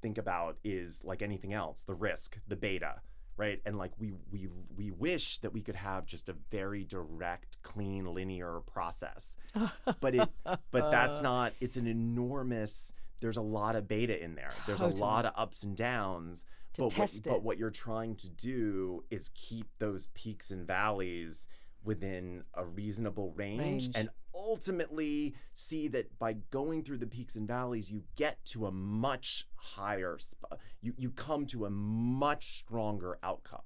think 0.00 0.18
about 0.18 0.56
is 0.64 1.02
like 1.04 1.22
anything 1.22 1.52
else 1.52 1.84
the 1.84 1.94
risk 1.94 2.38
the 2.48 2.56
beta 2.56 3.00
right? 3.38 3.60
And 3.64 3.78
like 3.78 3.92
we 3.98 4.12
we 4.30 4.46
we 4.76 4.90
wish 4.90 5.38
that 5.38 5.52
we 5.54 5.62
could 5.62 5.74
have 5.76 6.04
just 6.06 6.28
a 6.28 6.34
very 6.50 6.84
direct 6.84 7.56
clean 7.62 8.04
linear 8.12 8.60
process 8.66 9.36
but 10.00 10.14
it 10.14 10.28
but 10.70 10.90
that's 10.90 11.22
not 11.22 11.52
it's 11.60 11.76
an 11.76 11.86
enormous 11.86 12.92
there's 13.22 13.38
a 13.38 13.42
lot 13.42 13.76
of 13.76 13.88
beta 13.88 14.22
in 14.22 14.34
there. 14.34 14.50
There's 14.66 14.82
a 14.82 14.88
lot 14.88 15.24
of 15.24 15.32
ups 15.36 15.62
and 15.62 15.74
downs 15.76 16.44
To 16.74 16.82
but 16.82 16.90
test 16.90 17.24
what, 17.26 17.34
but 17.34 17.42
what 17.42 17.56
you're 17.56 17.70
trying 17.70 18.16
to 18.16 18.28
do 18.28 19.04
is 19.10 19.30
keep 19.34 19.66
those 19.78 20.08
peaks 20.12 20.50
and 20.50 20.66
valleys 20.66 21.46
within 21.84 22.42
a 22.54 22.64
reasonable 22.64 23.32
range, 23.32 23.84
Range. 23.84 23.90
and 23.94 24.08
ultimately 24.34 25.34
see 25.54 25.88
that 25.88 26.18
by 26.18 26.32
going 26.50 26.82
through 26.82 26.98
the 26.98 27.06
peaks 27.06 27.36
and 27.36 27.46
valleys 27.46 27.90
you 27.90 28.02
get 28.16 28.44
to 28.44 28.66
a 28.66 28.72
much 28.72 29.46
higher 29.54 30.16
sp- 30.18 30.58
you 30.80 30.92
you 30.96 31.10
come 31.10 31.46
to 31.46 31.64
a 31.66 31.70
much 31.70 32.58
stronger 32.58 33.18
outcome. 33.22 33.60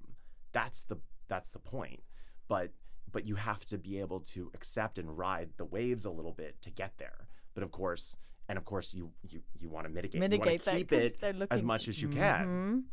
That's 0.52 0.82
the 0.82 0.98
that's 1.28 1.50
the 1.50 1.58
point. 1.58 2.00
But 2.48 2.70
but 3.10 3.26
you 3.26 3.36
have 3.36 3.64
to 3.66 3.78
be 3.78 3.98
able 4.00 4.20
to 4.20 4.50
accept 4.54 4.98
and 4.98 5.16
ride 5.16 5.48
the 5.56 5.64
waves 5.64 6.04
a 6.04 6.10
little 6.10 6.32
bit 6.32 6.60
to 6.62 6.70
get 6.70 6.92
there. 6.98 7.28
But 7.54 7.62
of 7.62 7.70
course 7.70 8.16
and 8.48 8.58
of 8.58 8.64
course 8.64 8.94
you 8.94 9.12
you, 9.28 9.40
you 9.58 9.68
want 9.68 9.86
to 9.86 9.92
mitigate, 9.92 10.20
Mitigate 10.20 10.46
you 10.46 10.50
want 10.50 10.64
that 10.64 10.70
to 10.72 10.78
keep 10.78 10.92
it 10.92 11.46
as 11.50 11.62
much 11.62 11.88
as 11.88 12.00
you 12.00 12.08
can 12.08 12.46
Mhm. 12.46 12.84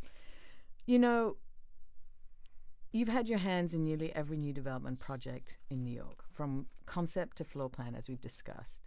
You 0.85 0.99
know, 0.99 1.37
you've 2.91 3.07
had 3.07 3.29
your 3.29 3.39
hands 3.39 3.73
in 3.73 3.83
nearly 3.85 4.13
every 4.13 4.37
new 4.37 4.51
development 4.53 4.99
project 4.99 5.57
in 5.69 5.83
New 5.83 5.93
York, 5.93 6.25
from 6.29 6.67
concept 6.85 7.37
to 7.37 7.43
floor 7.45 7.69
plan, 7.69 7.95
as 7.95 8.09
we've 8.09 8.19
discussed, 8.19 8.83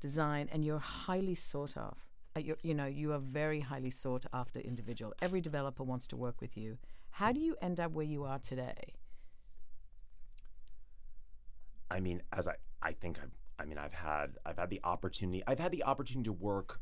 design, 0.00 0.48
and 0.52 0.64
you're 0.64 0.78
highly 0.78 1.34
sought 1.34 1.76
of. 1.76 1.96
Uh, 2.36 2.40
you're, 2.40 2.56
you 2.62 2.74
know, 2.74 2.86
you 2.86 3.12
are 3.12 3.18
very 3.18 3.60
highly 3.60 3.90
sought 3.90 4.24
after 4.32 4.60
individual. 4.60 5.12
Every 5.20 5.40
developer 5.40 5.82
wants 5.82 6.06
to 6.08 6.16
work 6.16 6.40
with 6.40 6.56
you. 6.56 6.78
How 7.10 7.32
do 7.32 7.40
you 7.40 7.56
end 7.60 7.78
up 7.80 7.90
where 7.92 8.06
you 8.06 8.24
are 8.24 8.38
today? 8.38 8.94
I 11.90 12.00
mean, 12.00 12.22
as 12.32 12.48
I, 12.48 12.54
I 12.80 12.92
think 12.92 13.18
I've, 13.22 13.36
I 13.58 13.64
mean, 13.64 13.78
I've 13.78 13.92
had, 13.92 14.38
I've 14.44 14.58
had 14.58 14.70
the 14.70 14.80
opportunity, 14.84 15.42
I've 15.46 15.58
had 15.58 15.72
the 15.72 15.84
opportunity 15.84 16.28
to 16.28 16.32
work 16.32 16.80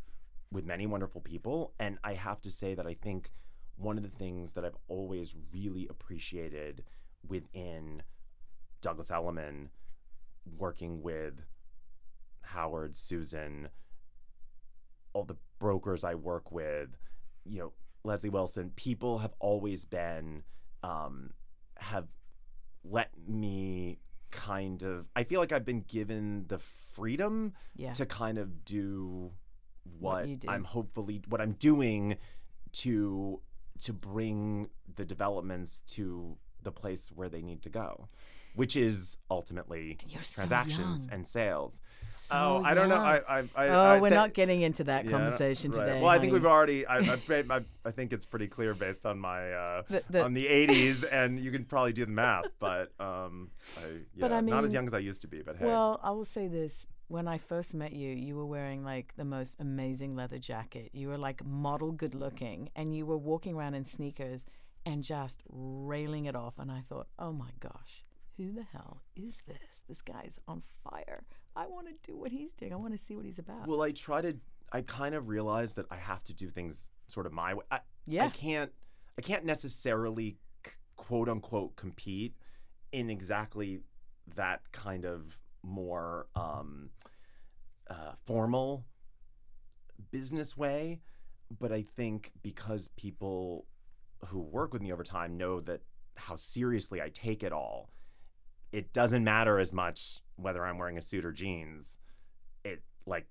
with 0.52 0.64
many 0.64 0.86
wonderful 0.86 1.20
people, 1.20 1.74
and 1.78 1.98
I 2.02 2.14
have 2.14 2.40
to 2.42 2.50
say 2.50 2.74
that 2.74 2.86
I 2.86 2.94
think 2.94 3.30
one 3.76 3.96
of 3.96 4.02
the 4.02 4.10
things 4.10 4.52
that 4.54 4.64
I've 4.64 4.76
always 4.88 5.34
really 5.52 5.86
appreciated 5.88 6.84
within 7.26 8.02
Douglas 8.80 9.10
Elliman, 9.10 9.70
working 10.56 11.02
with 11.02 11.34
Howard, 12.42 12.96
Susan, 12.96 13.68
all 15.12 15.24
the 15.24 15.36
brokers 15.58 16.04
I 16.04 16.14
work 16.14 16.50
with, 16.50 16.96
you 17.44 17.58
know, 17.58 17.72
Leslie 18.04 18.30
Wilson, 18.30 18.72
people 18.76 19.18
have 19.18 19.34
always 19.38 19.84
been, 19.84 20.42
um, 20.82 21.30
have 21.76 22.06
let 22.84 23.10
me 23.28 23.98
kind 24.31 24.83
of 24.83 25.07
I 25.16 25.24
feel 25.24 25.41
like 25.41 25.53
I've 25.53 25.64
been 25.64 25.85
given 25.89 26.45
the 26.49 26.59
freedom 26.59 27.55
Yeah. 27.76 27.93
to 27.95 28.07
kind 28.07 28.39
of 28.39 28.64
do 28.64 29.33
what 29.99 30.26
what, 30.28 30.41
do. 30.41 30.49
I'm 30.49 30.64
hopefully 30.64 31.22
what 31.28 31.41
I'm 31.41 31.53
doing 31.53 32.16
to 32.72 33.41
to 33.81 33.93
bring 33.93 34.68
the 34.97 35.05
developments 35.05 35.81
to 35.87 36.37
the 36.62 36.70
place 36.72 37.09
where 37.14 37.28
they 37.28 37.41
need 37.43 37.62
to 37.62 37.70
go, 37.70 38.09
which 38.55 38.76
is 38.76 39.16
ultimately 39.30 39.98
And 40.03 40.24
so 40.24 40.40
transactions 40.42 41.07
young. 41.07 41.14
and 41.14 41.26
sales. 41.26 41.80
So 42.07 42.34
oh, 42.34 42.62
I 42.64 42.74
don't 42.74 42.88
know. 42.88 42.96
I, 42.96 43.20
I, 43.28 43.48
I, 43.55 43.68
oh, 43.68 44.01
we're 44.01 44.09
thi- 44.09 44.14
not 44.16 44.34
getting 44.34 44.62
into 44.62 44.82
that 44.84 45.05
yeah, 45.05 45.12
conversation 45.12 45.70
right. 45.70 45.80
today. 45.80 46.01
Well, 46.01 46.11
I 46.11 46.18
think 46.18 46.32
we've 46.32 46.44
already. 46.44 46.84
I, 46.88 46.98
I, 46.98 47.90
think 47.92 48.12
it's 48.12 48.26
pretty 48.26 48.48
clear 48.48 48.74
based 48.74 49.07
on 49.07 49.18
my 49.18 49.53
uh, 49.53 49.82
The- 49.88 50.03
the- 50.11 50.24
on 50.24 50.34
the 50.34 50.46
'80s, 50.46 51.05
and 51.11 51.38
you 51.38 51.53
can 51.53 51.64
probably 51.64 51.92
do 51.92 52.05
the 52.05 52.11
math. 52.11 52.46
But 52.59 52.92
um, 52.98 53.51
I, 53.76 53.82
yeah, 53.88 53.98
But 54.18 54.32
I 54.32 54.40
not 54.40 54.64
as 54.64 54.72
young 54.72 54.86
as 54.86 54.94
I 54.94 54.98
used 54.98 55.22
to 55.22 55.28
be. 55.28 55.42
But 55.42 55.57
hey, 55.59 55.66
Well, 55.66 56.01
I 56.03 56.11
will 56.11 56.24
say 56.24 56.48
this. 56.48 56.86
When 57.07 57.26
I 57.26 57.38
first 57.38 57.74
met 57.74 57.92
you, 57.92 58.11
you 58.11 58.36
were 58.36 58.46
wearing 58.46 58.84
like 58.84 59.14
the 59.16 59.24
most 59.24 59.57
amazing 59.61 60.14
leather 60.16 60.38
jacket. 60.38 60.90
You 60.92 61.09
were 61.09 61.18
like 61.18 61.44
model 61.44 61.90
good 61.90 62.14
looking 62.14 62.70
and 62.76 62.94
you 62.94 63.05
were 63.05 63.18
walking 63.18 63.55
around 63.57 63.74
in 63.74 63.82
sneakers 63.82 64.44
and 64.86 65.03
just 65.03 65.42
railing 65.48 66.26
it 66.26 66.36
off. 66.36 66.55
And 66.59 66.70
I 66.70 66.82
thought, 66.88 67.09
oh 67.18 67.32
my 67.32 67.51
gosh, 67.59 68.05
who 68.41 68.53
the 68.53 68.62
hell 68.72 69.03
is 69.14 69.43
this? 69.47 69.82
This 69.86 70.01
guy's 70.01 70.38
on 70.49 70.62
fire. 70.82 71.24
I 71.55 71.66
want 71.66 71.88
to 71.88 71.95
do 72.03 72.16
what 72.16 72.32
he's 72.32 72.53
doing. 72.55 72.72
I 72.72 72.76
want 72.76 72.93
to 72.93 72.99
see 72.99 73.14
what 73.14 73.24
he's 73.24 73.38
about. 73.38 73.68
well, 73.68 73.82
I 73.82 73.93
try 73.93 74.22
to. 74.22 74.36
I 74.72 74.82
kind 74.82 75.14
of 75.14 75.28
realize 75.28 75.74
that 75.74 75.86
I 75.91 75.97
have 75.97 76.22
to 76.24 76.32
do 76.32 76.49
things 76.49 76.88
sort 77.09 77.26
of 77.26 77.32
my 77.32 77.55
way. 77.55 77.64
I, 77.70 77.80
I 78.18 78.28
can't. 78.28 78.72
I 79.18 79.22
can't 79.22 79.45
necessarily 79.45 80.38
quote 80.97 81.28
unquote 81.28 81.76
compete 81.76 82.34
in 82.93 83.11
exactly 83.11 83.80
that 84.36 84.61
kind 84.72 85.05
of 85.05 85.36
more 85.62 86.26
um, 86.34 86.91
uh, 87.91 88.12
formal 88.24 88.84
business 90.11 90.57
way. 90.57 91.01
But 91.59 91.72
I 91.72 91.82
think 91.97 92.30
because 92.43 92.88
people 92.97 93.66
who 94.26 94.38
work 94.38 94.72
with 94.72 94.82
me 94.82 94.93
over 94.93 95.03
time 95.03 95.36
know 95.36 95.61
that 95.62 95.80
how 96.14 96.36
seriously 96.36 97.03
I 97.03 97.09
take 97.09 97.43
it 97.43 97.53
all, 97.53 97.91
it 98.72 98.92
doesn't 98.92 99.24
matter 99.24 99.58
as 99.58 99.72
much 99.72 100.20
whether 100.36 100.64
I'm 100.64 100.78
wearing 100.78 100.98
a 100.98 101.02
suit 101.02 101.24
or 101.24 101.32
jeans. 101.32 101.98
It 102.64 102.82
like 103.06 103.26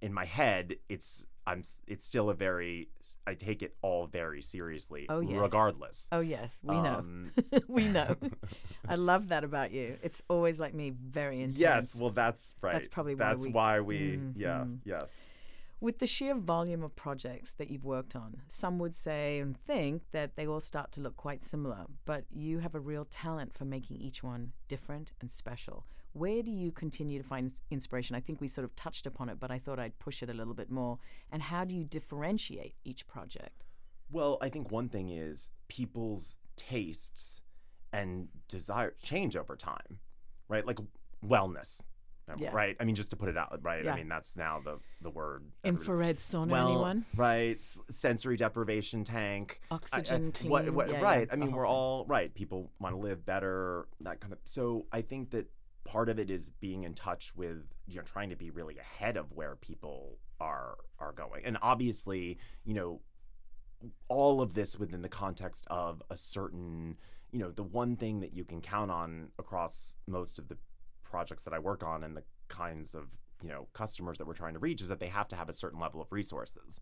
in 0.00 0.12
my 0.12 0.24
head, 0.24 0.76
it's 0.88 1.26
I'm 1.46 1.62
it's 1.86 2.04
still 2.04 2.30
a 2.30 2.34
very 2.34 2.88
I 3.26 3.34
take 3.34 3.62
it 3.62 3.76
all 3.82 4.06
very 4.06 4.40
seriously, 4.42 5.06
Oh, 5.08 5.20
yes. 5.20 5.38
regardless. 5.38 6.08
oh, 6.10 6.20
yes. 6.20 6.50
We 6.62 6.74
know. 6.80 6.94
Um, 6.96 7.30
we 7.68 7.86
know. 7.86 8.16
I 8.88 8.94
love 8.96 9.28
that 9.28 9.44
about 9.44 9.72
you. 9.72 9.96
It's 10.02 10.22
always 10.28 10.58
like 10.58 10.72
me, 10.74 10.90
very 10.90 11.40
intense. 11.42 11.58
yes, 11.58 11.94
well, 11.94 12.10
that's 12.10 12.54
right. 12.62 12.72
That's 12.72 12.88
probably 12.88 13.14
why 13.14 13.18
that's 13.28 13.44
we- 13.44 13.50
why 13.52 13.80
we 13.80 14.20
yeah 14.34 14.60
Mhm. 14.64 14.78
yes. 14.84 15.26
With 15.82 15.98
the 15.98 16.06
sheer 16.06 16.34
volume 16.34 16.82
of 16.82 16.94
projects 16.94 17.54
that 17.54 17.70
you've 17.70 17.86
worked 17.86 18.14
on, 18.14 18.42
some 18.48 18.78
would 18.80 18.94
say 18.94 19.38
and 19.38 19.56
think 19.56 20.02
that 20.12 20.36
they 20.36 20.46
all 20.46 20.60
start 20.60 20.92
to 20.92 21.00
look 21.00 21.16
quite 21.16 21.42
similar, 21.42 21.86
but 22.04 22.24
you 22.30 22.58
have 22.58 22.74
a 22.74 22.80
real 22.80 23.06
talent 23.06 23.54
for 23.54 23.64
making 23.64 23.96
each 23.96 24.22
one 24.22 24.52
different 24.68 25.12
and 25.22 25.30
special. 25.30 25.86
Where 26.12 26.42
do 26.42 26.50
you 26.50 26.70
continue 26.70 27.16
to 27.16 27.26
find 27.26 27.50
inspiration? 27.70 28.14
I 28.14 28.20
think 28.20 28.42
we 28.42 28.48
sort 28.48 28.66
of 28.66 28.76
touched 28.76 29.06
upon 29.06 29.30
it, 29.30 29.40
but 29.40 29.50
I 29.50 29.58
thought 29.58 29.78
I'd 29.78 29.98
push 29.98 30.22
it 30.22 30.28
a 30.28 30.34
little 30.34 30.52
bit 30.52 30.70
more. 30.70 30.98
And 31.32 31.40
how 31.40 31.64
do 31.64 31.74
you 31.74 31.84
differentiate 31.84 32.74
each 32.84 33.06
project? 33.06 33.64
Well, 34.10 34.36
I 34.42 34.50
think 34.50 34.70
one 34.70 34.90
thing 34.90 35.08
is 35.08 35.48
people's 35.68 36.36
tastes 36.56 37.40
and 37.90 38.28
desire 38.48 38.92
change 39.02 39.34
over 39.34 39.56
time, 39.56 39.98
right? 40.46 40.66
Like 40.66 40.78
wellness, 41.26 41.80
Yeah. 42.38 42.50
right? 42.52 42.76
I 42.78 42.84
mean, 42.84 42.94
just 42.94 43.10
to 43.10 43.16
put 43.16 43.28
it 43.28 43.36
out, 43.36 43.58
right? 43.62 43.84
Yeah. 43.84 43.92
I 43.92 43.96
mean, 43.96 44.08
that's 44.08 44.36
now 44.36 44.60
the 44.64 44.78
the 45.02 45.10
word. 45.10 45.44
Infrared 45.64 46.16
sauna, 46.18 46.48
well, 46.48 46.68
anyone? 46.68 47.04
right? 47.16 47.56
s- 47.56 47.80
sensory 47.88 48.36
deprivation 48.36 49.04
tank. 49.04 49.60
I- 49.70 49.74
I- 49.74 49.76
Oxygen 49.76 50.32
clean. 50.32 50.50
what- 50.50 50.70
what- 50.70 50.88
yeah, 50.90 51.00
right. 51.00 51.28
I 51.32 51.36
mean, 51.36 51.52
we're 51.52 51.66
all 51.66 52.04
right. 52.06 52.32
People 52.34 52.70
want 52.78 52.94
to 52.94 53.00
live 53.00 53.24
better, 53.24 53.88
that 54.00 54.20
kind 54.20 54.32
of. 54.32 54.38
So 54.44 54.86
I 54.92 55.02
think 55.02 55.30
that 55.30 55.50
part 55.84 56.08
of 56.08 56.18
it 56.18 56.30
is 56.30 56.50
being 56.60 56.84
in 56.84 56.94
touch 56.94 57.34
with 57.34 57.64
you 57.86 57.96
know 57.96 58.02
trying 58.02 58.30
to 58.30 58.36
be 58.36 58.50
really 58.50 58.78
ahead 58.78 59.16
of 59.16 59.32
where 59.32 59.56
people 59.56 60.18
are 60.40 60.76
are 60.98 61.12
going, 61.12 61.44
and 61.44 61.56
obviously, 61.62 62.38
you 62.64 62.74
know, 62.74 63.00
all 64.08 64.42
of 64.42 64.54
this 64.54 64.78
within 64.78 65.02
the 65.02 65.08
context 65.08 65.66
of 65.70 66.02
a 66.10 66.16
certain, 66.16 66.96
you 67.32 67.38
know, 67.38 67.50
the 67.50 67.62
one 67.62 67.96
thing 67.96 68.20
that 68.20 68.34
you 68.34 68.44
can 68.44 68.60
count 68.60 68.90
on 68.90 69.28
across 69.38 69.94
most 70.06 70.38
of 70.38 70.48
the 70.48 70.58
projects 71.10 71.44
that 71.44 71.54
I 71.54 71.58
work 71.58 71.82
on 71.82 72.04
and 72.04 72.16
the 72.16 72.22
kinds 72.48 72.94
of 72.94 73.06
you 73.42 73.48
know 73.48 73.68
customers 73.72 74.18
that 74.18 74.26
we're 74.26 74.34
trying 74.34 74.54
to 74.54 74.58
reach 74.60 74.80
is 74.82 74.88
that 74.88 75.00
they 75.00 75.08
have 75.08 75.28
to 75.28 75.36
have 75.36 75.48
a 75.48 75.52
certain 75.52 75.80
level 75.80 76.00
of 76.00 76.10
resources. 76.12 76.80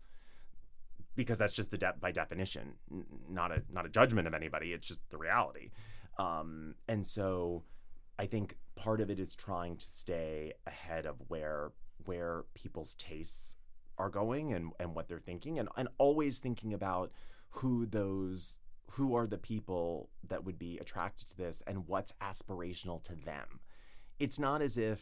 Because 1.15 1.37
that's 1.37 1.53
just 1.53 1.71
the 1.71 1.77
de- 1.77 1.95
by 1.99 2.11
definition 2.11 2.73
n- 2.91 3.05
not 3.29 3.51
a 3.51 3.63
not 3.71 3.85
a 3.85 3.89
judgment 3.89 4.27
of 4.27 4.33
anybody 4.33 4.73
it's 4.73 4.87
just 4.87 5.01
the 5.09 5.17
reality. 5.17 5.71
Um, 6.17 6.75
and 6.87 7.05
so 7.05 7.63
i 8.17 8.25
think 8.25 8.57
part 8.75 8.99
of 8.99 9.09
it 9.09 9.19
is 9.19 9.35
trying 9.35 9.77
to 9.77 9.87
stay 9.87 10.51
ahead 10.67 11.05
of 11.05 11.15
where 11.29 11.71
where 12.05 12.43
people's 12.53 12.93
tastes 12.95 13.55
are 13.97 14.09
going 14.09 14.53
and 14.53 14.71
and 14.79 14.95
what 14.95 15.07
they're 15.07 15.19
thinking 15.19 15.59
and 15.59 15.69
and 15.77 15.87
always 15.97 16.39
thinking 16.39 16.73
about 16.73 17.11
who 17.49 17.85
those 17.85 18.59
who 18.91 19.15
are 19.15 19.27
the 19.27 19.37
people 19.37 20.09
that 20.27 20.43
would 20.43 20.57
be 20.57 20.77
attracted 20.79 21.29
to 21.29 21.37
this 21.37 21.61
and 21.67 21.87
what's 21.87 22.13
aspirational 22.21 23.03
to 23.03 23.15
them 23.15 23.59
it's 24.19 24.39
not 24.39 24.61
as 24.61 24.77
if 24.77 25.01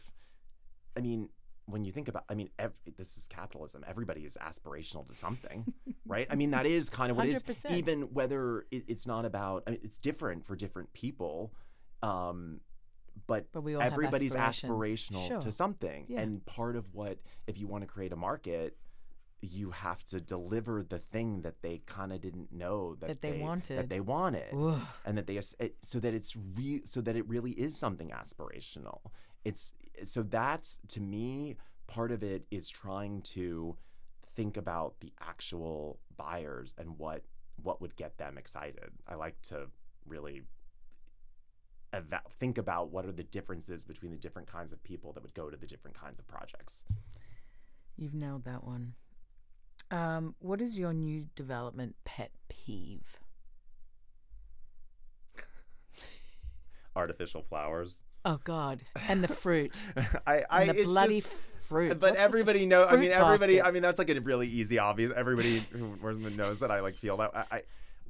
i 0.96 1.00
mean 1.00 1.28
when 1.66 1.84
you 1.84 1.92
think 1.92 2.08
about 2.08 2.24
i 2.28 2.34
mean 2.34 2.48
ev- 2.58 2.72
this 2.96 3.16
is 3.16 3.26
capitalism 3.28 3.84
everybody 3.86 4.22
is 4.24 4.36
aspirational 4.40 5.06
to 5.06 5.14
something 5.14 5.70
right 6.06 6.26
i 6.30 6.34
mean 6.34 6.50
that 6.52 6.66
is 6.66 6.88
kind 6.88 7.10
of 7.10 7.16
what 7.16 7.26
it 7.28 7.32
is 7.32 7.42
100%. 7.42 7.70
even 7.76 8.02
whether 8.14 8.66
it, 8.70 8.84
it's 8.88 9.06
not 9.06 9.24
about 9.24 9.62
I 9.66 9.70
mean, 9.72 9.80
it's 9.82 9.98
different 9.98 10.46
for 10.46 10.56
different 10.56 10.92
people 10.92 11.52
um 12.02 12.60
but 13.26 13.46
But 13.52 13.66
everybody's 13.80 14.34
aspirational 14.34 15.26
Sure. 15.26 15.40
to 15.40 15.50
something 15.52 16.06
Yeah. 16.08 16.20
and 16.20 16.44
part 16.46 16.76
of 16.76 16.94
what 16.94 17.18
if 17.48 17.58
you 17.58 17.66
want 17.66 17.82
to 17.82 17.88
create 17.88 18.12
a 18.12 18.16
market 18.16 18.76
you 19.40 19.70
have 19.70 20.04
to 20.04 20.20
deliver 20.20 20.82
the 20.82 20.98
thing 20.98 21.42
that 21.42 21.62
they 21.62 21.78
kind 21.86 22.12
of 22.12 22.20
didn't 22.20 22.50
know 22.52 22.96
that, 22.96 23.06
That 23.06 23.20
they 23.22 23.38
wanted. 23.38 23.78
that 23.78 23.88
they 23.88 24.00
wanted 24.00 24.52
Ugh. 24.52 24.80
and 25.04 25.16
that 25.16 25.26
they 25.26 25.40
so 25.82 26.00
that 26.00 26.12
it's 26.14 26.36
re, 26.56 26.82
so 26.84 27.00
that 27.00 27.14
it 27.16 27.28
really 27.28 27.52
is 27.52 27.76
something 27.76 28.10
aspirational 28.10 29.00
it's 29.44 29.72
so 30.04 30.22
that's 30.24 30.80
to 30.88 31.00
me 31.00 31.56
part 31.86 32.10
of 32.10 32.22
it 32.24 32.44
is 32.50 32.68
trying 32.68 33.22
to 33.22 33.76
think 34.34 34.56
about 34.56 34.94
the 35.00 35.12
actual 35.20 36.00
buyers 36.16 36.74
and 36.76 36.98
what 36.98 37.22
what 37.62 37.80
would 37.80 37.94
get 37.96 38.18
them 38.18 38.36
excited 38.38 38.90
i 39.06 39.14
like 39.14 39.40
to 39.42 39.66
really 40.06 40.42
eva- 41.94 42.22
think 42.40 42.58
about 42.58 42.90
what 42.90 43.06
are 43.06 43.12
the 43.12 43.22
differences 43.24 43.84
between 43.84 44.10
the 44.10 44.18
different 44.18 44.48
kinds 44.50 44.72
of 44.72 44.82
people 44.82 45.12
that 45.12 45.22
would 45.22 45.34
go 45.34 45.48
to 45.48 45.56
the 45.56 45.66
different 45.66 45.96
kinds 45.96 46.18
of 46.18 46.26
projects 46.26 46.82
You've 48.00 48.14
nailed 48.14 48.44
that 48.44 48.62
one. 48.62 48.94
Um, 49.90 50.34
what 50.40 50.60
is 50.60 50.78
your 50.78 50.92
new 50.92 51.24
development 51.34 51.96
pet 52.04 52.30
peeve? 52.48 53.18
artificial 56.96 57.42
flowers 57.42 58.02
Oh 58.24 58.40
God! 58.42 58.80
And 59.08 59.22
the 59.22 59.28
fruit, 59.28 59.80
i 60.26 60.42
i 60.50 60.62
and 60.62 60.70
the 60.76 60.82
bloody 60.84 61.20
just- 61.20 61.28
fruit. 61.28 61.90
But 62.00 62.10
What's 62.10 62.20
everybody 62.22 62.66
knows. 62.66 62.88
I 62.90 62.96
mean, 62.96 63.12
everybody. 63.12 63.56
basket? 63.58 63.68
I 63.68 63.70
mean, 63.70 63.80
that's 63.82 63.98
like 63.98 64.10
a 64.10 64.20
really 64.20 64.48
easy, 64.48 64.78
obvious. 64.78 65.12
Everybody 65.16 65.60
who 65.70 66.16
knows 66.30 66.58
that 66.60 66.70
I 66.72 66.80
like 66.80 66.96
feel 66.96 67.16
that. 67.18 67.30
I, 67.34 67.44
I, 67.56 67.62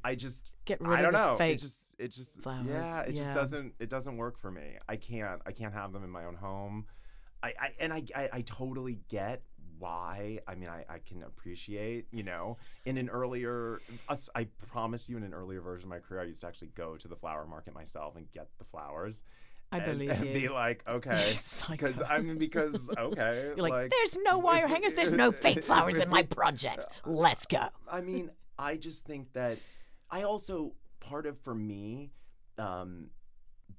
I 0.02 0.14
just. 0.14 0.50
Get 0.64 0.80
rid 0.80 0.98
I 0.98 1.02
don't 1.02 1.14
of 1.14 1.32
know. 1.32 1.36
fake 1.36 1.56
it 1.56 1.60
just. 1.60 1.80
It 1.98 2.08
just. 2.08 2.40
flowers. 2.40 2.66
Yeah. 2.68 3.00
It 3.02 3.16
Yeah. 3.16 3.24
just 3.24 3.34
doesn't. 3.34 3.74
It 3.78 3.90
doesn't 3.90 4.16
work 4.16 4.38
for 4.38 4.50
me. 4.50 4.78
I 4.88 4.96
can't. 4.96 5.42
I 5.44 5.52
can't 5.52 5.74
have 5.74 5.92
them 5.92 6.02
in 6.04 6.10
my 6.10 6.24
own 6.24 6.34
home. 6.34 6.86
I. 7.42 7.52
I 7.60 7.72
and 7.78 7.92
I. 7.92 8.02
I, 8.16 8.28
I 8.32 8.40
totally 8.40 8.98
get 9.08 9.42
why. 9.78 10.40
I 10.46 10.54
mean, 10.54 10.68
I, 10.68 10.84
I 10.88 10.98
can 10.98 11.22
appreciate. 11.22 12.06
You 12.10 12.22
know, 12.22 12.56
in 12.84 12.98
an 12.98 13.08
earlier. 13.08 13.80
Us. 14.08 14.28
I 14.34 14.46
promise 14.68 15.08
you, 15.08 15.16
in 15.16 15.22
an 15.22 15.34
earlier 15.34 15.60
version 15.60 15.86
of 15.86 15.90
my 15.90 15.98
career, 15.98 16.20
I 16.20 16.24
used 16.24 16.42
to 16.42 16.46
actually 16.46 16.70
go 16.74 16.96
to 16.96 17.08
the 17.08 17.16
flower 17.16 17.46
market 17.46 17.74
myself 17.74 18.16
and 18.16 18.30
get 18.32 18.48
the 18.58 18.64
flowers. 18.64 19.24
I 19.70 19.78
and, 19.78 19.86
believe 19.86 20.10
and 20.10 20.26
you. 20.26 20.32
be 20.32 20.48
like, 20.48 20.82
okay, 20.88 21.32
because 21.70 22.00
I 22.00 22.18
mean, 22.18 22.38
because 22.38 22.88
okay, 22.96 23.52
You're 23.56 23.68
like, 23.68 23.90
there's 23.90 24.18
no 24.22 24.38
wire 24.38 24.66
hangers. 24.66 24.94
There's 24.94 25.12
no 25.12 25.32
fake 25.32 25.64
flowers 25.64 25.96
in 25.96 26.08
my 26.08 26.22
project. 26.22 26.86
Let's 27.04 27.46
go. 27.46 27.68
I 27.90 28.00
mean, 28.00 28.30
I 28.58 28.76
just 28.76 29.04
think 29.04 29.32
that 29.34 29.58
I 30.10 30.22
also 30.22 30.72
part 31.00 31.26
of 31.26 31.38
for 31.40 31.54
me, 31.54 32.12
um, 32.56 33.10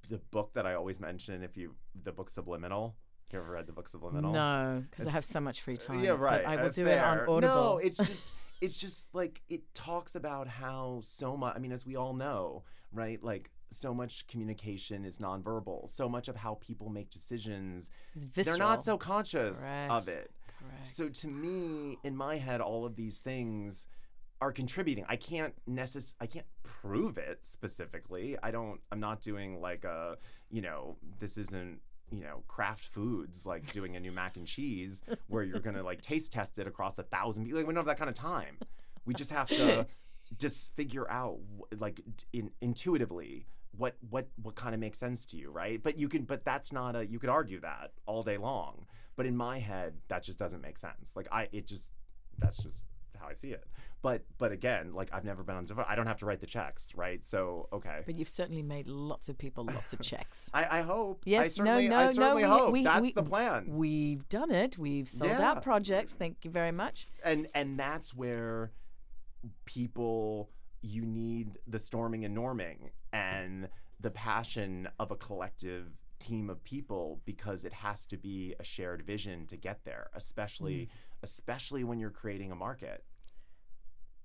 the 0.09 0.19
book 0.31 0.53
that 0.53 0.65
I 0.65 0.75
always 0.75 0.99
mention. 0.99 1.43
If 1.43 1.57
you 1.57 1.75
the 2.03 2.11
book 2.11 2.29
Subliminal, 2.29 2.95
you 3.33 3.39
ever 3.39 3.51
read 3.51 3.67
the 3.67 3.73
book 3.73 3.89
Subliminal? 3.89 4.31
No, 4.31 4.83
because 4.89 5.07
I 5.07 5.11
have 5.11 5.25
so 5.25 5.39
much 5.39 5.61
free 5.61 5.77
time. 5.77 6.03
Yeah, 6.03 6.11
but 6.11 6.19
right. 6.19 6.45
I 6.45 6.55
will 6.55 6.67
uh, 6.67 6.69
do 6.69 6.87
it 6.87 6.97
on. 6.97 7.19
Audible. 7.19 7.41
No, 7.41 7.77
it's 7.77 7.97
just 7.97 8.31
it's 8.61 8.77
just 8.77 9.07
like 9.13 9.41
it 9.49 9.61
talks 9.73 10.15
about 10.15 10.47
how 10.47 10.99
so 11.03 11.37
much. 11.37 11.55
I 11.55 11.59
mean, 11.59 11.71
as 11.71 11.85
we 11.85 11.95
all 11.95 12.13
know, 12.13 12.63
right? 12.91 13.23
Like 13.23 13.49
so 13.71 13.93
much 13.93 14.27
communication 14.27 15.05
is 15.05 15.17
nonverbal. 15.17 15.89
So 15.89 16.09
much 16.09 16.27
of 16.27 16.35
how 16.35 16.55
people 16.55 16.89
make 16.89 17.09
decisions 17.09 17.89
they're 18.15 18.57
not 18.57 18.83
so 18.83 18.97
conscious 18.97 19.59
Correct. 19.59 19.91
of 19.91 20.07
it. 20.07 20.31
Correct. 20.59 20.89
So 20.89 21.07
to 21.07 21.27
me, 21.27 21.97
in 22.03 22.15
my 22.15 22.37
head, 22.37 22.61
all 22.61 22.85
of 22.85 22.95
these 22.95 23.19
things 23.19 23.85
are 24.41 24.51
contributing. 24.51 25.05
I 25.07 25.17
can't 25.17 25.53
necess- 25.69 26.15
I 26.19 26.25
can't 26.25 26.45
prove 26.63 27.17
it 27.17 27.45
specifically. 27.45 28.37
I 28.41 28.51
don't 28.51 28.79
I'm 28.91 28.99
not 28.99 29.21
doing 29.21 29.59
like 29.61 29.83
a, 29.83 30.17
you 30.49 30.61
know, 30.61 30.97
this 31.19 31.37
isn't 31.37 31.79
you 32.11 32.23
know, 32.23 32.43
Kraft 32.47 32.85
Foods, 32.85 33.45
like 33.45 33.71
doing 33.73 33.95
a 33.95 33.99
new 33.99 34.11
mac 34.11 34.37
and 34.37 34.47
cheese 34.47 35.01
where 35.27 35.43
you're 35.43 35.59
gonna 35.59 35.83
like 35.83 36.01
taste 36.01 36.31
test 36.31 36.59
it 36.59 36.67
across 36.67 36.97
a 36.97 37.03
thousand 37.03 37.45
people. 37.45 37.59
Like 37.59 37.67
we 37.67 37.73
don't 37.73 37.85
have 37.85 37.97
that 37.97 37.97
kind 37.97 38.09
of 38.09 38.15
time. 38.15 38.57
We 39.05 39.13
just 39.13 39.31
have 39.31 39.47
to 39.49 39.87
just 40.37 40.75
figure 40.75 41.09
out 41.09 41.39
like 41.77 42.01
in, 42.33 42.51
intuitively 42.61 43.47
what 43.77 43.95
what 44.09 44.27
what 44.41 44.55
kind 44.55 44.73
of 44.73 44.79
makes 44.79 44.99
sense 44.99 45.25
to 45.27 45.37
you, 45.37 45.51
right? 45.51 45.81
But 45.81 45.97
you 45.97 46.09
can 46.09 46.23
but 46.23 46.43
that's 46.43 46.71
not 46.71 46.95
a 46.95 47.05
you 47.05 47.19
could 47.19 47.29
argue 47.29 47.59
that 47.61 47.91
all 48.05 48.23
day 48.23 48.37
long. 48.37 48.85
But 49.15 49.25
in 49.25 49.35
my 49.35 49.59
head, 49.59 49.95
that 50.07 50.23
just 50.23 50.39
doesn't 50.39 50.61
make 50.61 50.77
sense. 50.77 51.15
Like 51.15 51.27
I 51.31 51.47
it 51.51 51.67
just 51.67 51.91
that's 52.37 52.59
just 52.59 52.85
how 53.19 53.27
I 53.27 53.33
see 53.33 53.49
it. 53.49 53.65
But 54.01 54.23
but 54.37 54.51
again, 54.51 54.93
like 54.93 55.09
I've 55.11 55.25
never 55.25 55.43
been 55.43 55.55
on 55.55 55.67
I 55.87 55.95
don't 55.95 56.07
have 56.07 56.17
to 56.19 56.25
write 56.25 56.39
the 56.39 56.47
checks, 56.47 56.95
right? 56.95 57.23
So 57.23 57.67
okay. 57.73 58.01
But 58.05 58.15
you've 58.17 58.29
certainly 58.29 58.63
made 58.63 58.87
lots 58.87 59.29
of 59.29 59.37
people 59.37 59.65
lots 59.65 59.93
of 59.93 59.99
checks. 60.01 60.49
I, 60.53 60.79
I 60.79 60.81
hope. 60.81 61.23
I 61.27 61.29
Yes, 61.29 61.57
no, 61.57 61.79
no, 61.81 61.97
I 61.97 62.11
no, 62.13 62.35
we- 62.35 62.41
hope 62.43 62.71
we- 62.71 62.83
that's 62.83 63.01
we- 63.01 63.11
the 63.11 63.23
plan. 63.23 63.65
We've 63.67 64.27
done 64.29 64.51
it. 64.51 64.77
We've 64.77 65.09
sold 65.09 65.31
Yeah. 65.31 65.51
out 65.51 65.61
projects. 65.61 66.13
Thank 66.13 66.45
you 66.45 66.51
very 66.51 66.71
much. 66.71 67.07
and 67.23 67.47
and 67.53 67.79
that's 67.79 68.13
where 68.15 68.71
people 69.65 70.49
you 70.81 71.05
need 71.05 71.57
the 71.67 71.79
storming 71.79 72.25
and 72.25 72.35
norming 72.35 72.91
and 73.11 73.67
the 73.99 74.11
passion 74.11 74.87
of 74.99 75.11
a 75.11 75.15
collective 75.15 75.87
team 76.19 76.49
of 76.49 76.63
people 76.63 77.19
because 77.25 77.63
it 77.63 77.73
has 77.73 78.05
to 78.05 78.17
be 78.17 78.53
a 78.59 78.63
shared 78.63 79.01
vision 79.05 79.45
to 79.47 79.55
get 79.55 79.79
there 79.85 80.09
especially 80.15 80.85
hmm. 80.85 80.89
Especially 81.23 81.83
when 81.83 81.99
you're 81.99 82.09
creating 82.11 82.51
a 82.51 82.55
market 82.55 83.03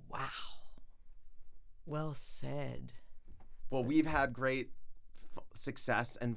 Wow. 0.09 0.29
Well 1.87 2.15
said. 2.15 2.95
well 3.71 3.85
we've 3.85 4.07
had 4.07 4.33
great 4.33 4.71
f- 5.37 5.43
success 5.55 6.17
and 6.21 6.37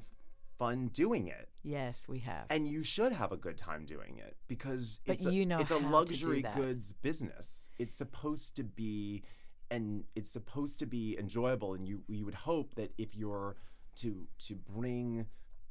fun 0.58 0.88
doing 0.88 1.28
it 1.28 1.48
Yes, 1.62 2.06
we 2.08 2.20
have. 2.20 2.46
and 2.50 2.66
you 2.66 2.82
should 2.82 3.12
have 3.12 3.30
a 3.32 3.36
good 3.36 3.56
time 3.58 3.84
doing 3.86 4.18
it 4.18 4.36
because 4.48 5.00
But 5.06 5.14
it's 5.16 5.26
a, 5.26 5.32
you 5.32 5.46
know 5.46 5.58
it's 5.60 5.70
a 5.70 5.74
how 5.74 5.80
to 5.80 5.86
do 5.86 5.92
luxury 5.92 6.44
goods 6.56 6.92
business. 6.92 7.68
It's 7.78 7.96
supposed 7.96 8.56
to 8.56 8.64
be 8.64 9.22
and 9.70 10.04
it's 10.16 10.32
supposed 10.32 10.78
to 10.80 10.86
be 10.86 11.16
enjoyable 11.18 11.74
and 11.74 11.86
you 11.86 12.02
you 12.08 12.24
would 12.24 12.34
hope 12.34 12.74
that 12.74 12.92
if 12.98 13.14
you're 13.14 13.56
to 13.96 14.26
to 14.46 14.54
bring 14.56 15.26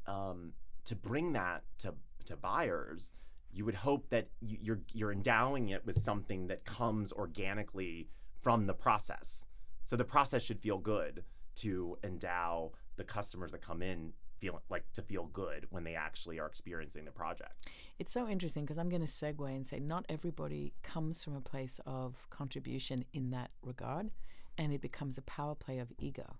um 0.05 0.53
to 0.85 0.95
bring 0.95 1.33
that 1.33 1.63
to 1.79 1.93
to 2.25 2.35
buyers 2.37 3.11
you 3.57 3.65
would 3.65 3.75
hope 3.75 4.07
that 4.09 4.29
you- 4.39 4.59
you're 4.61 4.81
you're 4.93 5.11
endowing 5.11 5.69
it 5.69 5.83
with 5.85 5.97
something 5.97 6.45
that 6.47 6.63
comes 6.63 7.11
organically 7.11 8.07
from 8.39 8.67
the 8.67 8.73
process. 8.73 9.45
So 9.87 9.95
the 9.95 10.05
process 10.05 10.43
should 10.43 10.59
feel 10.59 10.77
good 10.77 11.25
to 11.55 11.97
endow 12.03 12.73
the 12.97 13.03
customers 13.03 13.51
that 13.51 13.61
come 13.61 13.81
in 13.81 14.13
feel 14.37 14.61
like 14.69 14.85
to 14.93 15.01
feel 15.01 15.25
good 15.25 15.65
when 15.71 15.83
they 15.83 15.95
actually 15.95 16.39
are 16.39 16.45
experiencing 16.45 17.03
the 17.03 17.11
project. 17.11 17.67
It's 17.97 18.11
so 18.11 18.27
interesting 18.27 18.63
because 18.65 18.77
I'm 18.77 18.89
going 18.89 19.01
to 19.01 19.07
segue 19.07 19.49
and 19.49 19.65
say 19.65 19.79
not 19.79 20.05
everybody 20.07 20.75
comes 20.83 21.23
from 21.23 21.35
a 21.35 21.41
place 21.41 21.79
of 21.87 22.29
contribution 22.29 23.05
in 23.13 23.31
that 23.31 23.49
regard, 23.63 24.11
and 24.55 24.71
it 24.71 24.81
becomes 24.81 25.17
a 25.17 25.23
power 25.23 25.55
play 25.55 25.79
of 25.79 25.91
ego. 25.97 26.37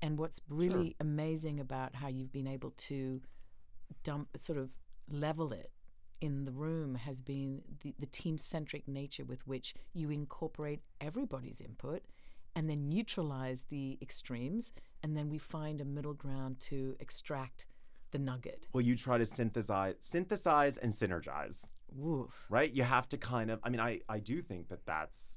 And 0.00 0.18
what's 0.18 0.40
really 0.48 0.96
amazing 0.98 1.60
about 1.60 1.96
how 1.96 2.08
you've 2.08 2.32
been 2.32 2.46
able 2.46 2.70
to 2.70 3.20
dump, 4.02 4.28
sort 4.38 4.58
of 4.58 4.70
level 5.10 5.52
it 5.52 5.70
in 6.24 6.46
the 6.46 6.52
room 6.52 6.94
has 6.94 7.20
been 7.20 7.60
the, 7.82 7.94
the 7.98 8.06
team 8.06 8.38
centric 8.38 8.88
nature 8.88 9.24
with 9.24 9.46
which 9.46 9.74
you 9.92 10.10
incorporate 10.10 10.80
everybody's 11.00 11.60
input 11.60 12.02
and 12.56 12.70
then 12.70 12.88
neutralize 12.88 13.64
the 13.68 13.98
extremes. 14.00 14.72
And 15.02 15.14
then 15.14 15.28
we 15.28 15.36
find 15.36 15.82
a 15.82 15.84
middle 15.84 16.14
ground 16.14 16.60
to 16.60 16.96
extract 16.98 17.66
the 18.10 18.18
nugget. 18.18 18.68
Well, 18.72 18.80
you 18.80 18.96
try 18.96 19.18
to 19.18 19.26
synthesize 19.26 19.96
synthesize 20.00 20.78
and 20.78 20.90
synergize. 20.92 21.68
Woof. 21.96 22.46
right 22.48 22.72
you 22.72 22.82
have 22.82 23.08
to 23.10 23.16
kind 23.16 23.52
of 23.52 23.60
i 23.62 23.68
mean 23.68 23.78
i 23.78 24.00
i 24.08 24.18
do 24.18 24.42
think 24.42 24.68
that 24.68 24.84
that's 24.84 25.36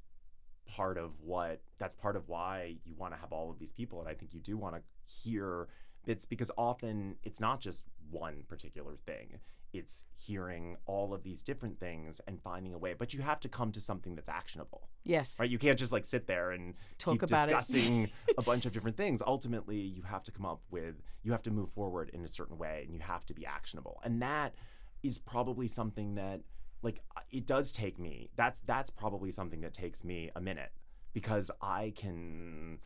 part 0.66 0.98
of 0.98 1.12
what 1.20 1.60
that's 1.78 1.94
part 1.94 2.16
of 2.16 2.28
why 2.28 2.74
you 2.84 2.96
want 2.96 3.14
to 3.14 3.20
have 3.20 3.30
all 3.30 3.48
of 3.48 3.60
these 3.60 3.70
people 3.70 4.00
and 4.00 4.08
i 4.08 4.14
think 4.14 4.34
you 4.34 4.40
do 4.40 4.56
want 4.56 4.74
to 4.74 4.82
hear 5.04 5.68
bits 6.04 6.24
because 6.24 6.50
often 6.58 7.14
it's 7.22 7.38
not 7.38 7.60
just 7.60 7.84
one 8.10 8.44
particular 8.48 8.96
thing. 9.06 9.38
It's 9.72 10.04
hearing 10.16 10.76
all 10.86 11.12
of 11.12 11.22
these 11.22 11.42
different 11.42 11.78
things 11.78 12.20
and 12.26 12.40
finding 12.40 12.72
a 12.72 12.78
way 12.78 12.94
but 12.98 13.12
you 13.12 13.20
have 13.20 13.38
to 13.40 13.48
come 13.48 13.70
to 13.72 13.80
something 13.80 14.14
that's 14.14 14.28
actionable. 14.28 14.88
Yes. 15.04 15.36
right? 15.38 15.48
You 15.48 15.58
can't 15.58 15.78
just 15.78 15.92
like 15.92 16.04
sit 16.04 16.26
there 16.26 16.52
and 16.52 16.74
Talk 16.98 17.14
keep 17.14 17.22
about 17.22 17.48
discussing 17.48 18.10
a 18.38 18.42
bunch 18.42 18.66
of 18.66 18.72
different 18.72 18.96
things. 18.96 19.22
Ultimately 19.26 19.78
you 19.78 20.02
have 20.02 20.22
to 20.24 20.32
come 20.32 20.46
up 20.46 20.60
with 20.70 20.94
you 21.22 21.32
have 21.32 21.42
to 21.42 21.50
move 21.50 21.70
forward 21.72 22.10
in 22.12 22.24
a 22.24 22.28
certain 22.28 22.58
way 22.58 22.82
and 22.84 22.94
you 22.94 23.00
have 23.00 23.26
to 23.26 23.34
be 23.34 23.44
actionable. 23.44 24.00
And 24.04 24.22
that 24.22 24.54
is 25.02 25.18
probably 25.18 25.68
something 25.68 26.14
that 26.14 26.40
like 26.82 27.00
it 27.30 27.46
does 27.46 27.72
take 27.72 27.98
me 27.98 28.30
that's 28.36 28.60
that's 28.62 28.90
probably 28.90 29.32
something 29.32 29.60
that 29.60 29.74
takes 29.74 30.04
me 30.04 30.30
a 30.36 30.40
minute 30.40 30.70
because 31.12 31.50
i 31.60 31.92
can 31.96 32.78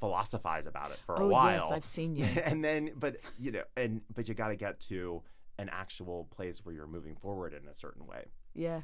philosophize 0.00 0.66
about 0.66 0.90
it 0.90 0.98
for 1.06 1.14
a 1.16 1.24
Oh, 1.24 1.28
while 1.28 1.52
yes, 1.52 1.70
I've 1.70 1.84
seen 1.84 2.16
you. 2.16 2.24
and 2.44 2.64
then 2.64 2.92
but 2.96 3.16
you 3.38 3.52
know 3.52 3.62
and 3.76 4.00
but 4.14 4.28
you 4.28 4.34
got 4.34 4.48
to 4.48 4.56
get 4.56 4.80
to 4.80 5.22
an 5.58 5.68
actual 5.70 6.26
place 6.34 6.64
where 6.64 6.74
you're 6.74 6.86
moving 6.86 7.14
forward 7.16 7.52
in 7.52 7.68
a 7.68 7.74
certain 7.74 8.06
way 8.06 8.24
Yeah. 8.54 8.82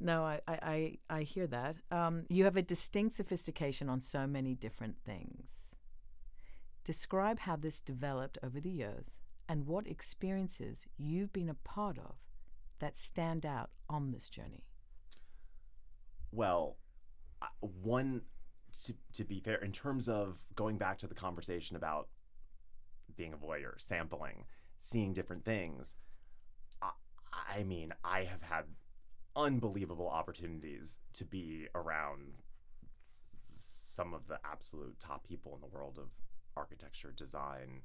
No, 0.00 0.24
I, 0.24 0.40
I, 0.48 0.58
I, 0.62 0.98
I 1.18 1.22
hear 1.22 1.46
that. 1.46 1.78
Um, 1.92 2.24
you 2.28 2.42
have 2.42 2.56
a 2.56 2.62
distinct 2.62 3.14
sophistication 3.14 3.88
on 3.88 4.00
so 4.00 4.26
many 4.26 4.52
different 4.56 4.96
things. 5.04 5.70
Describe 6.82 7.38
how 7.38 7.54
this 7.54 7.80
developed 7.80 8.36
over 8.42 8.58
the 8.60 8.70
years 8.70 9.20
and 9.48 9.64
what 9.64 9.86
experiences 9.86 10.86
you've 10.98 11.32
been 11.32 11.48
a 11.48 11.54
part 11.54 11.98
of 11.98 12.16
that 12.80 12.98
stand 12.98 13.46
out 13.46 13.70
on 13.88 14.10
this 14.10 14.28
journey. 14.28 14.64
Well, 16.32 16.78
one 17.60 18.22
to, 18.84 18.94
to 19.14 19.24
be 19.24 19.40
fair, 19.40 19.56
in 19.56 19.72
terms 19.72 20.08
of 20.08 20.38
going 20.54 20.78
back 20.78 20.98
to 20.98 21.06
the 21.06 21.14
conversation 21.14 21.76
about 21.76 22.08
being 23.16 23.32
a 23.32 23.36
voyeur, 23.36 23.74
sampling, 23.78 24.44
seeing 24.78 25.12
different 25.12 25.44
things, 25.44 25.94
I, 26.80 26.90
I 27.58 27.62
mean, 27.64 27.92
I 28.04 28.24
have 28.24 28.42
had 28.42 28.64
unbelievable 29.36 30.08
opportunities 30.08 30.98
to 31.14 31.24
be 31.24 31.66
around 31.74 32.34
some 33.46 34.14
of 34.14 34.26
the 34.26 34.38
absolute 34.44 34.98
top 34.98 35.26
people 35.26 35.54
in 35.54 35.60
the 35.60 35.74
world 35.74 35.98
of 35.98 36.08
architecture, 36.56 37.12
design, 37.16 37.82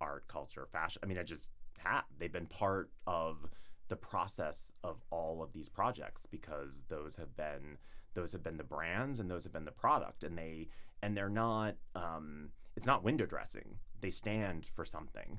art, 0.00 0.26
culture, 0.28 0.66
fashion. 0.70 1.00
I 1.02 1.06
mean, 1.06 1.18
I 1.18 1.22
just 1.22 1.50
have. 1.78 2.04
They've 2.18 2.32
been 2.32 2.46
part 2.46 2.90
of 3.06 3.48
the 3.88 3.96
process 3.96 4.72
of 4.84 4.98
all 5.10 5.42
of 5.42 5.52
these 5.52 5.68
projects 5.68 6.26
because 6.26 6.82
those 6.88 7.16
have 7.16 7.36
been 7.36 7.78
those 8.18 8.32
have 8.32 8.42
been 8.42 8.56
the 8.56 8.64
brands 8.64 9.20
and 9.20 9.30
those 9.30 9.44
have 9.44 9.52
been 9.52 9.64
the 9.64 9.70
product 9.70 10.24
and 10.24 10.36
they 10.36 10.68
and 11.02 11.16
they're 11.16 11.28
not 11.46 11.76
um, 11.94 12.48
it's 12.76 12.86
not 12.86 13.04
window 13.04 13.24
dressing 13.26 13.78
they 14.00 14.10
stand 14.10 14.66
for 14.74 14.84
something 14.84 15.38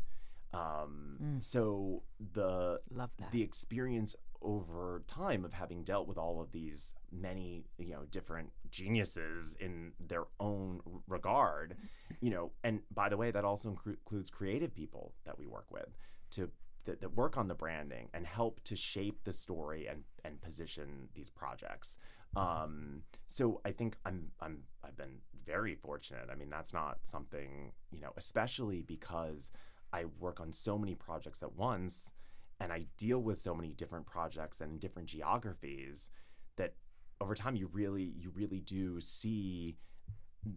um, 0.53 1.17
Mm. 1.21 1.43
so 1.43 2.01
the 2.33 2.79
Love 2.91 3.11
that. 3.19 3.31
the 3.31 3.43
experience 3.43 4.15
over 4.41 5.03
time 5.07 5.43
of 5.45 5.51
having 5.53 5.83
dealt 5.83 6.07
with 6.07 6.17
all 6.17 6.39
of 6.41 6.51
these 6.53 6.93
many 7.11 7.65
you 7.77 7.91
know 7.91 8.03
different 8.09 8.49
geniuses 8.71 9.57
in 9.59 9.91
their 10.07 10.23
own 10.39 10.79
regard 11.07 11.75
you 12.21 12.29
know 12.31 12.51
and 12.63 12.79
by 12.93 13.09
the 13.09 13.17
way 13.17 13.29
that 13.31 13.43
also 13.43 13.69
inclu- 13.71 13.97
includes 14.03 14.29
creative 14.29 14.73
people 14.73 15.11
that 15.25 15.37
we 15.37 15.45
work 15.45 15.65
with 15.69 15.89
to 16.31 16.49
that, 16.89 17.01
that 17.01 17.15
work 17.15 17.37
on 17.37 17.47
the 17.47 17.53
branding 17.53 18.09
and 18.13 18.25
help 18.25 18.59
to 18.63 18.75
shape 18.75 19.19
the 19.23 19.33
story 19.33 19.87
and 19.87 20.03
and 20.25 20.41
position 20.41 21.07
these 21.13 21.29
projects. 21.29 21.97
Um 22.35 23.03
so 23.27 23.61
i 23.65 23.71
think 23.71 23.95
i'm 24.05 24.27
i'm 24.41 24.63
i've 24.83 24.97
been 24.97 25.17
very 25.45 25.75
fortunate. 25.75 26.29
I 26.31 26.35
mean 26.35 26.49
that's 26.49 26.73
not 26.73 26.97
something 27.03 27.71
you 27.91 28.01
know 28.01 28.13
especially 28.17 28.81
because 28.81 29.51
i 29.93 30.05
work 30.19 30.39
on 30.39 30.53
so 30.53 30.77
many 30.77 30.95
projects 30.95 31.41
at 31.43 31.53
once 31.55 32.11
and 32.59 32.73
I 32.73 32.85
deal 32.97 33.19
with 33.19 33.39
so 33.39 33.55
many 33.55 33.69
different 33.69 34.05
projects 34.05 34.59
and 34.61 34.79
different 34.79 35.07
geographies 35.07 36.09
that 36.57 36.73
over 37.21 37.33
time 37.33 37.55
you 37.55 37.69
really 37.71 38.13
you 38.17 38.31
really 38.35 38.59
do 38.59 38.99
see 38.99 39.77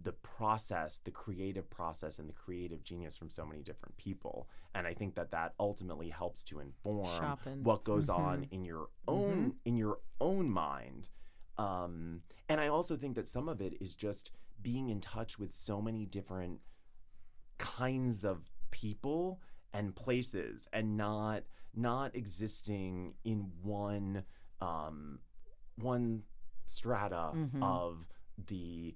the 0.02 0.12
process 0.12 1.00
the 1.04 1.10
creative 1.10 1.68
process 1.68 2.18
and 2.20 2.28
the 2.28 2.32
creative 2.32 2.84
genius 2.84 3.16
from 3.16 3.28
so 3.28 3.44
many 3.44 3.62
different 3.62 3.96
people 3.96 4.48
and 4.76 4.86
i 4.86 4.94
think 4.94 5.14
that 5.16 5.30
that 5.32 5.54
ultimately 5.58 6.08
helps 6.08 6.44
to 6.44 6.60
inform 6.60 7.04
Sharpen. 7.18 7.64
what 7.64 7.82
goes 7.82 8.08
on 8.08 8.42
Mhm. 8.42 8.52
in 8.52 8.64
your 8.64 8.88
own 9.08 9.54
in 9.64 9.76
your 9.76 9.98
own 10.20 10.48
mind 10.50 11.08
um, 11.58 12.22
and 12.48 12.60
i 12.60 12.68
also 12.68 12.96
think 12.96 13.16
that 13.16 13.26
some 13.26 13.48
of 13.48 13.60
it 13.60 13.74
is 13.80 13.94
just 13.94 14.30
being 14.62 14.88
in 14.88 15.00
touch 15.00 15.38
with 15.38 15.52
so 15.52 15.82
many 15.82 16.06
different 16.06 16.60
kinds 17.58 18.24
of 18.24 18.50
people 18.70 19.40
and 19.72 19.94
places 19.94 20.68
and 20.72 20.96
not 20.96 21.42
not 21.74 22.14
existing 22.14 23.14
in 23.24 23.50
one 23.62 24.24
um, 24.60 25.18
one 25.76 26.22
strata 26.66 27.32
of 27.60 28.06
the 28.46 28.94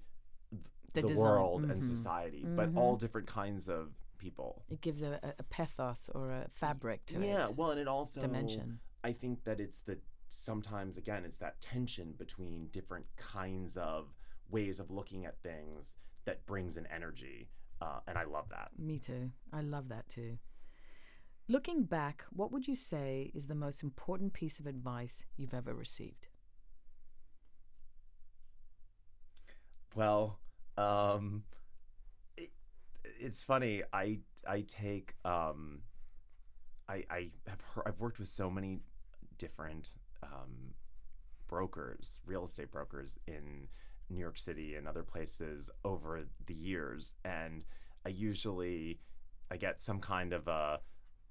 The 1.03 1.09
the, 1.09 1.15
world 1.15 1.65
and 1.65 1.81
Mhm. 1.81 1.83
society, 1.83 2.47
but 2.57 2.71
all 2.77 2.97
different 2.97 3.27
kinds 3.27 3.69
of 3.69 3.93
people. 4.19 4.65
It 4.71 4.81
gives 4.81 5.03
a, 5.03 5.21
a, 5.23 5.35
a 5.39 5.43
pathos 5.45 6.09
or 6.15 6.31
a 6.31 6.49
fabric 6.51 7.05
to 7.07 7.15
yeah, 7.15 7.21
it. 7.21 7.27
Yeah, 7.27 7.49
well, 7.49 7.71
and 7.71 7.81
it 7.81 7.89
also 7.89 8.21
Dimension. 8.21 8.81
I 9.05 9.13
think 9.13 9.45
that 9.45 9.61
it's 9.61 9.79
the 9.81 9.99
sometimes 10.29 10.97
again 10.97 11.25
it's 11.25 11.39
that 11.39 11.61
tension 11.61 12.13
between 12.19 12.67
different 12.73 13.07
kinds 13.17 13.77
of 13.77 14.13
ways 14.51 14.81
of 14.81 14.91
looking 14.91 15.25
at 15.25 15.41
things 15.43 15.95
that 16.25 16.45
brings 16.47 16.77
an 16.77 16.87
energy, 16.93 17.49
uh, 17.81 18.01
and 18.09 18.19
I 18.19 18.25
love 18.25 18.49
that. 18.51 18.71
Me 18.79 18.99
too. 18.99 19.31
I 19.53 19.61
love 19.61 19.89
that 19.89 20.09
too. 20.09 20.39
Looking 21.49 21.85
back, 21.85 22.25
what 22.31 22.51
would 22.51 22.67
you 22.67 22.75
say 22.75 23.31
is 23.33 23.47
the 23.47 23.55
most 23.55 23.83
important 23.83 24.33
piece 24.33 24.59
of 24.59 24.67
advice 24.67 25.25
you've 25.37 25.55
ever 25.55 25.73
received? 25.75 26.27
Well, 29.95 30.39
um, 30.79 31.43
it, 32.37 32.51
it's 33.21 33.43
funny. 33.43 33.83
I 33.93 34.19
I 34.47 34.63
take 34.63 35.15
um, 35.25 35.81
I 36.89 37.05
I 37.11 37.31
have 37.47 37.61
heard, 37.61 37.85
I've 37.87 38.01
worked 38.01 38.19
with 38.19 38.29
so 38.29 38.51
many 38.51 38.81
different 39.39 39.91
um, 40.23 40.75
brokers, 41.49 42.21
real 42.27 42.45
estate 42.45 42.71
brokers 42.71 43.19
in 43.27 43.69
New 44.09 44.19
York 44.19 44.39
City 44.39 44.75
and 44.77 44.87
other 44.87 45.03
places 45.03 45.71
over 45.85 46.23
the 46.47 46.55
years, 46.55 47.15
and 47.25 47.65
I 48.05 48.11
usually 48.11 49.01
I 49.51 49.57
get 49.57 49.83
some 49.83 50.01
kind 50.01 50.33
of 50.33 50.49
a 50.49 50.81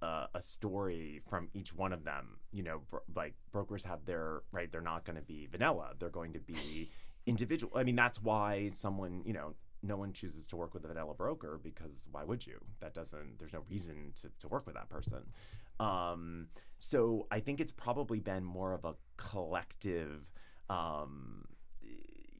a, 0.02 0.42
story 0.42 1.22
from 1.28 1.50
each 1.54 1.74
one 1.74 1.94
of 1.94 2.04
them. 2.04 2.38
You 2.52 2.64
know, 2.64 2.82
bro- 2.90 3.02
like 3.16 3.34
brokers 3.52 3.84
have 3.86 4.06
their 4.06 4.42
right. 4.52 4.72
They're 4.72 4.82
not 4.82 5.06
going 5.06 5.16
to 5.16 5.22
be 5.22 5.48
vanilla. 5.48 5.94
They're 6.00 6.10
going 6.10 6.34
to 6.34 6.40
be 6.40 6.92
individual. 7.26 7.72
I 7.78 7.84
mean, 7.84 7.96
that's 7.96 8.22
why 8.22 8.70
someone 8.74 9.22
you 9.26 9.34
know. 9.34 9.54
No 9.84 9.98
one 9.98 10.14
chooses 10.14 10.48
to 10.48 10.56
work 10.56 10.74
with 10.74 10.84
a 10.84 10.88
vanilla 10.88 11.14
broker 11.14 11.60
because 11.62 12.08
why 12.12 12.24
would 12.24 12.48
you? 12.48 12.58
That 12.80 12.96
doesn't. 12.96 13.38
There's 13.38 13.54
no 13.54 13.62
reason 13.70 14.14
to, 14.20 14.32
to 14.40 14.48
work 14.48 14.66
with 14.66 14.74
that 14.74 14.90
person. 14.90 15.22
Um, 15.80 16.48
so 16.80 17.28
I 17.30 17.40
think 17.40 17.60
it's 17.60 17.72
probably 17.72 18.20
been 18.20 18.44
more 18.44 18.74
of 18.74 18.84
a 18.84 18.96
collective, 19.18 20.26
um, 20.72 21.46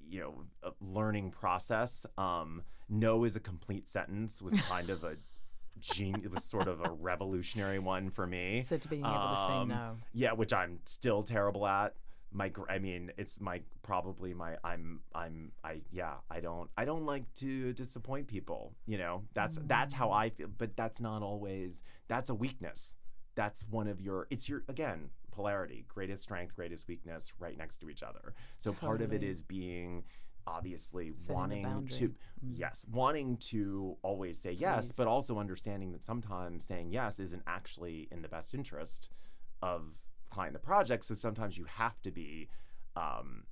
you 0.10 0.22
know, 0.22 0.72
learning 0.82 1.30
process. 1.30 2.08
Um, 2.18 2.64
no 2.90 3.26
is 3.26 3.36
a 3.36 3.40
complete 3.40 3.88
sentence 3.90 4.42
was 4.42 4.60
kind 4.62 4.90
of 4.90 5.04
a 5.04 5.16
gene. 5.80 6.22
It 6.24 6.32
was 6.32 6.44
sort 6.44 6.68
of 6.68 6.82
a 6.84 6.90
revolutionary 6.90 7.78
one 7.78 8.10
for 8.10 8.26
me. 8.26 8.62
So 8.62 8.78
to 8.78 8.88
being 8.88 9.06
able 9.06 9.14
to 9.14 9.46
say 9.48 9.54
Um, 9.54 9.68
no. 9.68 9.98
Yeah, 10.14 10.32
which 10.34 10.54
I'm 10.54 10.80
still 10.86 11.22
terrible 11.22 11.68
at. 11.68 11.94
My, 12.32 12.52
I 12.70 12.80
mean, 12.80 13.12
it's 13.18 13.40
my 13.40 13.62
probably 13.82 14.34
my. 14.34 14.58
I'm, 14.64 15.00
I'm, 15.14 15.52
I. 15.64 15.82
Yeah, 15.92 16.16
I 16.30 16.40
don't, 16.40 16.70
I 16.78 16.84
don't 16.84 17.06
like 17.06 17.24
to 17.36 17.72
disappoint 17.74 18.28
people. 18.28 18.74
You 18.88 18.98
know, 18.98 19.24
that's 19.34 19.60
that's 19.68 19.94
how 19.94 20.12
I 20.12 20.30
feel. 20.30 20.48
But 20.58 20.76
that's 20.76 21.00
not 21.00 21.22
always. 21.22 21.84
That's 22.08 22.30
a 22.30 22.36
weakness. 22.36 22.96
That's 23.36 23.64
one 23.70 23.88
of 23.88 24.02
your. 24.02 24.28
It's 24.30 24.50
your 24.50 24.64
again 24.68 25.10
polarity, 25.32 25.86
greatest 25.88 26.24
strength, 26.24 26.56
greatest 26.56 26.88
weakness, 26.88 27.32
right 27.40 27.58
next 27.58 27.78
to 27.78 27.90
each 27.90 28.04
other. 28.04 28.34
So 28.58 28.72
part 28.74 29.02
of 29.02 29.14
it 29.14 29.24
is 29.24 29.44
being 29.44 30.04
obviously 30.48 31.12
Setting 31.18 31.36
wanting 31.36 31.88
to. 31.88 32.10
Mm. 32.10 32.14
yes 32.54 32.86
wanting 32.92 33.38
to 33.38 33.98
always 34.04 34.40
say 34.40 34.52
yes 34.52 34.88
Please. 34.88 34.98
but 34.98 35.08
also 35.08 35.40
understanding 35.40 35.92
that 35.92 36.06
sometimes 36.06 36.64
saying 36.64 36.92
yes 36.92 37.20
isn't 37.20 37.42
actually 37.48 38.08
in 38.12 38.22
the 38.22 38.28
best 38.28 38.54
interest 38.54 39.10
of 39.62 39.86
client 40.30 40.54
the 40.54 40.60
project 40.60 41.04
so 41.06 41.14
sometimes 41.14 41.58
you 41.58 41.66
have 41.66 42.02
to 42.02 42.12
be 42.12 42.50
um, 42.96 43.44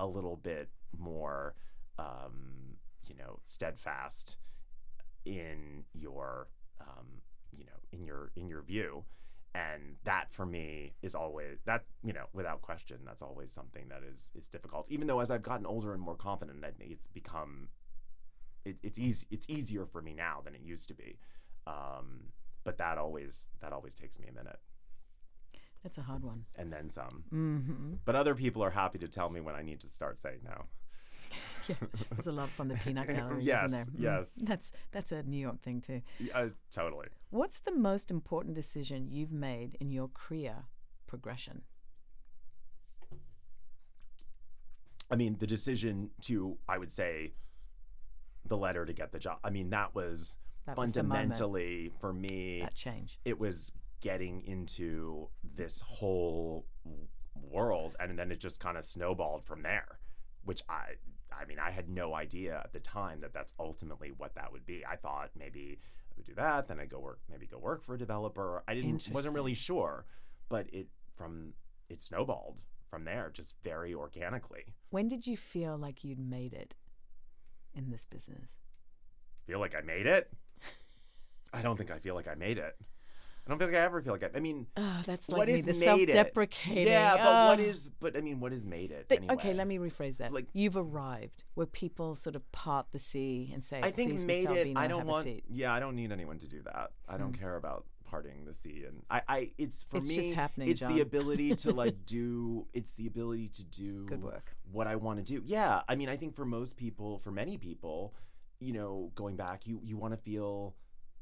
a 0.00 0.06
little 0.06 0.36
bit 0.36 0.68
more 0.98 1.54
um, 1.98 2.76
you 3.06 3.14
know 3.16 3.40
steadfast 3.44 4.36
in 5.24 5.84
your 5.92 6.48
um, 6.80 7.06
you 7.56 7.64
know 7.64 7.72
in 7.92 8.04
your 8.04 8.30
in 8.36 8.48
your 8.48 8.62
view. 8.62 9.04
And 9.54 9.96
that 10.04 10.30
for 10.30 10.46
me 10.46 10.92
is 11.02 11.14
always 11.14 11.58
that 11.64 11.84
you 12.04 12.12
know 12.12 12.26
without 12.32 12.60
question 12.60 12.98
that's 13.04 13.22
always 13.22 13.52
something 13.52 13.88
that 13.88 14.02
is 14.08 14.30
is 14.34 14.46
difficult. 14.46 14.90
Even 14.90 15.06
though 15.06 15.20
as 15.20 15.30
i've 15.30 15.42
gotten 15.42 15.66
older 15.66 15.94
and 15.94 16.02
more 16.02 16.14
confident 16.14 16.64
i 16.64 16.70
think 16.70 16.92
it's 16.92 17.06
become 17.06 17.68
it, 18.64 18.76
it's 18.82 18.98
easy 18.98 19.26
it's 19.30 19.48
easier 19.48 19.86
for 19.86 20.02
me 20.02 20.14
now 20.14 20.40
than 20.44 20.54
it 20.54 20.60
used 20.62 20.88
to 20.88 20.94
be. 20.94 21.18
Um, 21.66 22.30
but 22.62 22.78
that 22.78 22.98
always 22.98 23.48
that 23.60 23.72
always 23.72 23.94
takes 23.94 24.18
me 24.18 24.28
a 24.28 24.32
minute 24.32 24.58
That's 25.82 25.98
a 25.98 26.02
hard 26.02 26.24
one. 26.24 26.44
and 26.56 26.72
then 26.72 26.88
some 26.88 27.24
Mm-hmm. 27.32 27.92
but 28.04 28.14
other 28.14 28.34
people 28.34 28.62
are 28.64 28.70
happy 28.70 28.98
to 28.98 29.08
tell 29.08 29.30
me 29.30 29.40
when 29.40 29.54
i 29.54 29.62
need 29.62 29.80
to 29.80 29.88
start 29.90 30.18
saying 30.20 30.40
no 30.44 30.64
Yeah, 31.68 31.76
there's 32.10 32.26
a 32.26 32.32
lot 32.32 32.48
from 32.48 32.68
the 32.68 32.76
peanut 32.76 33.06
gallery, 33.14 33.44
Yes, 33.44 33.70
isn't 33.72 34.00
there? 34.00 34.12
Mm. 34.12 34.18
yes. 34.18 34.30
That's 34.42 34.72
that's 34.90 35.12
a 35.12 35.22
New 35.22 35.36
York 35.38 35.60
thing 35.60 35.82
too. 35.82 36.00
Uh, 36.34 36.48
totally 36.72 37.08
What's 37.30 37.58
the 37.58 37.72
most 37.72 38.10
important 38.10 38.54
decision 38.54 39.08
you've 39.10 39.32
made 39.32 39.76
in 39.78 39.90
your 39.90 40.08
career 40.08 40.64
progression? 41.06 41.60
I 45.10 45.16
mean, 45.16 45.36
the 45.38 45.46
decision 45.46 46.10
to, 46.22 46.56
I 46.68 46.78
would 46.78 46.92
say, 46.92 47.32
the 48.46 48.56
letter 48.56 48.84
to 48.84 48.92
get 48.92 49.12
the 49.12 49.18
job. 49.18 49.38
I 49.44 49.50
mean, 49.50 49.70
that 49.70 49.94
was 49.94 50.36
That 50.66 50.76
was 50.76 50.92
fundamentally 50.92 51.90
for 52.00 52.12
me. 52.12 52.60
that 52.62 52.74
change. 52.74 53.18
It 53.24 53.38
was 53.38 53.72
getting 54.00 54.42
into 54.46 55.28
this 55.56 55.80
whole 55.80 56.66
world, 57.34 57.96
and 58.00 58.18
then 58.18 58.30
it 58.30 58.40
just 58.40 58.60
kind 58.60 58.76
of 58.76 58.84
snowballed 58.84 59.44
from 59.44 59.62
there. 59.62 59.98
Which 60.44 60.62
I, 60.68 60.94
I 61.32 61.44
mean, 61.46 61.58
I 61.58 61.70
had 61.70 61.88
no 61.88 62.14
idea 62.14 62.60
at 62.64 62.72
the 62.72 62.80
time 62.80 63.20
that 63.20 63.34
that's 63.34 63.52
ultimately 63.58 64.12
what 64.16 64.34
that 64.36 64.52
would 64.52 64.64
be. 64.64 64.84
I 64.90 64.96
thought 64.96 65.30
maybe 65.38 65.78
I 65.80 66.14
would 66.16 66.26
do 66.26 66.34
that, 66.34 66.68
then 66.68 66.80
I 66.80 66.86
go 66.86 66.98
work, 66.98 67.20
maybe 67.30 67.46
go 67.46 67.58
work 67.58 67.84
for 67.84 67.94
a 67.94 67.98
developer. 67.98 68.62
I 68.66 68.74
didn't, 68.74 69.08
wasn't 69.12 69.34
really 69.34 69.54
sure, 69.54 70.06
but 70.48 70.66
it 70.72 70.86
from 71.16 71.52
it 71.88 72.00
snowballed 72.02 72.56
from 72.90 73.04
there, 73.04 73.30
just 73.32 73.54
very 73.62 73.94
organically. 73.94 74.74
When 74.90 75.08
did 75.08 75.26
you 75.26 75.36
feel 75.36 75.76
like 75.76 76.04
you'd 76.04 76.18
made 76.18 76.54
it 76.54 76.74
in 77.74 77.90
this 77.90 78.06
business? 78.06 78.56
feel 79.48 79.58
like 79.58 79.74
I 79.74 79.80
made 79.80 80.06
it. 80.06 80.30
I 81.54 81.62
don't 81.62 81.76
think 81.76 81.90
I 81.90 81.98
feel 81.98 82.14
like 82.14 82.28
I 82.28 82.34
made 82.34 82.58
it. 82.58 82.76
I 83.48 83.52
don't 83.52 83.58
feel 83.58 83.68
like 83.68 83.76
I 83.76 83.80
ever 83.80 84.02
feel 84.02 84.12
like 84.12 84.24
I. 84.24 84.36
I 84.36 84.40
mean, 84.40 84.66
Oh, 84.76 85.00
that's 85.06 85.30
like 85.30 85.38
what 85.38 85.48
me, 85.48 85.54
is 85.54 85.62
the 85.62 85.72
self-deprecating. 85.72 86.86
Yeah, 86.86 87.16
but 87.16 87.48
what 87.48 87.60
is? 87.60 87.88
But 87.98 88.14
I 88.14 88.20
mean, 88.20 88.40
what 88.40 88.52
is 88.52 88.62
made 88.62 88.90
it? 88.90 89.06
But, 89.08 89.18
anyway? 89.18 89.34
Okay, 89.34 89.54
let 89.54 89.66
me 89.66 89.78
rephrase 89.78 90.18
that. 90.18 90.32
Like- 90.32 90.48
You've 90.52 90.76
arrived 90.76 91.44
where 91.54 91.66
people 91.66 92.14
sort 92.14 92.36
of 92.36 92.50
part 92.52 92.86
the 92.92 92.98
sea 92.98 93.50
and 93.54 93.64
say, 93.64 93.80
I 93.82 93.90
think 93.90 94.10
"Please, 94.10 94.24
made 94.26 94.44
Mr. 94.44 94.50
it. 94.50 94.58
Albino, 94.58 94.80
I 94.80 94.86
don't 94.86 95.06
want. 95.06 95.26
Yeah, 95.48 95.72
I 95.72 95.80
don't 95.80 95.96
need 95.96 96.12
anyone 96.12 96.38
to 96.40 96.46
do 96.46 96.60
that. 96.62 96.90
I 97.08 97.16
don't 97.16 97.34
hmm. 97.34 97.40
care 97.40 97.56
about 97.56 97.86
parting 98.04 98.44
the 98.44 98.54
sea, 98.54 98.84
and 98.86 99.02
I. 99.10 99.22
I 99.28 99.50
it's 99.56 99.84
for 99.84 99.96
It's 99.96 100.08
me. 100.08 100.16
just 100.16 100.34
happening, 100.34 100.68
It's 100.68 100.80
John. 100.80 100.94
the 100.94 101.00
ability 101.00 101.54
to 101.56 101.70
like 101.82 102.04
do. 102.04 102.66
It's 102.74 102.92
the 102.94 103.06
ability 103.06 103.48
to 103.54 103.64
do 103.64 104.04
Good 104.04 104.22
work. 104.22 104.54
what 104.70 104.86
I 104.86 104.96
want 104.96 105.18
to 105.18 105.24
do. 105.24 105.42
Yeah, 105.46 105.82
I 105.88 105.94
mean, 105.96 106.08
I 106.10 106.16
think 106.16 106.34
for 106.34 106.44
most 106.44 106.76
people, 106.76 107.18
for 107.18 107.30
many 107.30 107.56
people, 107.56 108.14
you 108.60 108.72
know, 108.72 109.10
going 109.14 109.36
back, 109.36 109.66
you 109.66 109.80
you 109.82 109.96
want 109.96 110.12
to 110.12 110.18
feel, 110.18 110.74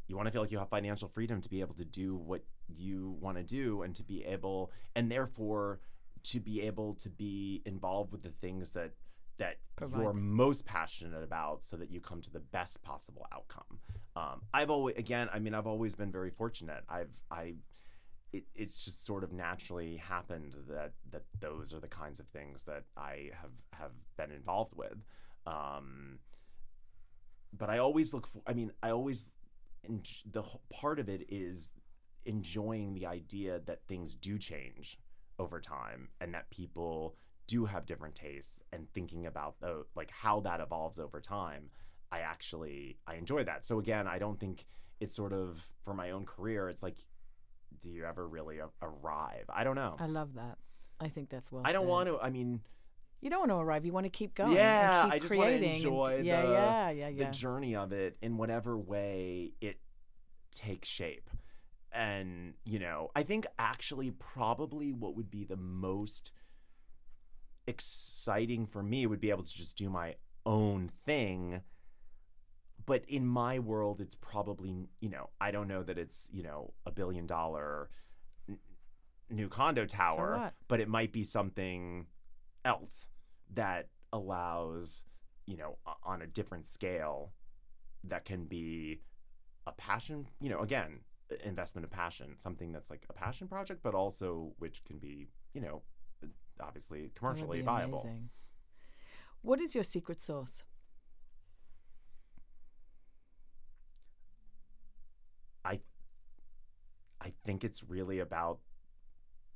you 0.08 0.16
want 0.16 0.26
to 0.26 0.32
feel 0.32 0.42
like 0.42 0.52
you 0.52 0.58
have 0.58 0.68
financial 0.68 1.08
freedom 1.08 1.40
to 1.40 1.48
be 1.48 1.60
able 1.60 1.74
to 1.74 1.84
do 1.84 2.16
what 2.16 2.42
you 2.68 3.16
want 3.20 3.36
to 3.36 3.42
do, 3.42 3.82
and 3.82 3.94
to 3.94 4.02
be 4.02 4.24
able, 4.24 4.70
and 4.94 5.10
therefore, 5.10 5.80
to 6.24 6.40
be 6.40 6.62
able 6.62 6.94
to 6.94 7.08
be 7.08 7.62
involved 7.64 8.12
with 8.12 8.22
the 8.22 8.30
things 8.30 8.72
that 8.72 8.92
that 9.38 9.56
Provide. 9.76 10.00
you're 10.00 10.12
most 10.14 10.64
passionate 10.64 11.22
about, 11.22 11.62
so 11.62 11.76
that 11.76 11.90
you 11.90 12.00
come 12.00 12.22
to 12.22 12.32
the 12.32 12.40
best 12.40 12.82
possible 12.82 13.26
outcome. 13.32 13.78
Um, 14.16 14.40
I've 14.54 14.70
always, 14.70 14.96
again, 14.96 15.28
I 15.32 15.38
mean, 15.38 15.54
I've 15.54 15.66
always 15.66 15.94
been 15.94 16.10
very 16.10 16.30
fortunate. 16.30 16.82
I've 16.88 17.10
I 17.30 17.54
it, 18.32 18.44
it's 18.54 18.84
just 18.84 19.04
sort 19.04 19.24
of 19.24 19.32
naturally 19.32 19.96
happened 19.96 20.54
that 20.68 20.92
that 21.10 21.22
those 21.40 21.74
are 21.74 21.80
the 21.80 21.88
kinds 21.88 22.18
of 22.18 22.26
things 22.28 22.64
that 22.64 22.84
I 22.96 23.30
have 23.40 23.52
have 23.72 23.92
been 24.16 24.30
involved 24.30 24.74
with. 24.74 24.96
Um, 25.46 26.18
but 27.56 27.70
I 27.70 27.78
always 27.78 28.12
look 28.12 28.26
for. 28.26 28.42
I 28.46 28.52
mean, 28.54 28.72
I 28.82 28.90
always 28.90 29.32
en- 29.88 30.02
the 30.30 30.42
part 30.70 30.98
of 30.98 31.08
it 31.08 31.26
is 31.28 31.70
enjoying 32.24 32.92
the 32.94 33.06
idea 33.06 33.60
that 33.66 33.84
things 33.86 34.14
do 34.14 34.38
change 34.38 34.98
over 35.38 35.60
time 35.60 36.08
and 36.20 36.34
that 36.34 36.48
people 36.50 37.14
do 37.46 37.64
have 37.64 37.86
different 37.86 38.14
tastes 38.14 38.62
and 38.72 38.90
thinking 38.92 39.26
about 39.26 39.58
the 39.60 39.84
like 39.94 40.10
how 40.10 40.40
that 40.40 40.60
evolves 40.60 40.98
over 40.98 41.20
time 41.20 41.70
i 42.10 42.20
actually 42.20 42.98
i 43.06 43.14
enjoy 43.14 43.44
that 43.44 43.64
so 43.64 43.78
again 43.78 44.08
i 44.08 44.18
don't 44.18 44.40
think 44.40 44.66
it's 44.98 45.14
sort 45.14 45.32
of 45.32 45.68
for 45.84 45.94
my 45.94 46.10
own 46.10 46.24
career 46.24 46.68
it's 46.68 46.82
like 46.82 46.96
do 47.80 47.88
you 47.90 48.04
ever 48.04 48.26
really 48.26 48.58
arrive 48.82 49.44
i 49.48 49.62
don't 49.62 49.76
know 49.76 49.94
I 50.00 50.06
love 50.06 50.34
that. 50.34 50.58
I 50.98 51.08
think 51.08 51.28
that's 51.28 51.52
well. 51.52 51.62
i 51.64 51.72
don't 51.72 51.82
said. 51.82 51.88
want 51.90 52.08
to 52.08 52.18
i 52.20 52.30
mean 52.30 52.60
You 53.26 53.30
don't 53.30 53.40
want 53.40 53.50
to 53.50 53.56
arrive. 53.56 53.84
You 53.84 53.92
want 53.92 54.04
to 54.04 54.10
keep 54.10 54.36
going. 54.36 54.52
yeah 54.52 55.02
keep 55.02 55.14
i 55.14 55.18
just 55.18 55.34
want 55.34 55.48
to 55.48 55.56
creating 55.58 55.70
and- 55.70 55.76
enjoy 55.78 56.20
yeah, 56.22 56.46
the, 56.46 56.52
yeah, 56.52 56.90
yeah, 56.90 57.08
yeah. 57.08 57.24
the 57.24 57.32
journey 57.32 57.74
of 57.74 57.90
it 57.90 58.16
in 58.22 58.36
whatever 58.36 58.78
way 58.78 59.50
it 59.60 59.80
takes 60.52 60.88
shape 60.88 61.28
and 61.90 62.54
you 62.64 62.78
know, 62.78 63.10
I 63.16 63.24
think 63.24 63.48
actually 63.58 64.12
probably 64.12 64.92
what 64.92 65.16
would 65.16 65.28
be 65.28 65.42
the 65.42 65.56
most 65.56 66.30
exciting 67.66 68.64
for 68.64 68.80
me 68.80 69.08
would 69.08 69.20
be 69.20 69.30
able 69.30 69.42
to 69.42 69.52
just 69.52 69.76
do 69.76 69.90
my 69.90 70.14
own 70.44 70.92
thing. 71.04 71.62
But 72.84 73.04
in 73.08 73.26
my 73.26 73.58
world, 73.58 74.00
it's 74.00 74.14
probably, 74.14 74.88
you 75.00 75.08
know, 75.08 75.30
I 75.40 75.50
don't 75.50 75.66
know 75.66 75.82
that 75.82 75.98
it's, 75.98 76.28
you 76.32 76.44
know, 76.44 76.74
a 76.86 76.92
billion 76.92 77.26
dollar 77.26 77.90
n- 78.48 78.58
new 79.30 79.48
condo 79.48 79.84
tower, 79.84 80.38
what? 80.38 80.54
but 80.68 80.78
it 80.78 80.86
might 80.86 81.10
be 81.10 81.24
something 81.24 82.06
else 82.64 83.08
that 83.54 83.88
allows, 84.12 85.04
you 85.46 85.56
know, 85.56 85.78
on 86.02 86.22
a 86.22 86.26
different 86.26 86.66
scale 86.66 87.32
that 88.04 88.24
can 88.24 88.44
be 88.44 89.00
a 89.66 89.72
passion, 89.72 90.26
you 90.40 90.48
know, 90.48 90.60
again, 90.60 91.00
investment 91.44 91.84
of 91.84 91.90
passion, 91.90 92.34
something 92.38 92.72
that's 92.72 92.90
like 92.90 93.04
a 93.10 93.12
passion 93.12 93.48
project, 93.48 93.80
but 93.82 93.94
also 93.94 94.52
which 94.58 94.84
can 94.84 94.98
be, 94.98 95.28
you 95.54 95.60
know, 95.60 95.82
obviously 96.60 97.10
commercially 97.14 97.60
viable. 97.60 98.00
amazing. 98.00 98.30
What 99.42 99.60
is 99.60 99.74
your 99.74 99.84
secret 99.84 100.20
sauce? 100.20 100.62
I 105.64 105.80
I 107.20 107.32
think 107.44 107.64
it's 107.64 107.82
really 107.84 108.20
about 108.20 108.60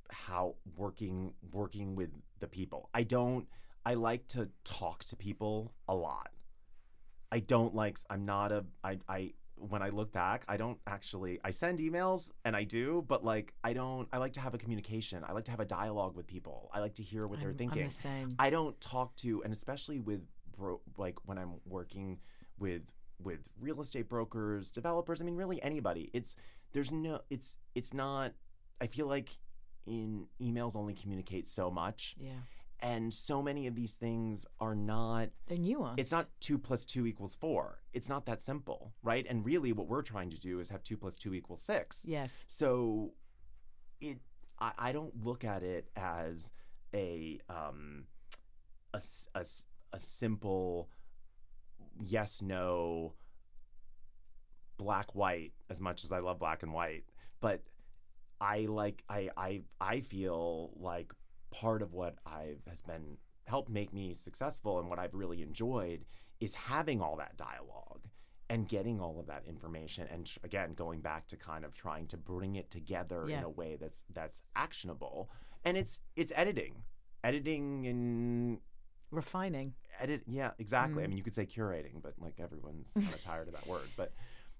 how 0.09 0.55
working 0.75 1.33
working 1.51 1.95
with 1.95 2.09
the 2.39 2.47
people. 2.47 2.89
I 2.93 3.03
don't 3.03 3.47
I 3.85 3.95
like 3.95 4.27
to 4.29 4.49
talk 4.63 5.03
to 5.05 5.15
people 5.15 5.73
a 5.87 5.95
lot. 5.95 6.29
I 7.31 7.39
don't 7.39 7.73
like 7.73 7.97
I'm 8.09 8.25
not 8.25 8.51
a 8.51 8.65
I 8.83 8.99
I 9.07 9.33
when 9.55 9.83
I 9.83 9.89
look 9.89 10.11
back, 10.11 10.43
I 10.47 10.57
don't 10.57 10.79
actually 10.87 11.39
I 11.43 11.51
send 11.51 11.79
emails 11.79 12.31
and 12.45 12.55
I 12.55 12.63
do, 12.63 13.05
but 13.07 13.23
like 13.23 13.53
I 13.63 13.73
don't 13.73 14.07
I 14.11 14.17
like 14.17 14.33
to 14.33 14.41
have 14.41 14.53
a 14.53 14.57
communication. 14.57 15.23
I 15.27 15.31
like 15.31 15.45
to 15.45 15.51
have 15.51 15.59
a 15.59 15.65
dialogue 15.65 16.15
with 16.15 16.27
people. 16.27 16.69
I 16.73 16.79
like 16.79 16.95
to 16.95 17.03
hear 17.03 17.27
what 17.27 17.39
they're 17.39 17.53
thinking. 17.53 17.83
I'm 17.83 17.87
the 17.87 17.93
same. 17.93 18.35
I 18.39 18.49
don't 18.49 18.79
talk 18.81 19.15
to, 19.17 19.43
and 19.43 19.53
especially 19.53 19.99
with 19.99 20.21
bro, 20.57 20.81
like 20.97 21.17
when 21.25 21.37
I'm 21.37 21.53
working 21.65 22.19
with 22.59 22.83
with 23.23 23.39
real 23.59 23.81
estate 23.81 24.09
brokers, 24.09 24.71
developers. 24.71 25.21
I 25.21 25.25
mean, 25.25 25.35
really 25.35 25.61
anybody. 25.61 26.09
It's 26.13 26.35
there's 26.73 26.91
no. 26.91 27.21
It's 27.29 27.57
it's 27.75 27.93
not. 27.93 28.33
I 28.79 28.87
feel 28.87 29.07
like 29.07 29.29
in 29.85 30.27
emails 30.41 30.75
only 30.75 30.93
communicate 30.93 31.49
so 31.49 31.69
much, 31.69 32.15
yeah, 32.19 32.31
and 32.81 33.13
so 33.13 33.41
many 33.41 33.67
of 33.67 33.75
these 33.75 33.93
things 33.93 34.45
are 34.59 34.75
not. 34.75 35.29
they're 35.47 35.57
nuanced. 35.57 35.95
It's 35.97 36.11
not 36.11 36.27
two 36.39 36.57
plus 36.57 36.85
two 36.85 37.05
equals 37.05 37.35
four. 37.35 37.79
It's 37.93 38.09
not 38.09 38.25
that 38.25 38.41
simple, 38.41 38.93
right? 39.03 39.25
And 39.29 39.45
really, 39.45 39.71
what 39.71 39.87
we're 39.87 40.01
trying 40.01 40.29
to 40.31 40.37
do 40.39 40.59
is 40.59 40.69
have 40.69 40.83
two 40.83 40.97
plus 40.97 41.15
two 41.15 41.33
equals 41.33 41.61
six. 41.61 42.05
Yes. 42.07 42.43
So 42.47 43.13
it 43.99 44.17
I, 44.59 44.71
I 44.77 44.91
don't 44.91 45.23
look 45.23 45.43
at 45.43 45.63
it 45.63 45.89
as 45.95 46.51
a 46.93 47.39
um 47.49 48.05
a 48.93 49.99
simple 49.99 50.89
yes 51.99 52.41
no 52.41 53.13
black 54.77 55.13
white 55.15 55.53
as 55.69 55.79
much 55.79 56.03
as 56.03 56.11
I 56.11 56.19
love 56.19 56.39
black 56.39 56.63
and 56.63 56.73
white 56.73 57.03
but 57.39 57.61
I 58.39 58.61
like 58.61 59.03
I 59.09 59.29
I 59.37 59.61
I 59.79 60.01
feel 60.01 60.71
like 60.79 61.13
part 61.51 61.81
of 61.81 61.93
what 61.93 62.15
I've 62.25 62.61
has 62.67 62.81
been 62.81 63.17
helped 63.45 63.69
make 63.69 63.93
me 63.93 64.13
successful 64.13 64.79
and 64.79 64.89
what 64.89 64.99
I've 64.99 65.13
really 65.13 65.41
enjoyed 65.41 66.05
is 66.39 66.55
having 66.55 67.01
all 67.01 67.17
that 67.17 67.37
dialogue 67.37 68.07
and 68.49 68.67
getting 68.67 68.99
all 68.99 69.19
of 69.19 69.27
that 69.27 69.43
information 69.47 70.07
and 70.11 70.25
tr- 70.25 70.39
again 70.43 70.73
going 70.73 71.01
back 71.01 71.27
to 71.27 71.37
kind 71.37 71.63
of 71.65 71.73
trying 71.75 72.07
to 72.07 72.17
bring 72.17 72.55
it 72.55 72.69
together 72.71 73.27
in 73.29 73.43
a 73.43 73.49
way 73.49 73.77
that's 73.79 74.03
that's 74.13 74.41
actionable. 74.55 75.29
And 75.63 75.77
it's 75.77 75.99
it's 76.15 76.31
editing 76.35 76.83
editing 77.23 77.85
and 77.87 78.59
Refining. 79.11 79.73
edit 79.99 80.21
yeah 80.27 80.51
exactly. 80.57 81.03
I 81.03 81.05
Mhm. 81.05 81.09
mean 81.09 81.17
you 81.17 81.23
could 81.23 81.35
say 81.35 81.45
curating 81.45 82.01
but 82.01 82.13
like 82.19 82.39
everyone's 82.39 82.91
kind 82.95 83.07
of 83.13 83.21
tired 83.23 83.47
of 83.49 83.53
that 83.53 83.67
word. 83.67 83.89
But 83.97 84.13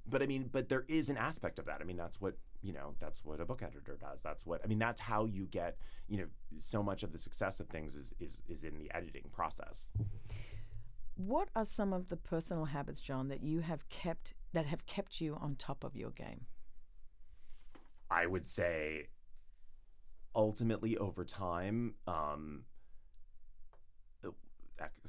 but 0.06 0.22
i 0.22 0.26
mean 0.26 0.50
but 0.52 0.68
there 0.70 0.84
is 0.88 1.10
an 1.10 1.18
aspect 1.18 1.58
of 1.60 1.66
that. 1.66 1.80
I 1.82 1.84
mean 1.86 1.98
that's 1.98 2.20
what 2.20 2.36
you 2.62 2.74
know 2.74 2.94
that's 3.00 3.24
what 3.26 3.40
a 3.40 3.46
book 3.46 3.62
editor 3.64 3.98
does 4.00 4.22
that's 4.22 4.46
what 4.46 4.62
i 4.64 4.68
mean 4.68 4.80
that's 4.80 5.02
how 5.02 5.26
you 5.26 5.46
get 5.48 5.78
you 6.08 6.18
know 6.18 6.28
so 6.60 6.84
much 6.84 7.04
of 7.04 7.12
the 7.12 7.18
success 7.18 7.60
of 7.60 7.68
things 7.68 7.96
is 7.96 8.14
is, 8.20 8.42
is 8.48 8.64
in 8.64 8.78
the 8.78 8.90
editing 8.94 9.26
process 9.32 9.92
What 11.16 11.50
are 11.56 11.66
some 11.66 11.94
of 11.94 12.10
the 12.10 12.18
personal 12.18 12.66
habits, 12.66 13.00
John, 13.00 13.28
that 13.28 13.44
you 13.44 13.60
have 13.60 13.88
kept 13.90 14.34
that 14.54 14.66
have 14.66 14.86
kept 14.86 15.22
you 15.22 15.36
on 15.40 15.56
top 15.56 15.84
of 15.84 15.96
your 15.96 16.10
game? 16.10 16.46
I 18.10 18.26
would 18.26 18.48
say 18.48 19.08
ultimately 20.36 20.98
over 20.98 21.24
time, 21.24 21.96
um, 22.08 22.64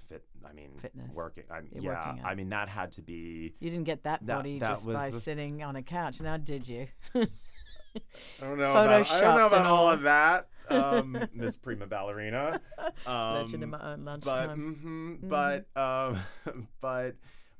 fit. 0.09 0.25
I 0.49 0.53
mean, 0.53 0.71
Fitness. 0.77 1.15
working. 1.15 1.45
I'm, 1.51 1.69
You're 1.73 1.93
yeah, 1.95 2.09
working 2.09 2.25
I 2.25 2.35
mean 2.35 2.49
that 2.51 2.69
had 2.69 2.93
to 2.93 3.03
be. 3.03 3.55
You 3.61 3.71
didn't 3.71 3.85
get 3.85 4.03
that 4.05 4.25
That- 4.27 4.37
body 4.37 4.59
that 4.59 4.69
just 4.69 4.87
by 4.87 5.11
the- 5.11 5.19
sitting 5.21 5.63
on 5.63 5.77
a 5.77 5.83
couch, 5.83 6.21
now 6.21 6.37
did 6.37 6.67
you? 6.69 6.87
I 7.15 7.27
don't 8.41 8.59
know. 8.59 8.71
About, 8.71 8.89
I 8.89 8.89
don't 8.89 8.89
know 8.91 9.21
don't 9.21 9.37
know 9.37 9.47
Photoshopped 9.47 9.47
about 9.49 9.67
all 9.67 9.87
all. 9.87 9.91
of 9.91 10.03
that, 10.03 10.49
um, 10.71 11.29
Miss 11.35 11.57
Prima 11.57 11.87
Ballerina. 11.87 12.61
Um, 13.07 13.35
Legend 13.35 13.63
in 13.65 13.71
my 13.71 13.93
own 13.93 14.05
but 14.05 14.25
lunchtime. 14.27 15.21
mhm, 15.23 15.29
but 15.29 15.67
um, 15.81 16.67
but 16.81 17.17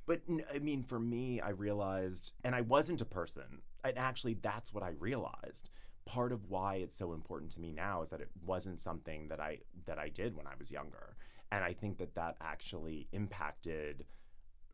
but 0.07 0.23
n- 0.29 0.43
I 0.53 0.59
mean, 0.59 0.83
for 0.85 0.99
me, 0.99 1.41
I 1.41 1.51
realized, 1.51 2.33
and 2.45 2.55
I 2.55 2.63
wasn't 2.63 3.01
a 3.01 3.05
person. 3.05 3.61
And 3.85 3.99
actually, 3.99 4.35
that's 4.35 4.73
what 4.73 4.83
I 4.83 4.91
realized. 4.99 5.71
Part 6.07 6.33
of 6.33 6.47
why 6.49 6.77
it's 6.77 6.97
so 6.97 7.13
important 7.13 7.53
to 7.53 7.61
me 7.61 7.71
now 7.73 8.03
is 8.03 8.09
that 8.09 8.21
it 8.21 8.31
wasn't 8.45 8.81
something 8.81 9.29
that 9.29 9.39
I 9.39 9.59
that 9.87 9.99
I 9.99 10.09
did 10.09 10.35
when 10.35 10.47
I 10.47 10.53
was 10.59 10.71
younger, 10.71 11.15
and 11.53 11.63
I 11.63 11.75
think 11.75 11.99
that 11.99 12.15
that 12.15 12.37
actually 12.41 13.07
impacted. 13.13 14.07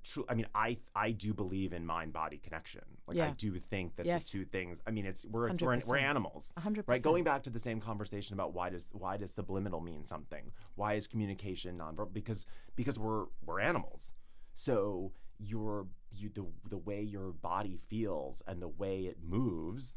True, 0.04 0.24
I 0.28 0.34
mean, 0.34 0.46
I 0.54 0.78
I 0.94 1.10
do 1.10 1.34
believe 1.34 1.72
in 1.72 1.84
mind 1.84 2.12
body 2.12 2.38
connection. 2.38 2.82
Like 3.08 3.18
I 3.18 3.30
do 3.32 3.58
think 3.58 3.96
that 3.96 4.06
Yes. 4.06 4.24
the 4.30 4.38
two 4.38 4.44
things. 4.44 4.80
I 4.86 4.92
mean, 4.92 5.04
it's 5.04 5.24
we're 5.26 5.48
we're, 5.48 5.78
we're 5.86 5.96
100%. 5.98 6.02
animals. 6.02 6.52
Right, 6.86 7.02
going 7.02 7.24
back 7.24 7.42
to 7.42 7.50
the 7.50 7.58
same 7.58 7.80
conversation 7.80 8.34
about 8.34 8.54
why 8.54 8.70
does 8.70 8.90
why 8.94 9.16
does 9.16 9.32
subliminal 9.32 9.80
mean 9.80 10.04
something? 10.04 10.52
Why 10.76 10.94
is 10.94 11.08
communication 11.08 11.76
nonverbal? 11.78 12.12
Because 12.12 12.46
because 12.76 12.96
we're 12.98 13.26
we're 13.44 13.58
animals. 13.60 14.12
So 14.54 15.12
your 15.40 15.88
you 16.12 16.28
the 16.28 16.46
the 16.70 16.78
way 16.78 17.02
your 17.02 17.32
body 17.32 17.78
feels 17.88 18.40
and 18.46 18.62
the 18.62 18.68
way 18.68 19.00
it 19.00 19.18
moves, 19.20 19.96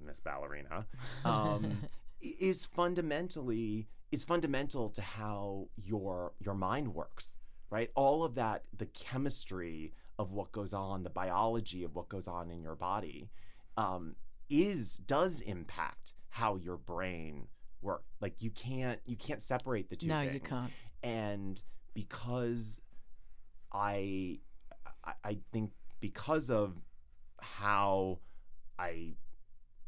Miss 0.00 0.20
Ballerina, 0.20 0.86
um, 1.24 1.88
is 2.20 2.66
fundamentally 2.66 3.88
is 4.10 4.24
fundamental 4.24 4.88
to 4.90 5.02
how 5.02 5.68
your 5.76 6.32
your 6.40 6.54
mind 6.54 6.94
works. 6.94 7.36
Right, 7.70 7.90
all 7.94 8.24
of 8.24 8.34
that, 8.36 8.62
the 8.74 8.86
chemistry 8.86 9.92
of 10.18 10.32
what 10.32 10.52
goes 10.52 10.72
on, 10.72 11.02
the 11.02 11.10
biology 11.10 11.84
of 11.84 11.94
what 11.94 12.08
goes 12.08 12.26
on 12.26 12.50
in 12.50 12.62
your 12.62 12.74
body, 12.74 13.28
um, 13.76 14.16
is 14.48 14.96
does 14.96 15.40
impact 15.42 16.14
how 16.30 16.56
your 16.56 16.78
brain 16.78 17.46
works. 17.82 18.04
Like 18.20 18.36
you 18.40 18.50
can't 18.50 19.00
you 19.04 19.16
can't 19.16 19.42
separate 19.42 19.90
the 19.90 19.96
two 19.96 20.08
no, 20.08 20.20
things. 20.20 20.34
you 20.34 20.40
can't. 20.40 20.72
And 21.02 21.60
because 21.94 22.80
I, 23.72 24.38
I 25.04 25.12
I 25.24 25.38
think 25.52 25.72
because 26.00 26.50
of 26.50 26.80
how 27.40 28.20
I 28.78 29.14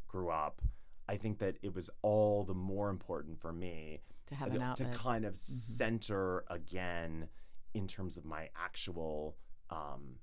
grew 0.07 0.29
up, 0.29 0.61
I 1.07 1.17
think 1.17 1.39
that 1.39 1.55
it 1.61 1.73
was 1.73 1.89
all 2.01 2.43
the 2.43 2.53
more 2.53 2.89
important 2.89 3.41
for 3.41 3.51
me 3.51 4.01
To 4.31 4.35
have 4.35 4.49
to- 4.49 4.55
an 4.55 4.59
to 4.61 4.65
outlet. 4.65 4.91
Mm-hmm. 4.91 5.07
kind 5.07 5.25
of 5.25 5.37
center 5.37 6.43
again 6.49 7.27
in 7.73 7.87
terms 7.87 8.17
of 8.17 8.25
my 8.25 8.49
actual 8.55 9.37
um 9.69 10.15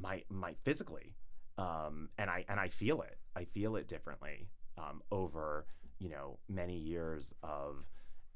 my 0.00 0.22
my 0.28 0.54
physically 0.62 1.14
um 1.58 2.08
and 2.18 2.30
i 2.30 2.44
and 2.48 2.58
i 2.60 2.68
feel 2.68 3.02
it 3.02 3.18
i 3.36 3.44
feel 3.44 3.74
it 3.76 3.88
differently 3.88 4.48
um 4.78 5.02
over 5.10 5.66
you 5.98 6.08
know 6.08 6.38
many 6.48 6.76
years 6.76 7.34
of 7.42 7.84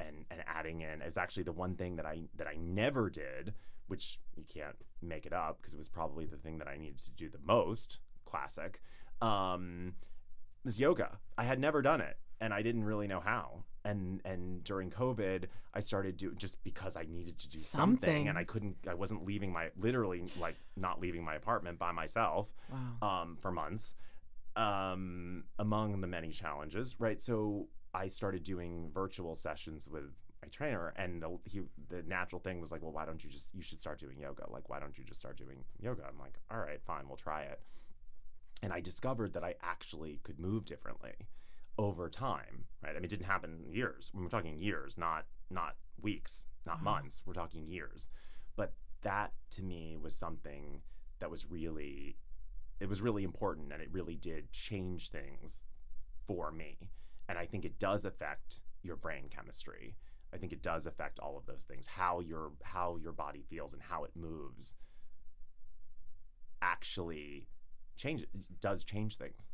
and 0.00 0.24
and 0.30 0.40
adding 0.46 0.80
in 0.82 1.00
is 1.02 1.16
actually 1.16 1.44
the 1.44 1.52
one 1.52 1.74
thing 1.76 1.96
that 1.96 2.04
i 2.06 2.20
that 2.36 2.46
i 2.48 2.56
never 2.56 3.08
did 3.08 3.54
which 3.86 4.18
you 4.36 4.44
can't 4.52 4.76
make 5.00 5.24
it 5.26 5.32
up 5.32 5.58
because 5.58 5.72
it 5.72 5.78
was 5.78 5.88
probably 5.88 6.26
the 6.26 6.36
thing 6.36 6.58
that 6.58 6.68
i 6.68 6.76
needed 6.76 6.98
to 6.98 7.10
do 7.12 7.28
the 7.28 7.38
most 7.44 7.98
classic 8.24 8.80
um 9.22 9.94
was 10.64 10.78
yoga 10.80 11.18
i 11.38 11.44
had 11.44 11.58
never 11.60 11.80
done 11.80 12.00
it 12.00 12.18
and 12.40 12.52
i 12.52 12.60
didn't 12.62 12.84
really 12.84 13.06
know 13.06 13.20
how 13.20 13.64
and 13.86 14.20
and 14.24 14.62
during 14.64 14.90
covid 14.90 15.44
i 15.72 15.80
started 15.80 16.16
doing 16.16 16.36
just 16.36 16.62
because 16.64 16.96
i 16.96 17.04
needed 17.08 17.38
to 17.38 17.48
do 17.48 17.58
something. 17.58 17.96
Something. 17.98 18.28
and 18.28 18.36
i 18.36 18.44
couldn't 18.44 18.76
i 18.88 18.94
wasn't 18.94 19.24
leaving 19.24 19.50
my 19.52 19.70
literally 19.86 20.22
like 20.40 20.56
not 20.76 21.00
leaving 21.00 21.24
my 21.24 21.34
apartment 21.36 21.78
by 21.78 21.92
myself 21.92 22.48
Wow. 22.70 23.08
um, 23.22 23.38
for 23.40 23.50
months 23.52 23.94
um, 24.56 25.44
among 25.58 26.00
the 26.00 26.06
many 26.06 26.30
challenges 26.30 26.96
right 26.98 27.20
so 27.20 27.68
i 27.94 28.08
started 28.08 28.42
doing 28.42 28.90
virtual 28.92 29.34
sessions 29.36 29.88
with 29.88 30.04
my 30.42 30.48
trainer 30.48 30.92
and 30.96 31.22
the, 31.22 31.38
he, 31.44 31.60
the 31.88 32.02
natural 32.06 32.40
thing 32.40 32.60
was 32.60 32.70
like 32.72 32.82
well 32.82 32.92
why 32.92 33.04
don't 33.06 33.22
you 33.24 33.30
just 33.30 33.48
you 33.54 33.62
should 33.62 33.80
start 33.80 33.98
doing 33.98 34.18
yoga 34.18 34.44
like 34.50 34.68
why 34.68 34.78
don't 34.80 34.96
you 34.98 35.04
just 35.04 35.20
start 35.20 35.36
doing 35.36 35.58
yoga 35.80 36.02
i'm 36.08 36.18
like 36.18 36.38
all 36.50 36.58
right 36.58 36.80
fine 36.86 37.06
we'll 37.08 37.16
try 37.16 37.42
it 37.42 37.60
and 38.62 38.72
I 38.72 38.80
discovered 38.80 39.34
that 39.34 39.44
I 39.44 39.54
actually 39.62 40.18
could 40.24 40.40
move 40.40 40.64
differently 40.64 41.12
over 41.78 42.08
time. 42.08 42.64
Right? 42.82 42.90
I 42.90 42.94
mean, 42.94 43.04
it 43.04 43.10
didn't 43.10 43.26
happen 43.26 43.62
in 43.64 43.72
years. 43.72 44.10
We're 44.14 44.28
talking 44.28 44.60
years, 44.60 44.96
not 44.96 45.26
not 45.50 45.76
weeks, 46.00 46.46
not 46.64 46.78
Wow. 46.78 46.92
months. 46.94 47.22
We're 47.24 47.34
talking 47.34 47.66
years. 47.66 48.08
But 48.56 48.74
that 49.02 49.32
to 49.52 49.62
me 49.62 49.96
was 49.96 50.16
something 50.16 50.82
that 51.18 51.30
was 51.30 51.50
really 51.50 52.18
it 52.80 52.88
was 52.88 53.00
really 53.00 53.24
important 53.24 53.72
and 53.72 53.82
it 53.82 53.88
really 53.92 54.16
did 54.16 54.52
change 54.52 55.10
things 55.10 55.62
for 56.26 56.52
me. 56.52 56.90
And 57.28 57.38
I 57.38 57.46
think 57.46 57.64
it 57.64 57.78
does 57.78 58.04
affect 58.04 58.60
your 58.82 58.96
brain 58.96 59.28
chemistry. 59.30 59.96
I 60.32 60.38
think 60.38 60.52
it 60.52 60.62
does 60.62 60.86
affect 60.86 61.18
all 61.18 61.36
of 61.38 61.46
those 61.46 61.64
things. 61.64 61.86
How 61.86 62.20
your 62.20 62.52
how 62.62 62.96
your 62.96 63.12
body 63.12 63.42
feels 63.48 63.72
and 63.72 63.82
how 63.82 64.04
it 64.04 64.12
moves 64.14 64.74
actually 66.62 67.46
change 67.96 68.24
does 68.60 68.84
change 68.84 69.16
things. 69.16 69.46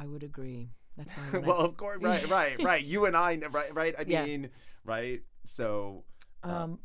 I 0.00 0.06
would 0.06 0.22
agree. 0.22 0.70
That's 0.96 1.12
why. 1.16 1.38
well, 1.46 1.58
of 1.58 1.76
course, 1.76 2.00
right, 2.02 2.26
right, 2.28 2.62
right. 2.62 2.84
You 2.84 3.04
and 3.04 3.16
I, 3.16 3.36
right, 3.50 3.74
right. 3.74 3.94
I 3.98 4.04
Yeah. 4.06 4.24
mean, 4.24 4.48
right. 4.84 5.22
So, 5.46 6.04
Um, 6.42 6.78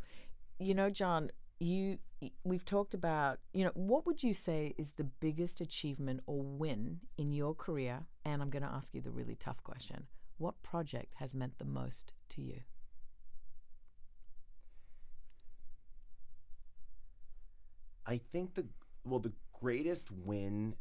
you 0.59 0.73
know, 0.73 0.89
John, 0.89 1.31
you 1.59 1.99
we've 2.43 2.65
talked 2.65 2.93
about, 2.93 3.39
you 3.53 3.63
know, 3.63 3.71
what 3.75 4.05
would 4.05 4.23
you 4.23 4.33
say 4.33 4.73
is 4.77 4.93
the 4.93 5.03
biggest 5.03 5.61
achievement 5.61 6.21
or 6.25 6.41
win 6.41 6.99
in 7.17 7.31
your 7.33 7.53
career? 7.53 8.05
And 8.25 8.41
I'm 8.41 8.49
going 8.49 8.63
to 8.63 8.69
ask 8.71 8.93
you 8.93 9.01
the 9.01 9.11
really 9.11 9.35
tough 9.35 9.63
question. 9.63 10.07
What 10.37 10.61
project 10.63 11.13
has 11.15 11.35
meant 11.35 11.57
the 11.59 11.65
most 11.65 12.13
to 12.29 12.41
you? 12.41 12.61
I 18.05 18.17
think 18.17 18.55
the 18.55 18.65
well, 19.03 19.19
the 19.19 19.33
greatest 19.59 20.11
win 20.11 20.75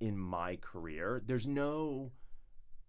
in 0.00 0.18
my 0.18 0.56
career. 0.56 1.22
There's 1.24 1.46
no, 1.46 2.12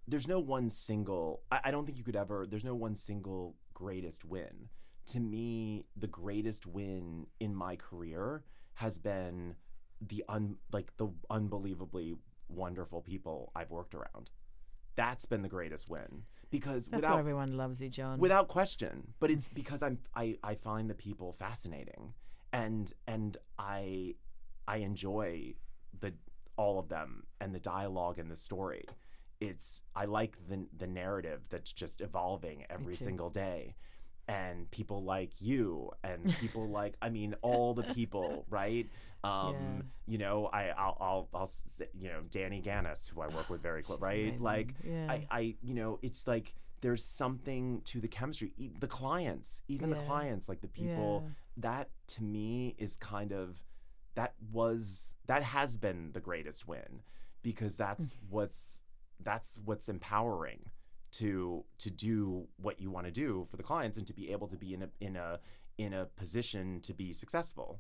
there's 0.08 0.28
no 0.28 0.40
one 0.40 0.70
single. 0.70 1.42
I, 1.52 1.60
I 1.66 1.72
don't 1.72 1.86
think 1.86 1.98
you 1.98 2.04
could 2.04 2.16
ever. 2.16 2.46
There's 2.50 2.64
no 2.64 2.76
one 2.76 2.96
single 2.96 3.56
greatest 3.74 4.26
win. 4.26 4.70
To 5.08 5.20
me, 5.20 5.86
the 5.96 6.08
greatest 6.08 6.66
win 6.66 7.28
in 7.40 7.56
my 7.56 7.76
career 7.76 8.44
has 8.74 8.98
been 8.98 9.56
the 10.02 10.24
un 10.30 10.58
like 10.72 10.96
the 10.98 11.08
unbelievably 11.30 12.16
wonderful 12.50 13.02
people 13.02 13.52
I've 13.56 13.72
worked 13.72 13.96
around. 13.96 14.30
That's 14.96 15.26
been 15.26 15.42
the 15.42 15.50
greatest 15.50 15.90
win 15.90 16.24
because 16.52 16.88
That's 16.88 17.02
without 17.02 17.14
why 17.16 17.20
everyone 17.20 17.58
loves 17.58 17.82
you, 17.82 17.90
John. 17.90 18.20
without 18.20 18.48
question 18.48 19.14
but 19.20 19.30
it's 19.30 19.48
because 19.62 19.82
i'm 19.84 20.00
I, 20.16 20.38
I 20.44 20.56
find 20.56 20.90
the 20.90 20.94
people 20.96 21.34
fascinating 21.34 22.14
and 22.54 22.92
and 23.06 23.38
i 23.60 24.16
i 24.68 24.78
enjoy 24.78 25.56
the 26.00 26.14
all 26.58 26.80
of 26.80 26.90
them 26.90 27.24
and 27.40 27.54
the 27.56 27.60
dialogue 27.60 28.20
and 28.20 28.30
the 28.30 28.36
story 28.36 28.86
it's 29.40 29.84
i 29.96 30.06
like 30.06 30.38
the 30.50 30.66
the 30.78 30.88
narrative 30.88 31.42
that's 31.50 31.72
just 31.72 32.02
evolving 32.02 32.66
every 32.70 32.94
single 32.94 33.30
day 33.30 33.76
and 34.28 34.70
people 34.72 35.04
like 35.04 35.32
you 35.40 35.92
and 36.04 36.36
people 36.40 36.68
like 36.82 36.96
i 37.02 37.10
mean 37.10 37.36
all 37.42 37.74
the 37.74 37.84
people 37.94 38.46
right 38.50 38.88
um 39.24 39.54
Yeah. 39.56 39.82
you 40.08 40.18
know 40.18 40.48
i 40.48 40.70
i'll 40.70 40.98
i'll, 41.00 41.30
I'll 41.34 41.50
you 41.94 42.10
know 42.10 42.22
danny 42.32 42.62
gannis 42.62 43.08
who 43.10 43.22
i 43.22 43.28
work 43.28 43.50
with 43.50 43.62
very 43.62 43.82
close 43.88 44.02
right 44.02 44.20
Amazing. 44.30 44.44
like 44.44 44.74
yeah. 44.84 45.06
I, 45.10 45.28
I, 45.32 45.56
you 45.62 45.74
know, 45.76 46.00
it's 46.02 46.28
like 46.28 46.54
there's 46.82 47.04
something 47.04 47.82
to 47.86 48.00
the 48.00 48.08
chemistry. 48.08 48.52
The 48.80 48.88
clients, 48.88 49.64
even 49.68 49.90
the 49.90 49.96
clients, 49.96 50.48
like 50.48 50.62
the 50.62 50.68
people, 50.68 51.24
Yeah. 51.26 51.32
that 51.58 51.90
to 52.10 52.24
me 52.24 52.76
is 52.78 52.98
kind 52.98 53.32
of, 53.34 53.58
that 54.18 54.34
was, 54.52 55.14
that 55.28 55.42
has 55.44 55.78
been 55.78 56.12
the 56.14 56.20
greatest 56.20 56.68
win 56.68 57.02
because 57.44 57.78
that's 57.78 58.12
Mm. 58.12 58.16
what's, 58.30 58.82
that's 59.22 59.58
what's 59.66 59.88
empowering 59.90 60.62
to, 61.14 61.64
to 61.80 61.90
do 61.90 62.46
what 62.58 62.80
you 62.82 62.92
want 62.92 63.06
to 63.06 63.12
do 63.12 63.48
for 63.50 63.58
the 63.58 63.64
clients 63.64 63.98
and 63.98 64.06
to 64.08 64.14
be 64.14 64.32
able 64.32 64.48
to 64.48 64.58
be 64.58 64.74
in 64.74 64.84
a, 64.84 64.90
in 65.00 65.16
a, 65.16 65.40
in 65.78 65.94
a 65.94 66.06
position 66.06 66.82
to 66.82 66.94
be 66.94 67.14
successful. 67.14 67.80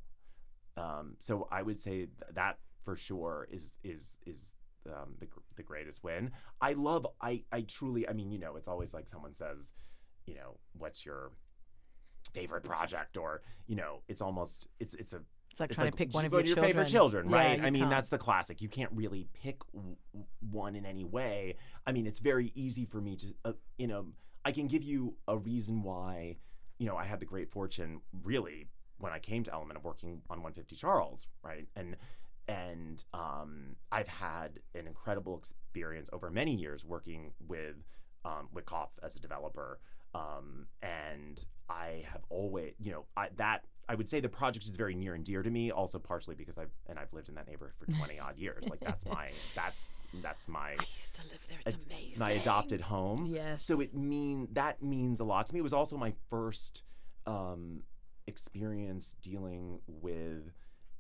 Um, 0.78 1.16
so 1.20 1.48
I 1.52 1.62
would 1.62 1.78
say 1.78 1.96
th- 2.06 2.10
that 2.34 2.60
for 2.86 2.96
sure 2.96 3.48
is, 3.52 3.74
is, 3.84 4.18
is, 4.26 4.56
um, 4.88 5.16
the, 5.20 5.28
the 5.58 5.64
greatest 5.64 6.04
win. 6.04 6.32
I 6.62 6.72
love 6.74 7.06
I 7.22 7.44
I 7.52 7.62
truly 7.62 8.08
I 8.08 8.14
mean 8.14 8.32
you 8.32 8.40
know 8.40 8.56
it's 8.56 8.70
always 8.70 8.94
like 8.94 9.10
someone 9.10 9.36
says 9.36 9.74
you 10.26 10.36
know 10.36 10.58
what's 10.78 11.06
your 11.06 11.32
favorite 12.34 12.64
project 12.64 13.18
or 13.18 13.42
you 13.68 13.76
know 13.76 14.02
it's 14.08 14.22
almost 14.22 14.68
it's 14.80 14.94
it's 14.94 15.12
a 15.12 15.22
it's 15.58 15.60
like 15.60 15.70
it's 15.72 15.76
trying 15.76 15.88
like 15.88 15.94
to 15.94 15.98
pick 15.98 16.14
one 16.14 16.26
of 16.26 16.32
your, 16.32 16.42
your 16.42 16.56
children. 16.56 16.68
favorite 16.68 16.88
children 16.88 17.30
right? 17.30 17.58
you 17.58 17.66
I 17.66 17.70
mean 17.72 17.82
can't. 17.84 17.90
that's 17.90 18.10
the 18.10 18.18
classic. 18.20 18.62
You 18.62 18.70
can't 18.70 18.92
really 18.94 19.28
pick 19.34 19.58
w- 19.74 19.96
one 20.52 20.76
in 20.76 20.86
any 20.86 21.04
way. 21.04 21.56
I 21.88 21.92
mean 21.92 22.06
it's 22.06 22.20
very 22.20 22.52
easy 22.54 22.86
for 22.86 23.02
me 23.02 23.16
to 23.16 23.28
uh, 23.46 23.54
you 23.78 23.88
know 23.88 24.06
I 24.46 24.52
can 24.52 24.68
give 24.68 24.84
you 24.84 25.16
a 25.28 25.36
reason 25.36 25.82
why 25.82 26.38
you 26.78 26.86
know 26.86 26.96
I 26.96 27.06
had 27.06 27.20
the 27.20 27.26
great 27.26 27.50
fortune 27.50 28.02
really 28.24 28.68
when 29.00 29.12
I 29.12 29.20
came 29.20 29.44
to 29.44 29.52
Elliman 29.52 29.76
of 29.78 29.84
working 29.84 30.22
on 30.30 30.38
150 30.38 30.76
Charles 30.76 31.28
right? 31.44 31.68
And 31.76 31.98
and 32.48 33.04
um, 33.14 33.76
I've 33.92 34.08
had 34.08 34.60
an 34.76 34.86
incredible 34.88 35.38
experience 35.38 36.08
over 36.14 36.30
many 36.30 36.54
years 36.54 36.86
working 36.86 37.34
with 37.48 37.76
um, 38.26 38.50
with 38.54 38.66
Witkoff 38.66 38.90
as 39.04 39.16
a 39.16 39.20
developer, 39.20 39.80
um, 40.14 40.68
and 40.82 41.44
I 41.70 42.06
have 42.12 42.22
always, 42.30 42.74
you 42.80 42.92
know, 42.92 43.06
I, 43.16 43.30
that 43.38 43.66
I 43.90 43.96
would 43.96 44.10
say 44.10 44.20
the 44.20 44.30
project 44.30 44.66
is 44.66 44.72
very 44.72 44.96
near 44.96 45.14
and 45.16 45.24
dear 45.24 45.42
to 45.44 45.50
me. 45.50 45.72
Also, 45.72 45.98
partially 46.00 46.36
because 46.36 46.58
I've 46.58 46.72
and 46.88 47.00
I've 47.00 47.14
lived 47.14 47.30
in 47.30 47.36
that 47.36 47.48
neighborhood 47.48 47.74
for 47.80 47.86
twenty 47.98 48.20
odd 48.20 48.38
years. 48.38 48.68
Like 48.70 48.82
that's 48.82 49.06
my 49.18 49.32
that's 49.56 50.02
that's 50.22 50.48
my 50.50 50.72
I 50.72 50.84
used 50.96 51.16
to 51.16 51.22
live 51.24 51.40
there. 51.48 51.58
It's 51.66 51.76
ad- 51.76 51.82
amazing. 51.86 52.20
my 52.20 52.32
adopted 52.32 52.82
home. 52.82 53.30
Yes. 53.32 53.64
So 53.64 53.80
it 53.80 53.96
mean 53.96 54.50
that 54.54 54.82
means 54.84 55.20
a 55.20 55.24
lot 55.24 55.48
to 55.48 55.54
me. 55.54 55.60
It 55.60 55.64
was 55.64 55.74
also 55.74 55.98
my 55.98 56.14
first 56.30 56.84
um, 57.26 57.84
experience 58.28 59.16
dealing 59.22 59.80
with 59.88 60.44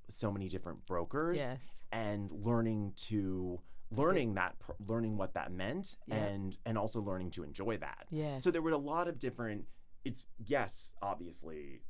so 0.09 0.31
many 0.31 0.47
different 0.47 0.85
brokers 0.85 1.37
Yes. 1.37 1.75
and 1.91 2.31
learning 2.31 2.93
to 2.95 3.59
learning 3.91 4.33
that 4.35 4.57
pr- 4.59 4.71
learning 4.85 5.17
what 5.17 5.33
that 5.33 5.51
meant 5.51 5.97
Yeah. 6.07 6.15
and 6.15 6.57
and 6.65 6.77
also 6.77 7.01
learning 7.01 7.31
to 7.31 7.43
enjoy 7.43 7.77
that. 7.77 8.05
Yes. 8.09 8.43
So 8.43 8.51
there 8.51 8.61
were 8.61 8.71
a 8.71 8.77
lot 8.77 9.07
of 9.09 9.19
different. 9.19 9.65
It's 10.05 10.25
yes, 10.45 10.95
obviously, 11.01 11.81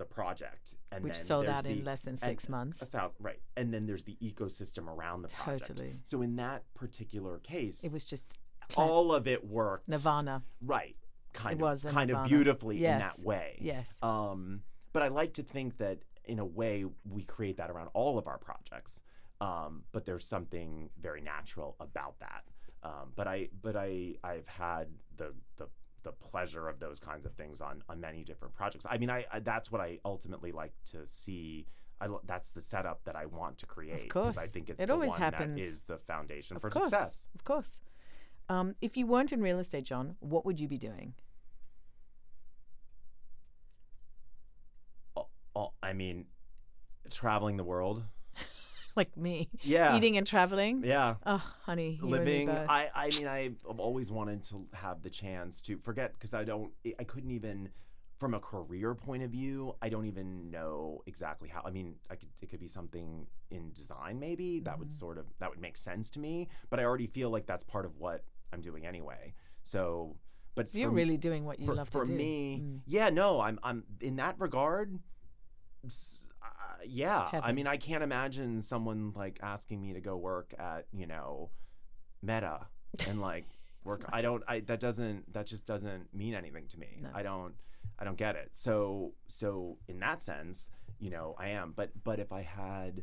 the 0.00 0.04
project 0.06 0.74
and 0.90 1.04
Which 1.04 1.14
sold 1.14 1.46
out 1.46 1.66
in 1.66 1.84
less 1.84 2.00
than 2.00 2.16
six 2.16 2.48
months. 2.48 2.80
a 2.82 2.86
thousand, 2.86 3.14
right, 3.20 3.38
and 3.56 3.72
then 3.72 3.86
there's 3.86 4.02
the 4.02 4.16
ecosystem 4.22 4.88
around 4.88 5.22
the 5.22 5.28
project. 5.28 5.68
Totally. 5.68 5.96
So 6.02 6.22
in 6.22 6.36
that 6.36 6.64
particular 6.74 7.38
case, 7.40 7.84
It 7.84 7.92
was 7.92 8.04
just 8.06 8.38
all 8.76 9.12
of 9.12 9.28
it 9.28 9.44
worked 9.46 9.88
Nirvana. 9.88 10.42
right, 10.62 10.96
kind 11.34 11.60
It 11.60 11.64
of, 11.64 11.82
kind 11.84 12.10
of 12.10 12.16
Nirvana. 12.16 12.28
beautifully 12.28 12.76
in 12.84 12.98
that 12.98 13.18
way. 13.20 13.58
Yes. 13.60 13.94
Um, 14.02 14.62
but 14.94 15.02
I 15.02 15.08
like 15.08 15.34
to 15.34 15.42
think 15.42 15.76
that 15.76 15.98
in 16.24 16.38
a 16.38 16.44
way 16.46 16.86
we 17.08 17.22
create 17.24 17.58
that 17.58 17.70
around 17.70 17.88
all 17.92 18.16
of 18.18 18.26
our 18.26 18.38
projects. 18.38 19.00
Um, 19.42 19.84
but 19.92 20.04
there's 20.06 20.26
something 20.26 20.90
very 21.00 21.20
natural 21.20 21.76
about 21.80 22.18
that. 22.20 22.44
Um, 22.82 23.12
but 23.16 23.26
I, 23.26 23.48
but 23.62 23.76
I, 23.76 24.14
I've 24.24 24.48
had 24.48 24.88
the 25.16 25.34
the 25.58 25.68
the 26.02 26.12
pleasure 26.12 26.68
of 26.68 26.78
those 26.80 26.98
kinds 27.00 27.26
of 27.26 27.32
things 27.34 27.60
on 27.60 27.82
on 27.88 28.00
many 28.00 28.24
different 28.24 28.54
projects. 28.54 28.86
I 28.88 28.98
mean, 28.98 29.10
I, 29.10 29.24
I 29.32 29.40
that's 29.40 29.70
what 29.70 29.80
I 29.80 29.98
ultimately 30.04 30.52
like 30.52 30.72
to 30.92 31.06
see. 31.06 31.66
I, 32.02 32.08
that's 32.26 32.50
the 32.50 32.62
setup 32.62 33.04
that 33.04 33.14
I 33.14 33.26
want 33.26 33.58
to 33.58 33.66
create 33.66 34.04
Of 34.04 34.08
course. 34.08 34.38
I 34.38 34.46
think 34.46 34.70
it's 34.70 34.82
It 34.82 34.86
the 34.86 34.92
always 34.94 35.12
happens. 35.12 35.56
that 35.56 35.62
is 35.62 35.82
the 35.82 35.98
foundation 35.98 36.56
Of 36.56 36.62
for 36.62 36.70
course. 36.70 36.88
success. 36.88 37.26
Of 37.34 37.44
course. 37.44 37.78
Um, 38.48 38.74
if 38.80 38.96
you 38.96 39.06
weren't 39.06 39.32
in 39.32 39.42
real 39.42 39.58
estate, 39.58 39.84
John, 39.84 40.16
what 40.20 40.46
would 40.46 40.58
you 40.58 40.66
be 40.66 40.78
doing? 40.78 41.12
Oh, 45.16 45.26
oh, 45.54 45.72
I 45.82 45.92
mean, 45.92 46.24
traveling 47.10 47.56
the 47.58 47.64
world. 47.64 48.02
Like 48.96 49.16
me, 49.16 49.48
Yeah. 49.62 49.96
eating 49.96 50.16
and 50.16 50.26
traveling. 50.26 50.82
Yeah. 50.84 51.14
Oh, 51.24 51.42
honey, 51.62 51.98
you 52.02 52.14
and 52.14 52.24
me 52.24 52.46
living 52.46 52.48
i 52.50 52.88
i 52.94 53.08
mean 53.16 53.26
i've 53.26 53.56
always 53.78 54.10
wanted 54.10 54.42
to 54.44 54.66
have 54.74 55.00
the 55.02 55.10
chance 55.10 55.62
to 55.62 55.78
forget 55.78 56.12
because 56.14 56.34
i 56.34 56.42
don't 56.44 56.70
i 56.98 57.04
couldn't 57.04 57.30
even 57.30 57.68
from 58.18 58.34
a 58.34 58.40
career 58.40 58.94
point 58.94 59.22
of 59.22 59.30
view 59.30 59.74
i 59.80 59.88
don't 59.88 60.06
even 60.06 60.50
know 60.50 61.02
exactly 61.06 61.48
how 61.48 61.62
i 61.64 61.70
mean 61.70 61.94
i 62.10 62.14
could 62.16 62.28
it 62.42 62.50
could 62.50 62.60
be 62.60 62.68
something 62.68 63.26
in 63.50 63.72
design 63.72 64.18
maybe 64.18 64.60
that 64.60 64.78
would 64.78 64.88
Mhm. 64.88 64.98
sort 64.98 65.18
of 65.18 65.26
that 65.38 65.48
would 65.50 65.60
make 65.60 65.76
sense 65.78 66.10
to 66.10 66.18
me 66.20 66.48
but 66.68 66.78
i 66.80 66.84
already 66.84 67.06
feel 67.06 67.30
like 67.30 67.46
that's 67.46 67.64
part 67.64 67.84
of 67.86 67.96
what 67.98 68.24
i'm 68.52 68.60
doing 68.60 68.84
anyway 68.86 69.32
so 69.62 70.16
but 70.56 70.74
You're 70.74 70.90
really 70.90 71.16
doing 71.16 71.44
what 71.44 71.60
you 71.60 71.66
for, 71.66 71.74
love 71.74 71.88
for 71.88 72.04
to 72.04 72.10
do. 72.10 72.12
For 72.12 72.18
me 72.18 72.60
Mm. 72.62 72.80
yeah 72.86 73.08
no 73.10 73.40
i'm 73.40 73.58
i'm 73.62 73.84
in 74.00 74.16
that 74.16 74.34
regard 74.38 74.98
s- 75.84 76.26
uh, 76.42 76.46
yeah 76.86 77.28
i 77.42 77.52
mean 77.52 77.66
i 77.66 77.76
can't 77.76 78.02
imagine 78.02 78.60
someone 78.60 79.12
like 79.14 79.38
asking 79.42 79.80
me 79.80 79.92
to 79.92 80.00
go 80.00 80.16
work 80.16 80.54
at 80.58 80.86
you 80.92 81.06
know 81.06 81.50
meta 82.22 82.66
and 83.08 83.20
like 83.20 83.46
work. 83.84 84.04
i 84.12 84.20
don't 84.20 84.42
i 84.48 84.60
that 84.60 84.80
doesn't 84.80 85.32
that 85.32 85.46
just 85.46 85.66
doesn't 85.66 86.12
mean 86.14 86.34
anything 86.34 86.66
to 86.68 86.78
me. 86.78 87.00
No. 87.02 87.08
i 87.14 87.22
don't 87.22 87.54
i 87.98 88.04
don't 88.04 88.16
get 88.16 88.36
it. 88.36 88.48
So 88.52 89.12
so 89.26 89.78
in 89.88 90.00
that 90.00 90.22
sense 90.22 90.70
you 90.98 91.10
know 91.10 91.34
i 91.38 91.48
am. 91.48 91.72
But 91.74 91.90
but 92.04 92.18
if 92.18 92.32
i 92.32 92.42
had 92.42 93.02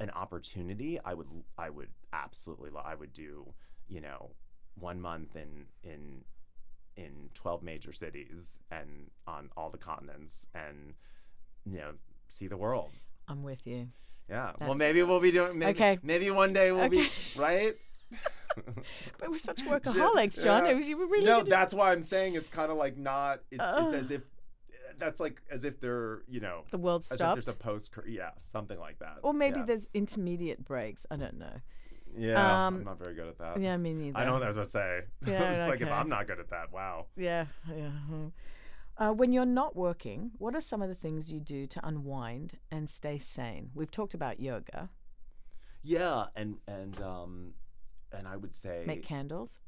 an 0.00 0.10
opportunity, 0.10 0.98
I 1.04 1.14
would 1.14 1.28
I 1.56 1.70
would 1.70 1.88
absolutely 2.12 2.70
lo- 2.70 2.82
I 2.84 2.94
would 2.94 3.12
do 3.12 3.52
you 3.88 4.00
know 4.00 4.30
one 4.78 5.00
month 5.00 5.36
in 5.36 5.66
in 5.82 6.22
in 6.96 7.28
12 7.34 7.62
major 7.62 7.92
cities 7.92 8.58
and 8.70 9.10
on 9.26 9.50
all 9.56 9.68
the 9.70 9.78
continents 9.78 10.46
and 10.54 10.94
you 11.64 11.78
know 11.78 11.92
see 12.28 12.48
the 12.48 12.56
world. 12.56 12.90
I'm 13.28 13.42
with 13.42 13.66
you. 13.66 13.88
Yeah. 14.28 14.52
well, 14.60 14.74
maybe 14.74 15.02
we'll 15.02 15.20
be 15.20 15.30
doing. 15.30 15.58
Maybe, 15.58 15.70
Okay. 15.72 15.98
Maybe 16.02 16.30
one 16.30 16.52
day 16.52 16.72
we'll 16.72 16.88
be 16.88 17.08
right. 17.36 17.74
But 19.18 19.30
we're 19.30 19.38
such 19.38 19.64
workaholics, 19.64 20.42
John. 20.42 20.64
Yeah. 20.64 20.72
It 20.72 20.74
was 20.76 20.88
you 20.88 20.96
were 20.96 21.06
really 21.06 21.26
no, 21.26 21.38
good 21.38 21.48
at- 21.48 21.50
that's 21.50 21.74
why 21.74 21.90
I'm 21.90 22.02
saying 22.02 22.34
it's 22.36 22.48
kind 22.48 22.70
of 22.70 22.76
like 22.76 22.96
not. 22.96 23.40
It's, 23.50 23.60
it's 23.60 23.92
as 23.92 24.10
if 24.12 24.22
that's 24.98 25.18
like 25.18 25.42
as 25.50 25.64
if 25.64 25.80
they're 25.80 26.22
you 26.28 26.38
know 26.38 26.62
the 26.70 26.78
world 26.78 27.04
stopped. 27.04 27.34
there's 27.34 27.48
a 27.48 27.58
post. 27.58 27.92
Yeah, 28.06 28.30
something 28.46 28.78
like 28.78 29.00
that. 29.00 29.16
Or 29.22 29.32
maybe 29.32 29.60
yeah. 29.60 29.66
there's 29.66 29.88
intermediate 29.92 30.64
breaks. 30.64 31.04
I 31.10 31.16
don't 31.16 31.38
know. 31.38 31.54
Yeah, 32.16 32.66
um, 32.66 32.76
I'm 32.76 32.84
not 32.84 32.98
very 32.98 33.16
good 33.16 33.26
at 33.26 33.38
that. 33.38 33.60
Yeah, 33.60 33.76
me 33.76 33.92
neither. 33.92 34.16
I 34.16 34.24
know 34.24 34.34
what 34.34 34.44
I 34.44 34.46
was 34.46 34.56
to 34.56 34.64
say. 34.64 35.00
Yeah, 35.26 35.50
it's 35.50 35.68
like 35.68 35.80
if. 35.80 35.88
I'm 35.88 36.08
not 36.08 36.28
good 36.28 36.38
at 36.38 36.50
that, 36.50 36.72
wow. 36.72 37.06
Yeah, 37.16 37.46
yeah. 37.68 37.90
Uh, 38.96 39.10
when 39.10 39.32
you're 39.32 39.44
not 39.44 39.74
working, 39.74 40.30
what 40.38 40.54
are 40.54 40.60
some 40.60 40.80
of 40.80 40.88
the 40.88 40.94
things 40.94 41.32
you 41.32 41.40
do 41.40 41.66
to 41.66 41.84
unwind 41.86 42.58
and 42.70 42.88
stay 42.88 43.18
sane? 43.18 43.70
We've 43.74 43.90
talked 43.90 44.14
about 44.14 44.38
yoga, 44.40 44.88
Yeah, 45.82 46.26
and 46.36 46.58
and 46.68 47.00
um, 47.00 47.54
and 48.12 48.28
I 48.28 48.36
would 48.36 48.54
say 48.54 48.84
make 48.86 49.02
candles. 49.04 49.58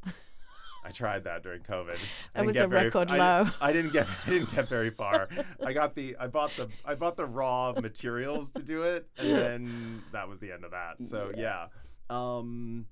I 0.84 0.90
tried 0.92 1.24
that 1.24 1.42
during 1.42 1.62
COVID. 1.62 1.98
I 2.36 2.38
That 2.40 2.46
was 2.46 2.56
a 2.56 2.68
very- 2.68 2.84
record 2.84 3.10
I 3.10 3.16
low. 3.42 3.50
I 3.60 3.72
didn't 3.72 3.92
get 3.92 4.06
I 4.26 4.30
didn't 4.30 4.54
get 4.54 4.68
very 4.68 4.90
far. 4.90 5.28
I 5.64 5.72
got 5.72 5.96
the 5.96 6.16
I 6.20 6.28
bought 6.28 6.52
the 6.56 6.68
I 6.84 6.94
bought 6.94 7.16
the 7.16 7.26
raw 7.26 7.72
materials 7.72 8.52
to 8.52 8.62
do 8.62 8.82
it, 8.84 9.08
and 9.18 9.28
then 9.36 10.02
that 10.12 10.28
was 10.28 10.38
the 10.38 10.52
end 10.52 10.64
of 10.64 10.70
that. 10.70 11.04
So 11.04 11.32
yeah, 11.36 11.66
um, 12.08 12.86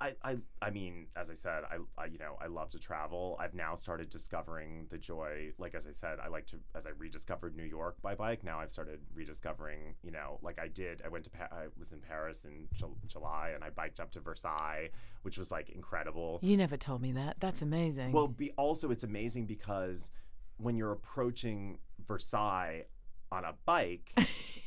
I 0.00 0.14
I 0.22 0.36
I 0.62 0.70
mean, 0.70 1.06
as 1.16 1.28
I 1.30 1.34
said, 1.34 1.64
I, 1.70 1.78
I 2.00 2.06
you 2.06 2.18
know 2.18 2.36
I 2.40 2.46
love 2.46 2.70
to 2.70 2.78
travel. 2.78 3.36
I've 3.40 3.54
now 3.54 3.74
started 3.74 4.10
discovering 4.10 4.86
the 4.90 4.98
joy. 4.98 5.52
Like 5.58 5.74
as 5.74 5.86
I 5.86 5.92
said, 5.92 6.18
I 6.24 6.28
like 6.28 6.46
to 6.48 6.56
as 6.74 6.86
I 6.86 6.90
rediscovered 6.96 7.56
New 7.56 7.64
York 7.64 7.96
by 8.02 8.14
bike. 8.14 8.44
Now 8.44 8.60
I've 8.60 8.70
started 8.70 9.00
rediscovering. 9.14 9.94
You 10.02 10.12
know, 10.12 10.38
like 10.42 10.58
I 10.60 10.68
did. 10.68 11.02
I 11.04 11.08
went 11.08 11.24
to 11.24 11.30
Pa- 11.30 11.48
I 11.50 11.66
was 11.78 11.92
in 11.92 12.00
Paris 12.00 12.44
in 12.44 12.68
Jul- 12.72 12.96
July, 13.06 13.52
and 13.54 13.64
I 13.64 13.70
biked 13.70 14.00
up 14.00 14.10
to 14.12 14.20
Versailles, 14.20 14.90
which 15.22 15.38
was 15.38 15.50
like 15.50 15.70
incredible. 15.70 16.38
You 16.42 16.56
never 16.56 16.76
told 16.76 17.02
me 17.02 17.12
that. 17.12 17.36
That's 17.40 17.62
amazing. 17.62 18.12
Well, 18.12 18.28
be, 18.28 18.52
also 18.52 18.90
it's 18.90 19.04
amazing 19.04 19.46
because 19.46 20.10
when 20.58 20.76
you're 20.76 20.92
approaching 20.92 21.78
Versailles 22.06 22.84
on 23.30 23.44
a 23.44 23.54
bike, 23.66 24.12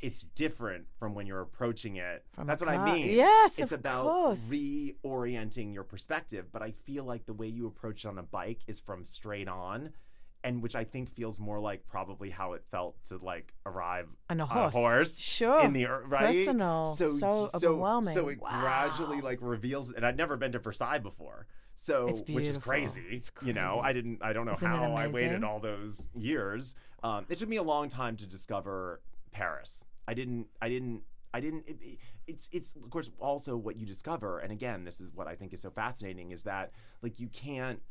it's 0.02 0.22
different 0.22 0.86
from 1.00 1.14
when 1.16 1.26
you're 1.28 1.42
approaching 1.42 1.96
it. 1.98 2.24
From 2.34 2.48
That's 2.48 2.62
what 2.62 2.70
I 2.70 2.94
mean. 2.94 3.10
Yes, 3.10 3.60
it's 3.60 3.72
about 3.72 4.04
course. 4.06 4.50
reorienting 4.52 5.74
your 5.74 5.84
perspective. 5.84 6.46
But 6.52 6.62
I 6.62 6.72
feel 6.86 7.04
like 7.04 7.26
the 7.26 7.34
way 7.34 7.48
you 7.48 7.68
approach 7.68 8.06
it 8.06 8.08
on 8.08 8.18
a 8.18 8.24
bike 8.24 8.60
is 8.68 8.80
from 8.80 9.04
straight 9.06 9.48
on. 9.48 9.92
And 10.44 10.64
which 10.64 10.76
I 10.76 10.86
think 10.86 11.14
feels 11.14 11.40
more 11.40 11.60
like 11.60 11.88
probably 11.88 12.32
how 12.32 12.54
it 12.54 12.64
felt 12.72 12.96
to 13.06 13.18
like 13.18 13.54
arrive 13.68 14.08
and 14.28 14.42
a 14.42 14.44
on 14.46 14.50
horse. 14.50 14.74
a 14.74 14.78
horse 14.78 15.20
Sure. 15.20 15.62
in 15.64 15.72
the 15.74 15.86
right 15.86 16.34
Personal. 16.34 16.88
So 16.88 17.50
overwhelming. 17.54 18.16
So 18.16 18.28
it 18.30 18.40
gradually 18.40 19.22
like 19.22 19.38
reveals, 19.42 19.92
and 19.92 20.04
I'd 20.04 20.18
never 20.18 20.38
been 20.38 20.52
to 20.54 20.60
Versailles 20.60 20.98
before, 20.98 21.46
so 21.82 22.08
which 22.30 22.48
is 22.48 22.58
crazy. 22.58 23.02
It's 23.10 23.32
You 23.42 23.54
know. 23.54 23.80
I 23.84 23.92
didn't, 23.92 24.20
I 24.22 24.34
don't 24.34 24.46
know 24.46 24.52
Isn't 24.52 24.68
how 24.68 24.94
I 24.94 25.08
waited 25.08 25.44
all 25.44 25.60
those 25.60 26.08
years. 26.16 26.76
Um, 27.02 27.26
it 27.28 27.38
took 27.40 27.50
me 27.50 27.56
a 27.58 27.64
long 27.64 27.90
time 27.90 28.16
to 28.18 28.28
discover 28.28 29.02
Paris. 29.32 29.84
I 30.08 30.14
didn't, 30.14 30.46
I 30.62 30.70
didn't. 30.70 31.02
I 31.34 31.40
didn't. 31.40 31.64
It, 31.68 31.78
it- 31.82 31.98
it's 32.28 32.50
it's 32.54 32.76
of 32.76 32.90
course 32.92 33.10
also 33.20 33.58
what 33.58 33.76
you 33.78 33.86
discover, 33.86 34.40
and 34.40 34.52
again, 34.52 34.84
this 34.86 35.02
is 35.02 35.12
what 35.12 35.28
I 35.28 35.36
think 35.36 35.54
is 35.54 35.62
so 35.62 35.72
fascinating 35.72 36.32
is 36.32 36.44
that 36.44 36.72
like 37.02 37.20
you 37.20 37.28
can't 37.30 37.82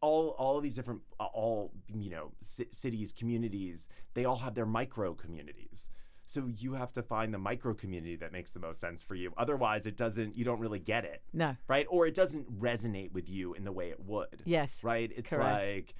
all 0.00 0.30
all 0.30 0.56
of 0.56 0.64
these 0.64 0.74
different 0.74 1.00
uh, 1.20 1.24
all 1.26 1.72
you 1.94 2.10
know 2.10 2.32
ci- 2.42 2.66
cities 2.72 3.12
communities 3.12 3.86
they 4.14 4.24
all 4.24 4.34
have 4.36 4.54
their 4.54 4.66
micro 4.66 5.14
communities 5.14 5.88
so 6.32 6.46
you 6.46 6.72
have 6.74 6.92
to 6.92 7.02
find 7.02 7.32
the 7.34 7.38
micro 7.38 7.74
community 7.74 8.16
that 8.16 8.32
makes 8.32 8.50
the 8.50 8.58
most 8.60 8.80
sense 8.80 9.02
for 9.02 9.14
you. 9.14 9.32
Otherwise 9.36 9.86
it 9.86 9.96
doesn't 9.96 10.36
you 10.36 10.44
don't 10.44 10.60
really 10.60 10.78
get 10.78 11.04
it. 11.04 11.22
No. 11.32 11.56
right? 11.68 11.86
Or 11.90 12.06
it 12.06 12.14
doesn't 12.14 12.60
resonate 12.60 13.12
with 13.12 13.28
you 13.28 13.54
in 13.54 13.64
the 13.64 13.72
way 13.72 13.90
it 13.90 14.00
would. 14.00 14.42
Yes. 14.44 14.82
right? 14.82 15.10
It's 15.14 15.30
Correct. 15.30 15.70
like 15.70 15.94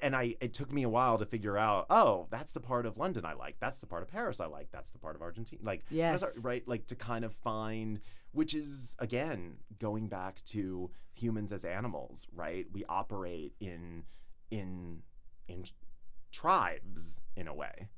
and 0.00 0.14
i 0.14 0.36
it 0.40 0.52
took 0.52 0.72
me 0.72 0.84
a 0.84 0.88
while 0.88 1.18
to 1.18 1.26
figure 1.26 1.58
out 1.58 1.86
oh 1.90 2.28
that's 2.30 2.52
the 2.52 2.60
part 2.60 2.86
of 2.86 2.96
london 2.96 3.24
i 3.24 3.32
like. 3.32 3.56
That's 3.60 3.80
the 3.80 3.86
part 3.86 4.02
of 4.02 4.08
paris 4.08 4.40
i 4.40 4.46
like. 4.46 4.68
That's 4.72 4.92
the 4.92 4.98
part 4.98 5.16
of 5.16 5.22
argentina. 5.22 5.62
Like 5.64 5.84
Yes. 5.90 6.22
right? 6.40 6.66
Like 6.66 6.86
to 6.88 6.94
kind 6.96 7.24
of 7.24 7.32
find 7.34 8.00
which 8.32 8.54
is 8.54 8.96
again 8.98 9.56
going 9.78 10.08
back 10.08 10.44
to 10.46 10.90
humans 11.12 11.52
as 11.52 11.64
animals 11.64 12.26
right? 12.34 12.66
We 12.72 12.84
operate 12.88 13.54
in 13.60 14.04
in 14.50 15.02
in 15.48 15.64
tribes 16.32 17.20
in 17.36 17.46
a 17.48 17.54
way 17.54 17.88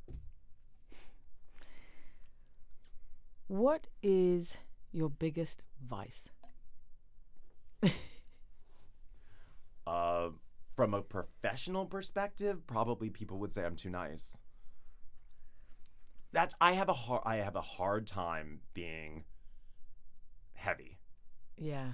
What 3.48 3.86
is 4.02 4.56
your 4.92 5.08
biggest 5.08 5.62
vice? 5.86 6.28
uh 9.86 10.30
from 10.74 10.94
a 10.94 11.02
professional 11.02 11.86
perspective 11.86 12.66
probably 12.66 13.08
people 13.10 13.38
would 13.38 13.52
say 13.52 13.64
i'm 13.64 13.76
too 13.76 13.88
nice 13.90 14.36
that's 16.32 16.54
i 16.60 16.72
have 16.72 16.88
a 16.88 16.92
hard 16.92 17.22
i 17.24 17.36
have 17.36 17.54
a 17.54 17.60
hard 17.60 18.06
time 18.06 18.60
being 18.74 19.24
heavy 20.54 20.98
Yeah. 21.56 21.92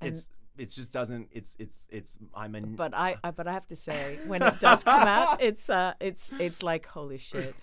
And- 0.00 0.12
it's 0.12 0.28
it's 0.58 0.74
just 0.74 0.92
doesn't 0.92 1.28
it's 1.32 1.56
it's 1.58 1.88
it's 1.90 2.18
i'm 2.34 2.54
a 2.54 2.60
But 2.60 2.94
I, 2.94 3.16
I 3.22 3.30
but 3.30 3.46
I 3.46 3.52
have 3.52 3.66
to 3.68 3.76
say, 3.76 4.18
when 4.26 4.42
it 4.42 4.60
does 4.60 4.84
come 4.84 5.06
out, 5.06 5.40
it's 5.48 5.68
uh, 5.68 5.94
it's 6.00 6.30
it's 6.38 6.62
like 6.62 6.86
holy 6.86 7.18
shit. 7.18 7.54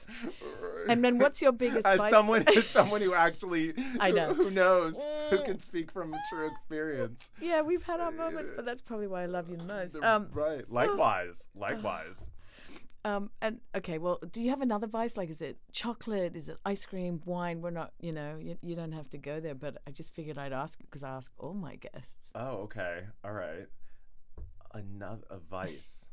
And 0.88 1.04
then 1.04 1.20
what's 1.20 1.42
your 1.42 1.52
biggest 1.52 1.88
as 1.88 2.10
someone 2.10 2.44
as 2.58 2.68
someone 2.68 3.02
who 3.02 3.14
actually 3.14 3.74
I 4.00 4.12
know. 4.12 4.34
who 4.34 4.50
knows 4.52 4.98
who 5.30 5.40
can 5.44 5.60
speak 5.60 5.92
from 5.92 6.16
true 6.30 6.48
experience. 6.48 7.22
Yeah, 7.42 7.62
we've 7.62 7.84
had 7.84 8.00
our 8.00 8.12
moments, 8.12 8.52
but 8.56 8.66
that's 8.66 8.82
probably 8.82 9.08
why 9.08 9.24
I 9.24 9.26
love 9.26 9.50
you 9.50 9.58
the 9.58 9.64
most. 9.64 9.98
Um, 10.02 10.28
right. 10.34 10.70
Likewise. 10.72 11.48
Likewise 11.56 12.30
um, 13.06 13.30
and 13.42 13.60
okay, 13.76 13.98
well, 13.98 14.20
do 14.32 14.42
you 14.42 14.50
have 14.50 14.62
another 14.62 14.88
vice? 14.88 15.18
Like, 15.18 15.30
is 15.30 15.42
it 15.42 15.58
chocolate? 15.72 16.36
Is 16.36 16.50
it 16.50 16.58
ice 16.66 16.86
cream, 16.86 17.22
wine? 17.26 17.62
We're 17.62 17.70
not, 17.72 17.92
you 18.00 18.12
know, 18.14 18.38
you, 18.40 18.58
you 18.62 18.76
don't 18.76 18.94
have 18.94 19.10
to 19.12 19.18
go 19.18 19.40
there, 19.40 19.56
but 19.56 19.78
I 19.88 19.92
just 19.92 20.16
figured 20.16 20.38
I'd 20.38 20.54
ask 20.54 20.80
because 20.80 21.04
I 21.04 21.10
ask 21.10 21.32
all 21.38 21.54
my 21.54 21.76
guests. 21.76 22.32
oh 22.36 22.64
okay 22.68 23.02
all 23.24 23.32
right 23.34 23.68
another 24.74 25.22
a 25.30 25.38
vice 25.38 26.06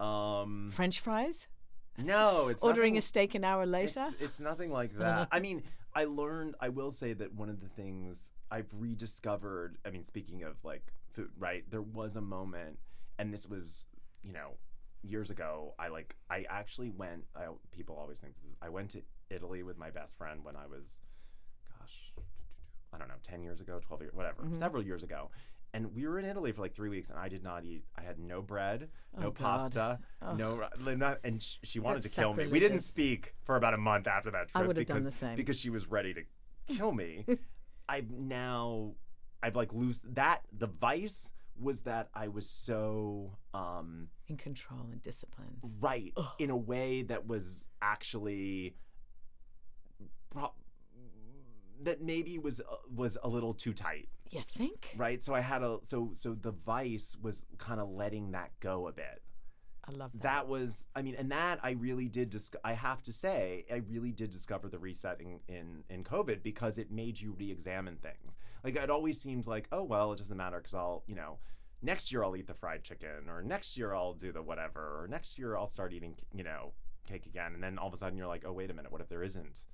um 0.00 0.70
French 0.72 1.00
fries? 1.00 1.46
no 1.98 2.48
it's 2.48 2.62
Ordering 2.62 2.94
nothing- 2.94 2.98
a 2.98 3.02
steak 3.02 3.34
an 3.34 3.44
hour 3.44 3.66
later? 3.66 4.06
It's, 4.14 4.22
it's 4.22 4.40
nothing 4.40 4.70
like 4.72 4.96
that. 4.98 5.28
I 5.30 5.40
mean, 5.40 5.62
I 5.94 6.04
learned. 6.06 6.56
I 6.60 6.68
will 6.70 6.90
say 6.90 7.12
that 7.12 7.32
one 7.34 7.48
of 7.48 7.60
the 7.60 7.68
things 7.68 8.30
I've 8.50 8.66
rediscovered. 8.76 9.78
I 9.86 9.90
mean, 9.90 10.04
speaking 10.04 10.42
of 10.42 10.56
like 10.64 10.92
food, 11.12 11.30
right? 11.38 11.62
There 11.70 11.82
was 11.82 12.16
a 12.16 12.20
moment, 12.20 12.78
and 13.18 13.32
this 13.32 13.46
was, 13.48 13.86
you 14.24 14.32
know, 14.32 14.56
years 15.04 15.30
ago. 15.30 15.74
I 15.78 15.88
like. 15.88 16.16
I 16.30 16.44
actually 16.48 16.90
went. 16.90 17.24
I, 17.36 17.46
people 17.70 17.96
always 17.96 18.18
think 18.18 18.34
this 18.36 18.44
is. 18.44 18.56
I 18.62 18.68
went 18.68 18.90
to 18.90 19.02
Italy 19.30 19.62
with 19.62 19.78
my 19.78 19.90
best 19.90 20.16
friend 20.16 20.40
when 20.44 20.56
I 20.56 20.66
was, 20.66 20.98
gosh, 21.78 22.12
I 22.92 22.98
don't 22.98 23.08
know, 23.08 23.14
ten 23.22 23.42
years 23.42 23.60
ago, 23.60 23.80
twelve 23.86 24.00
years, 24.02 24.14
whatever, 24.14 24.42
Mhm. 24.44 24.56
several 24.56 24.82
years 24.82 25.02
ago. 25.02 25.30
And 25.72 25.92
we 25.92 26.06
were 26.06 26.20
in 26.20 26.24
Italy 26.24 26.52
for 26.52 26.62
like 26.62 26.72
three 26.74 26.88
weeks, 26.88 27.10
and 27.10 27.18
I 27.18 27.28
did 27.28 27.42
not 27.42 27.64
eat. 27.64 27.84
I 27.98 28.02
had 28.02 28.20
no 28.20 28.40
bread, 28.40 28.88
no 29.18 29.26
Oh, 29.26 29.30
God. 29.32 29.36
pasta, 29.36 29.98
Oh. 30.22 30.34
no, 30.36 30.68
not, 30.94 31.18
and 31.24 31.42
sh- 31.42 31.56
she 31.64 31.80
wanted 31.80 32.02
That's 32.04 32.14
to 32.14 32.20
kill 32.20 32.32
me. 32.32 32.46
We 32.46 32.60
didn't 32.60 32.80
speak 32.82 33.34
for 33.42 33.56
about 33.56 33.74
a 33.74 33.76
month 33.78 34.06
after 34.06 34.30
that 34.30 34.48
trip 34.50 34.52
I 34.54 34.60
would 34.60 34.76
have 34.76 34.86
because 34.86 35.02
done 35.02 35.10
the 35.10 35.16
same. 35.16 35.34
because 35.36 35.58
she 35.58 35.70
was 35.70 35.88
ready 35.88 36.14
to 36.14 36.22
kill 36.68 36.92
me. 36.92 37.26
I've 37.88 38.08
now, 38.08 38.94
I've 39.42 39.56
like 39.56 39.72
lose 39.72 39.98
that. 40.04 40.42
The 40.56 40.68
vice 40.68 41.32
was 41.58 41.80
that 41.82 42.08
I 42.14 42.28
was 42.28 42.48
so 42.48 43.36
um, 43.54 44.08
In 44.28 44.36
control 44.36 44.80
and 44.90 45.00
disciplined. 45.02 45.64
right 45.80 46.12
Ugh. 46.16 46.26
in 46.38 46.50
a 46.50 46.56
way 46.56 47.02
that 47.02 47.26
was 47.26 47.68
actually 47.82 48.74
pro- 50.30 50.52
that 51.82 52.02
maybe 52.02 52.38
was 52.38 52.60
uh, 52.60 52.64
was 52.94 53.16
a 53.22 53.28
little 53.28 53.54
too 53.54 53.72
tight 53.72 54.08
You 54.30 54.42
think? 54.46 54.92
right 54.96 55.22
so 55.22 55.34
i 55.34 55.40
had 55.40 55.62
a 55.62 55.78
so 55.82 56.10
so 56.14 56.34
the 56.40 56.52
vice 56.52 57.16
was 57.20 57.44
kind 57.58 57.80
of 57.80 57.90
letting 57.90 58.32
that 58.32 58.50
go 58.60 58.88
a 58.88 58.92
bit 58.92 59.22
I 59.86 59.92
love 59.92 60.12
that. 60.14 60.22
that 60.22 60.48
was 60.48 60.86
i 60.96 61.02
mean 61.02 61.14
and 61.16 61.30
that 61.32 61.58
i 61.62 61.72
really 61.72 62.08
did 62.08 62.30
dis- 62.30 62.50
i 62.64 62.72
have 62.72 63.02
to 63.02 63.12
say 63.12 63.66
i 63.70 63.76
really 63.88 64.12
did 64.12 64.30
discover 64.30 64.68
the 64.68 64.78
reset 64.78 65.20
in, 65.20 65.40
in 65.48 65.82
in 65.90 66.04
covid 66.04 66.42
because 66.42 66.78
it 66.78 66.90
made 66.90 67.20
you 67.20 67.32
re-examine 67.32 67.96
things 67.96 68.36
like 68.64 68.76
it 68.76 68.90
always 68.90 69.20
seemed 69.20 69.46
like 69.46 69.68
oh 69.72 69.82
well 69.82 70.12
it 70.12 70.18
doesn't 70.18 70.36
matter 70.36 70.58
because 70.58 70.74
i'll 70.74 71.04
you 71.06 71.14
know 71.14 71.38
next 71.82 72.10
year 72.10 72.24
i'll 72.24 72.36
eat 72.36 72.46
the 72.46 72.54
fried 72.54 72.82
chicken 72.82 73.28
or 73.28 73.42
next 73.42 73.76
year 73.76 73.94
i'll 73.94 74.14
do 74.14 74.32
the 74.32 74.42
whatever 74.42 75.02
or 75.02 75.08
next 75.08 75.38
year 75.38 75.56
i'll 75.56 75.66
start 75.66 75.92
eating 75.92 76.14
you 76.34 76.42
know 76.42 76.72
cake 77.06 77.26
again 77.26 77.52
and 77.54 77.62
then 77.62 77.78
all 77.78 77.88
of 77.88 77.94
a 77.94 77.96
sudden 77.96 78.16
you're 78.16 78.26
like 78.26 78.44
oh 78.46 78.52
wait 78.52 78.70
a 78.70 78.74
minute 78.74 78.90
what 78.90 79.00
if 79.00 79.08
there 79.08 79.22
isn't 79.22 79.64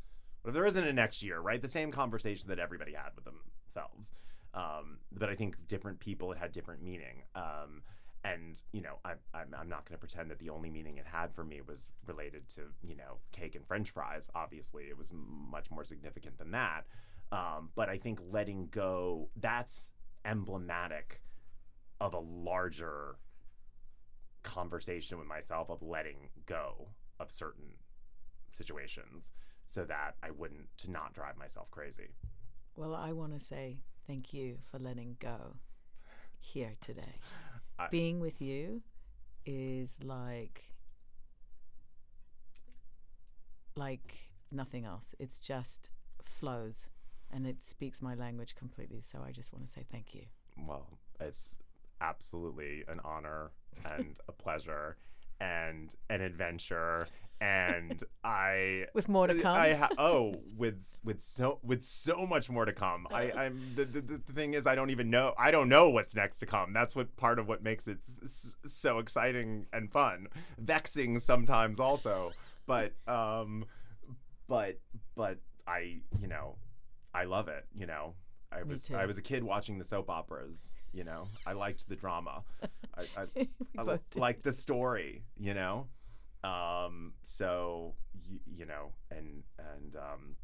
What 0.43 0.51
if 0.51 0.55
there 0.55 0.67
isn't 0.67 0.85
a 0.85 0.93
next 0.93 1.23
year, 1.23 1.39
right? 1.41 1.61
The 1.61 1.69
same 1.69 1.93
conversation 1.93 2.49
that 2.49 2.59
everybody 2.59 2.95
had 2.95 3.11
with 3.15 3.25
themselves. 3.25 4.11
Um, 4.55 4.99
but 5.13 5.29
I 5.29 5.35
think 5.37 5.57
different 5.69 6.01
people, 6.01 6.33
it 6.33 6.39
had 6.39 6.51
different 6.53 6.83
meaning. 6.83 7.23
Um, 7.35 7.83
and 8.25 8.61
you 8.73 8.83
know 8.83 8.97
I, 9.05 9.13
I'm, 9.33 9.55
I'm 9.59 9.69
not 9.69 9.87
going 9.87 9.95
to 9.95 9.99
pretend 9.99 10.31
that 10.31 10.39
the 10.39 10.51
only 10.51 10.71
meaning 10.71 10.99
it 10.99 11.07
had 11.07 11.33
for 11.33 11.45
me 11.45 11.61
was 11.67 11.89
related 12.07 12.49
to 12.51 12.63
you 12.83 12.95
know 12.95 13.19
cake 13.33 13.55
and 13.55 13.67
french 13.67 13.91
fries 13.91 14.29
obviously 14.35 14.85
it 14.85 14.99
was 14.99 15.13
much 15.51 15.71
more 15.71 15.85
significant 15.85 16.37
than 16.37 16.51
that 16.51 16.85
um, 17.33 17.71
but 17.75 17.89
i 17.89 17.97
think 17.97 18.19
letting 18.31 18.69
go 18.71 19.29
that's 19.37 19.93
emblematic 20.25 21.23
of 22.01 22.15
a 22.15 22.19
larger 22.19 23.17
conversation 24.43 25.19
with 25.19 25.27
myself 25.27 25.71
of 25.71 25.83
letting 25.83 26.29
go 26.47 26.89
of 27.19 27.31
certain 27.31 27.69
situations 28.53 29.31
so 29.67 29.85
that 29.85 30.15
i 30.23 30.31
wouldn't 30.31 30.67
to 30.77 30.91
not 30.91 31.13
drive 31.13 31.37
myself 31.37 31.71
crazy 31.71 32.09
well 32.77 32.95
i 32.95 33.13
want 33.13 33.33
to 33.33 33.41
say 33.41 33.79
thank 34.07 34.33
you 34.33 34.57
for 34.71 34.79
letting 34.79 35.17
go 35.21 35.57
here 36.39 36.73
today 36.81 37.19
I- 37.79 37.89
being 37.89 38.19
with 38.19 38.41
you 38.41 38.83
is 39.47 40.03
like 40.03 40.63
like 43.77 44.29
nothing 44.51 44.85
else. 44.85 45.15
It's 45.19 45.39
just 45.39 45.91
flows 46.23 46.87
and 47.33 47.47
it 47.47 47.63
speaks 47.65 48.03
my 48.03 48.15
language 48.15 48.55
completely. 48.55 49.01
So 49.03 49.21
I 49.27 49.33
just 49.33 49.53
want 49.53 49.65
to 49.65 49.71
say 49.71 49.85
thank 49.91 50.15
you. 50.15 50.23
well 50.67 50.99
it's 51.21 51.59
absolutely 52.01 52.83
an 52.89 52.99
honor 53.05 53.51
and 53.85 54.19
a 54.29 54.33
pleasure 54.33 54.97
and 55.41 55.95
an 56.09 56.21
adventure 56.21 57.07
and 57.41 58.03
i 58.25 58.85
With 58.95 59.09
more 59.09 59.27
to 59.27 59.35
come. 59.35 59.57
I 59.59 59.75
ha- 59.75 59.89
oh, 59.97 60.35
with 60.59 60.99
with 61.05 61.23
so 61.23 61.59
with 61.63 61.83
so 61.83 62.27
much 62.27 62.51
more 62.51 62.65
to 62.67 62.73
come. 62.73 63.07
I, 63.11 63.31
I'm 63.33 63.73
the, 63.75 63.85
the 63.87 64.01
the 64.03 64.33
thing 64.35 64.53
is, 64.55 64.67
I 64.67 64.75
don't 64.75 64.91
even 64.91 65.09
know. 65.09 65.33
I 65.39 65.51
don't 65.51 65.69
know 65.71 65.89
what's 65.89 66.15
next 66.15 66.39
to 66.41 66.47
come. 66.47 66.73
That's 66.75 66.95
what 66.95 67.17
part 67.17 67.39
of 67.39 67.49
what 67.49 67.63
makes 67.63 67.89
it 67.89 67.99
s- 67.99 68.21
s- 68.23 68.57
so 68.71 68.99
exciting 68.99 69.67
and 69.73 69.91
fun, 69.91 70.27
vexing 70.59 71.19
sometimes 71.19 71.81
also. 71.81 72.33
But 72.67 72.93
um, 73.09 73.65
but 74.47 74.79
but 75.17 75.39
I 75.67 76.01
you 76.19 76.27
know, 76.29 76.57
I 77.15 77.25
love 77.25 77.49
it. 77.49 77.67
You 77.75 77.87
know, 77.87 78.15
I 78.53 78.63
Me 78.63 78.71
was 78.73 78.85
too. 78.85 78.97
I 78.97 79.07
was 79.07 79.19
a 79.19 79.23
kid 79.23 79.43
watching 79.43 79.79
the 79.79 79.85
soap 79.85 80.11
operas. 80.11 80.71
You 80.93 81.05
know, 81.05 81.29
I 81.47 81.53
liked 81.53 81.89
the 81.89 81.97
drama. 81.97 82.43
I, 82.97 83.03
I, 83.17 83.49
I 83.79 83.85
both 83.85 84.11
did. 84.11 84.21
like 84.21 84.43
the 84.43 84.53
story, 84.53 85.23
you 85.37 85.55
know. 85.55 85.87
Um, 86.43 87.13
so 87.23 87.95
you, 88.25 88.41
you 88.47 88.67
know, 88.67 88.93
and 89.11 89.43
and 89.59 89.97
um, 89.97 90.37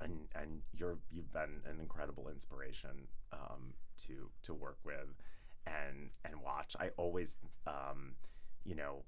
and 0.00 0.12
and 0.34 0.60
you're 0.74 0.98
you've 1.10 1.32
been 1.32 1.60
an 1.68 1.80
incredible 1.80 2.28
inspiration 2.28 3.08
um, 3.32 3.74
to 4.06 4.30
to 4.42 4.54
work 4.54 4.78
with 4.84 5.14
and 5.66 6.10
and 6.24 6.40
watch. 6.42 6.76
I 6.78 6.90
always, 6.96 7.36
um, 7.66 8.14
you 8.64 8.74
know, 8.74 9.04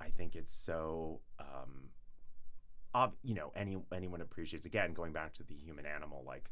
I 0.00 0.08
think 0.08 0.36
it's 0.36 0.54
so. 0.54 1.20
Um, 1.38 1.90
ob- 2.94 3.16
you 3.22 3.34
know, 3.34 3.52
any 3.56 3.78
anyone 3.94 4.20
appreciates 4.20 4.64
again 4.64 4.92
going 4.92 5.12
back 5.12 5.34
to 5.34 5.42
the 5.44 5.54
human 5.54 5.86
animal 5.86 6.24
like 6.26 6.50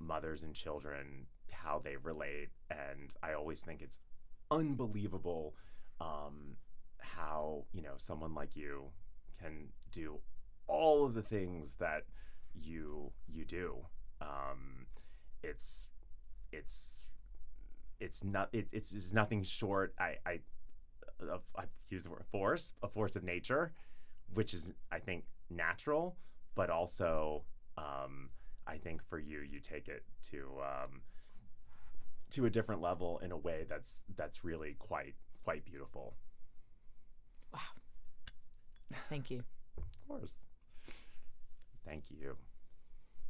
mothers 0.00 0.42
and 0.42 0.54
children 0.54 1.26
how 1.50 1.80
they 1.82 1.96
relate 1.96 2.50
and 2.70 3.14
i 3.24 3.32
always 3.32 3.60
think 3.60 3.82
it's 3.82 3.98
unbelievable 4.50 5.54
um, 6.00 6.56
how 6.98 7.64
you 7.72 7.82
know 7.82 7.94
someone 7.96 8.34
like 8.34 8.54
you 8.54 8.84
can 9.40 9.68
do 9.92 10.18
all 10.66 11.04
of 11.04 11.14
the 11.14 11.22
things 11.22 11.76
that 11.76 12.04
you 12.54 13.12
you 13.28 13.44
do. 13.44 13.76
Um, 14.20 14.86
it's 15.42 15.86
it's 16.52 17.06
it's 18.00 18.24
not 18.24 18.48
it, 18.52 18.66
it's, 18.72 18.92
it's 18.92 19.12
nothing 19.12 19.42
short 19.42 19.94
i 19.98 20.16
i 20.26 20.38
i've 21.56 21.68
the 21.90 22.10
word 22.10 22.24
force 22.30 22.72
a 22.82 22.88
force 22.88 23.14
of 23.14 23.22
nature 23.22 23.72
which 24.34 24.52
is 24.52 24.72
i 24.90 24.98
think 24.98 25.24
natural 25.50 26.16
but 26.54 26.70
also 26.70 27.42
um, 27.78 28.30
i 28.66 28.76
think 28.76 29.02
for 29.08 29.18
you 29.18 29.40
you 29.40 29.60
take 29.60 29.88
it 29.88 30.02
to 30.22 30.48
um, 30.62 31.00
to 32.30 32.46
a 32.46 32.50
different 32.50 32.80
level 32.80 33.18
in 33.24 33.32
a 33.32 33.36
way 33.36 33.64
that's 33.68 34.04
that's 34.16 34.44
really 34.44 34.74
quite 34.78 35.14
quite 35.44 35.64
beautiful 35.64 36.16
Wow. 37.52 37.60
Thank 39.08 39.30
you. 39.30 39.42
of 39.78 39.84
course 40.08 40.42
thank 41.86 42.04
you 42.10 42.36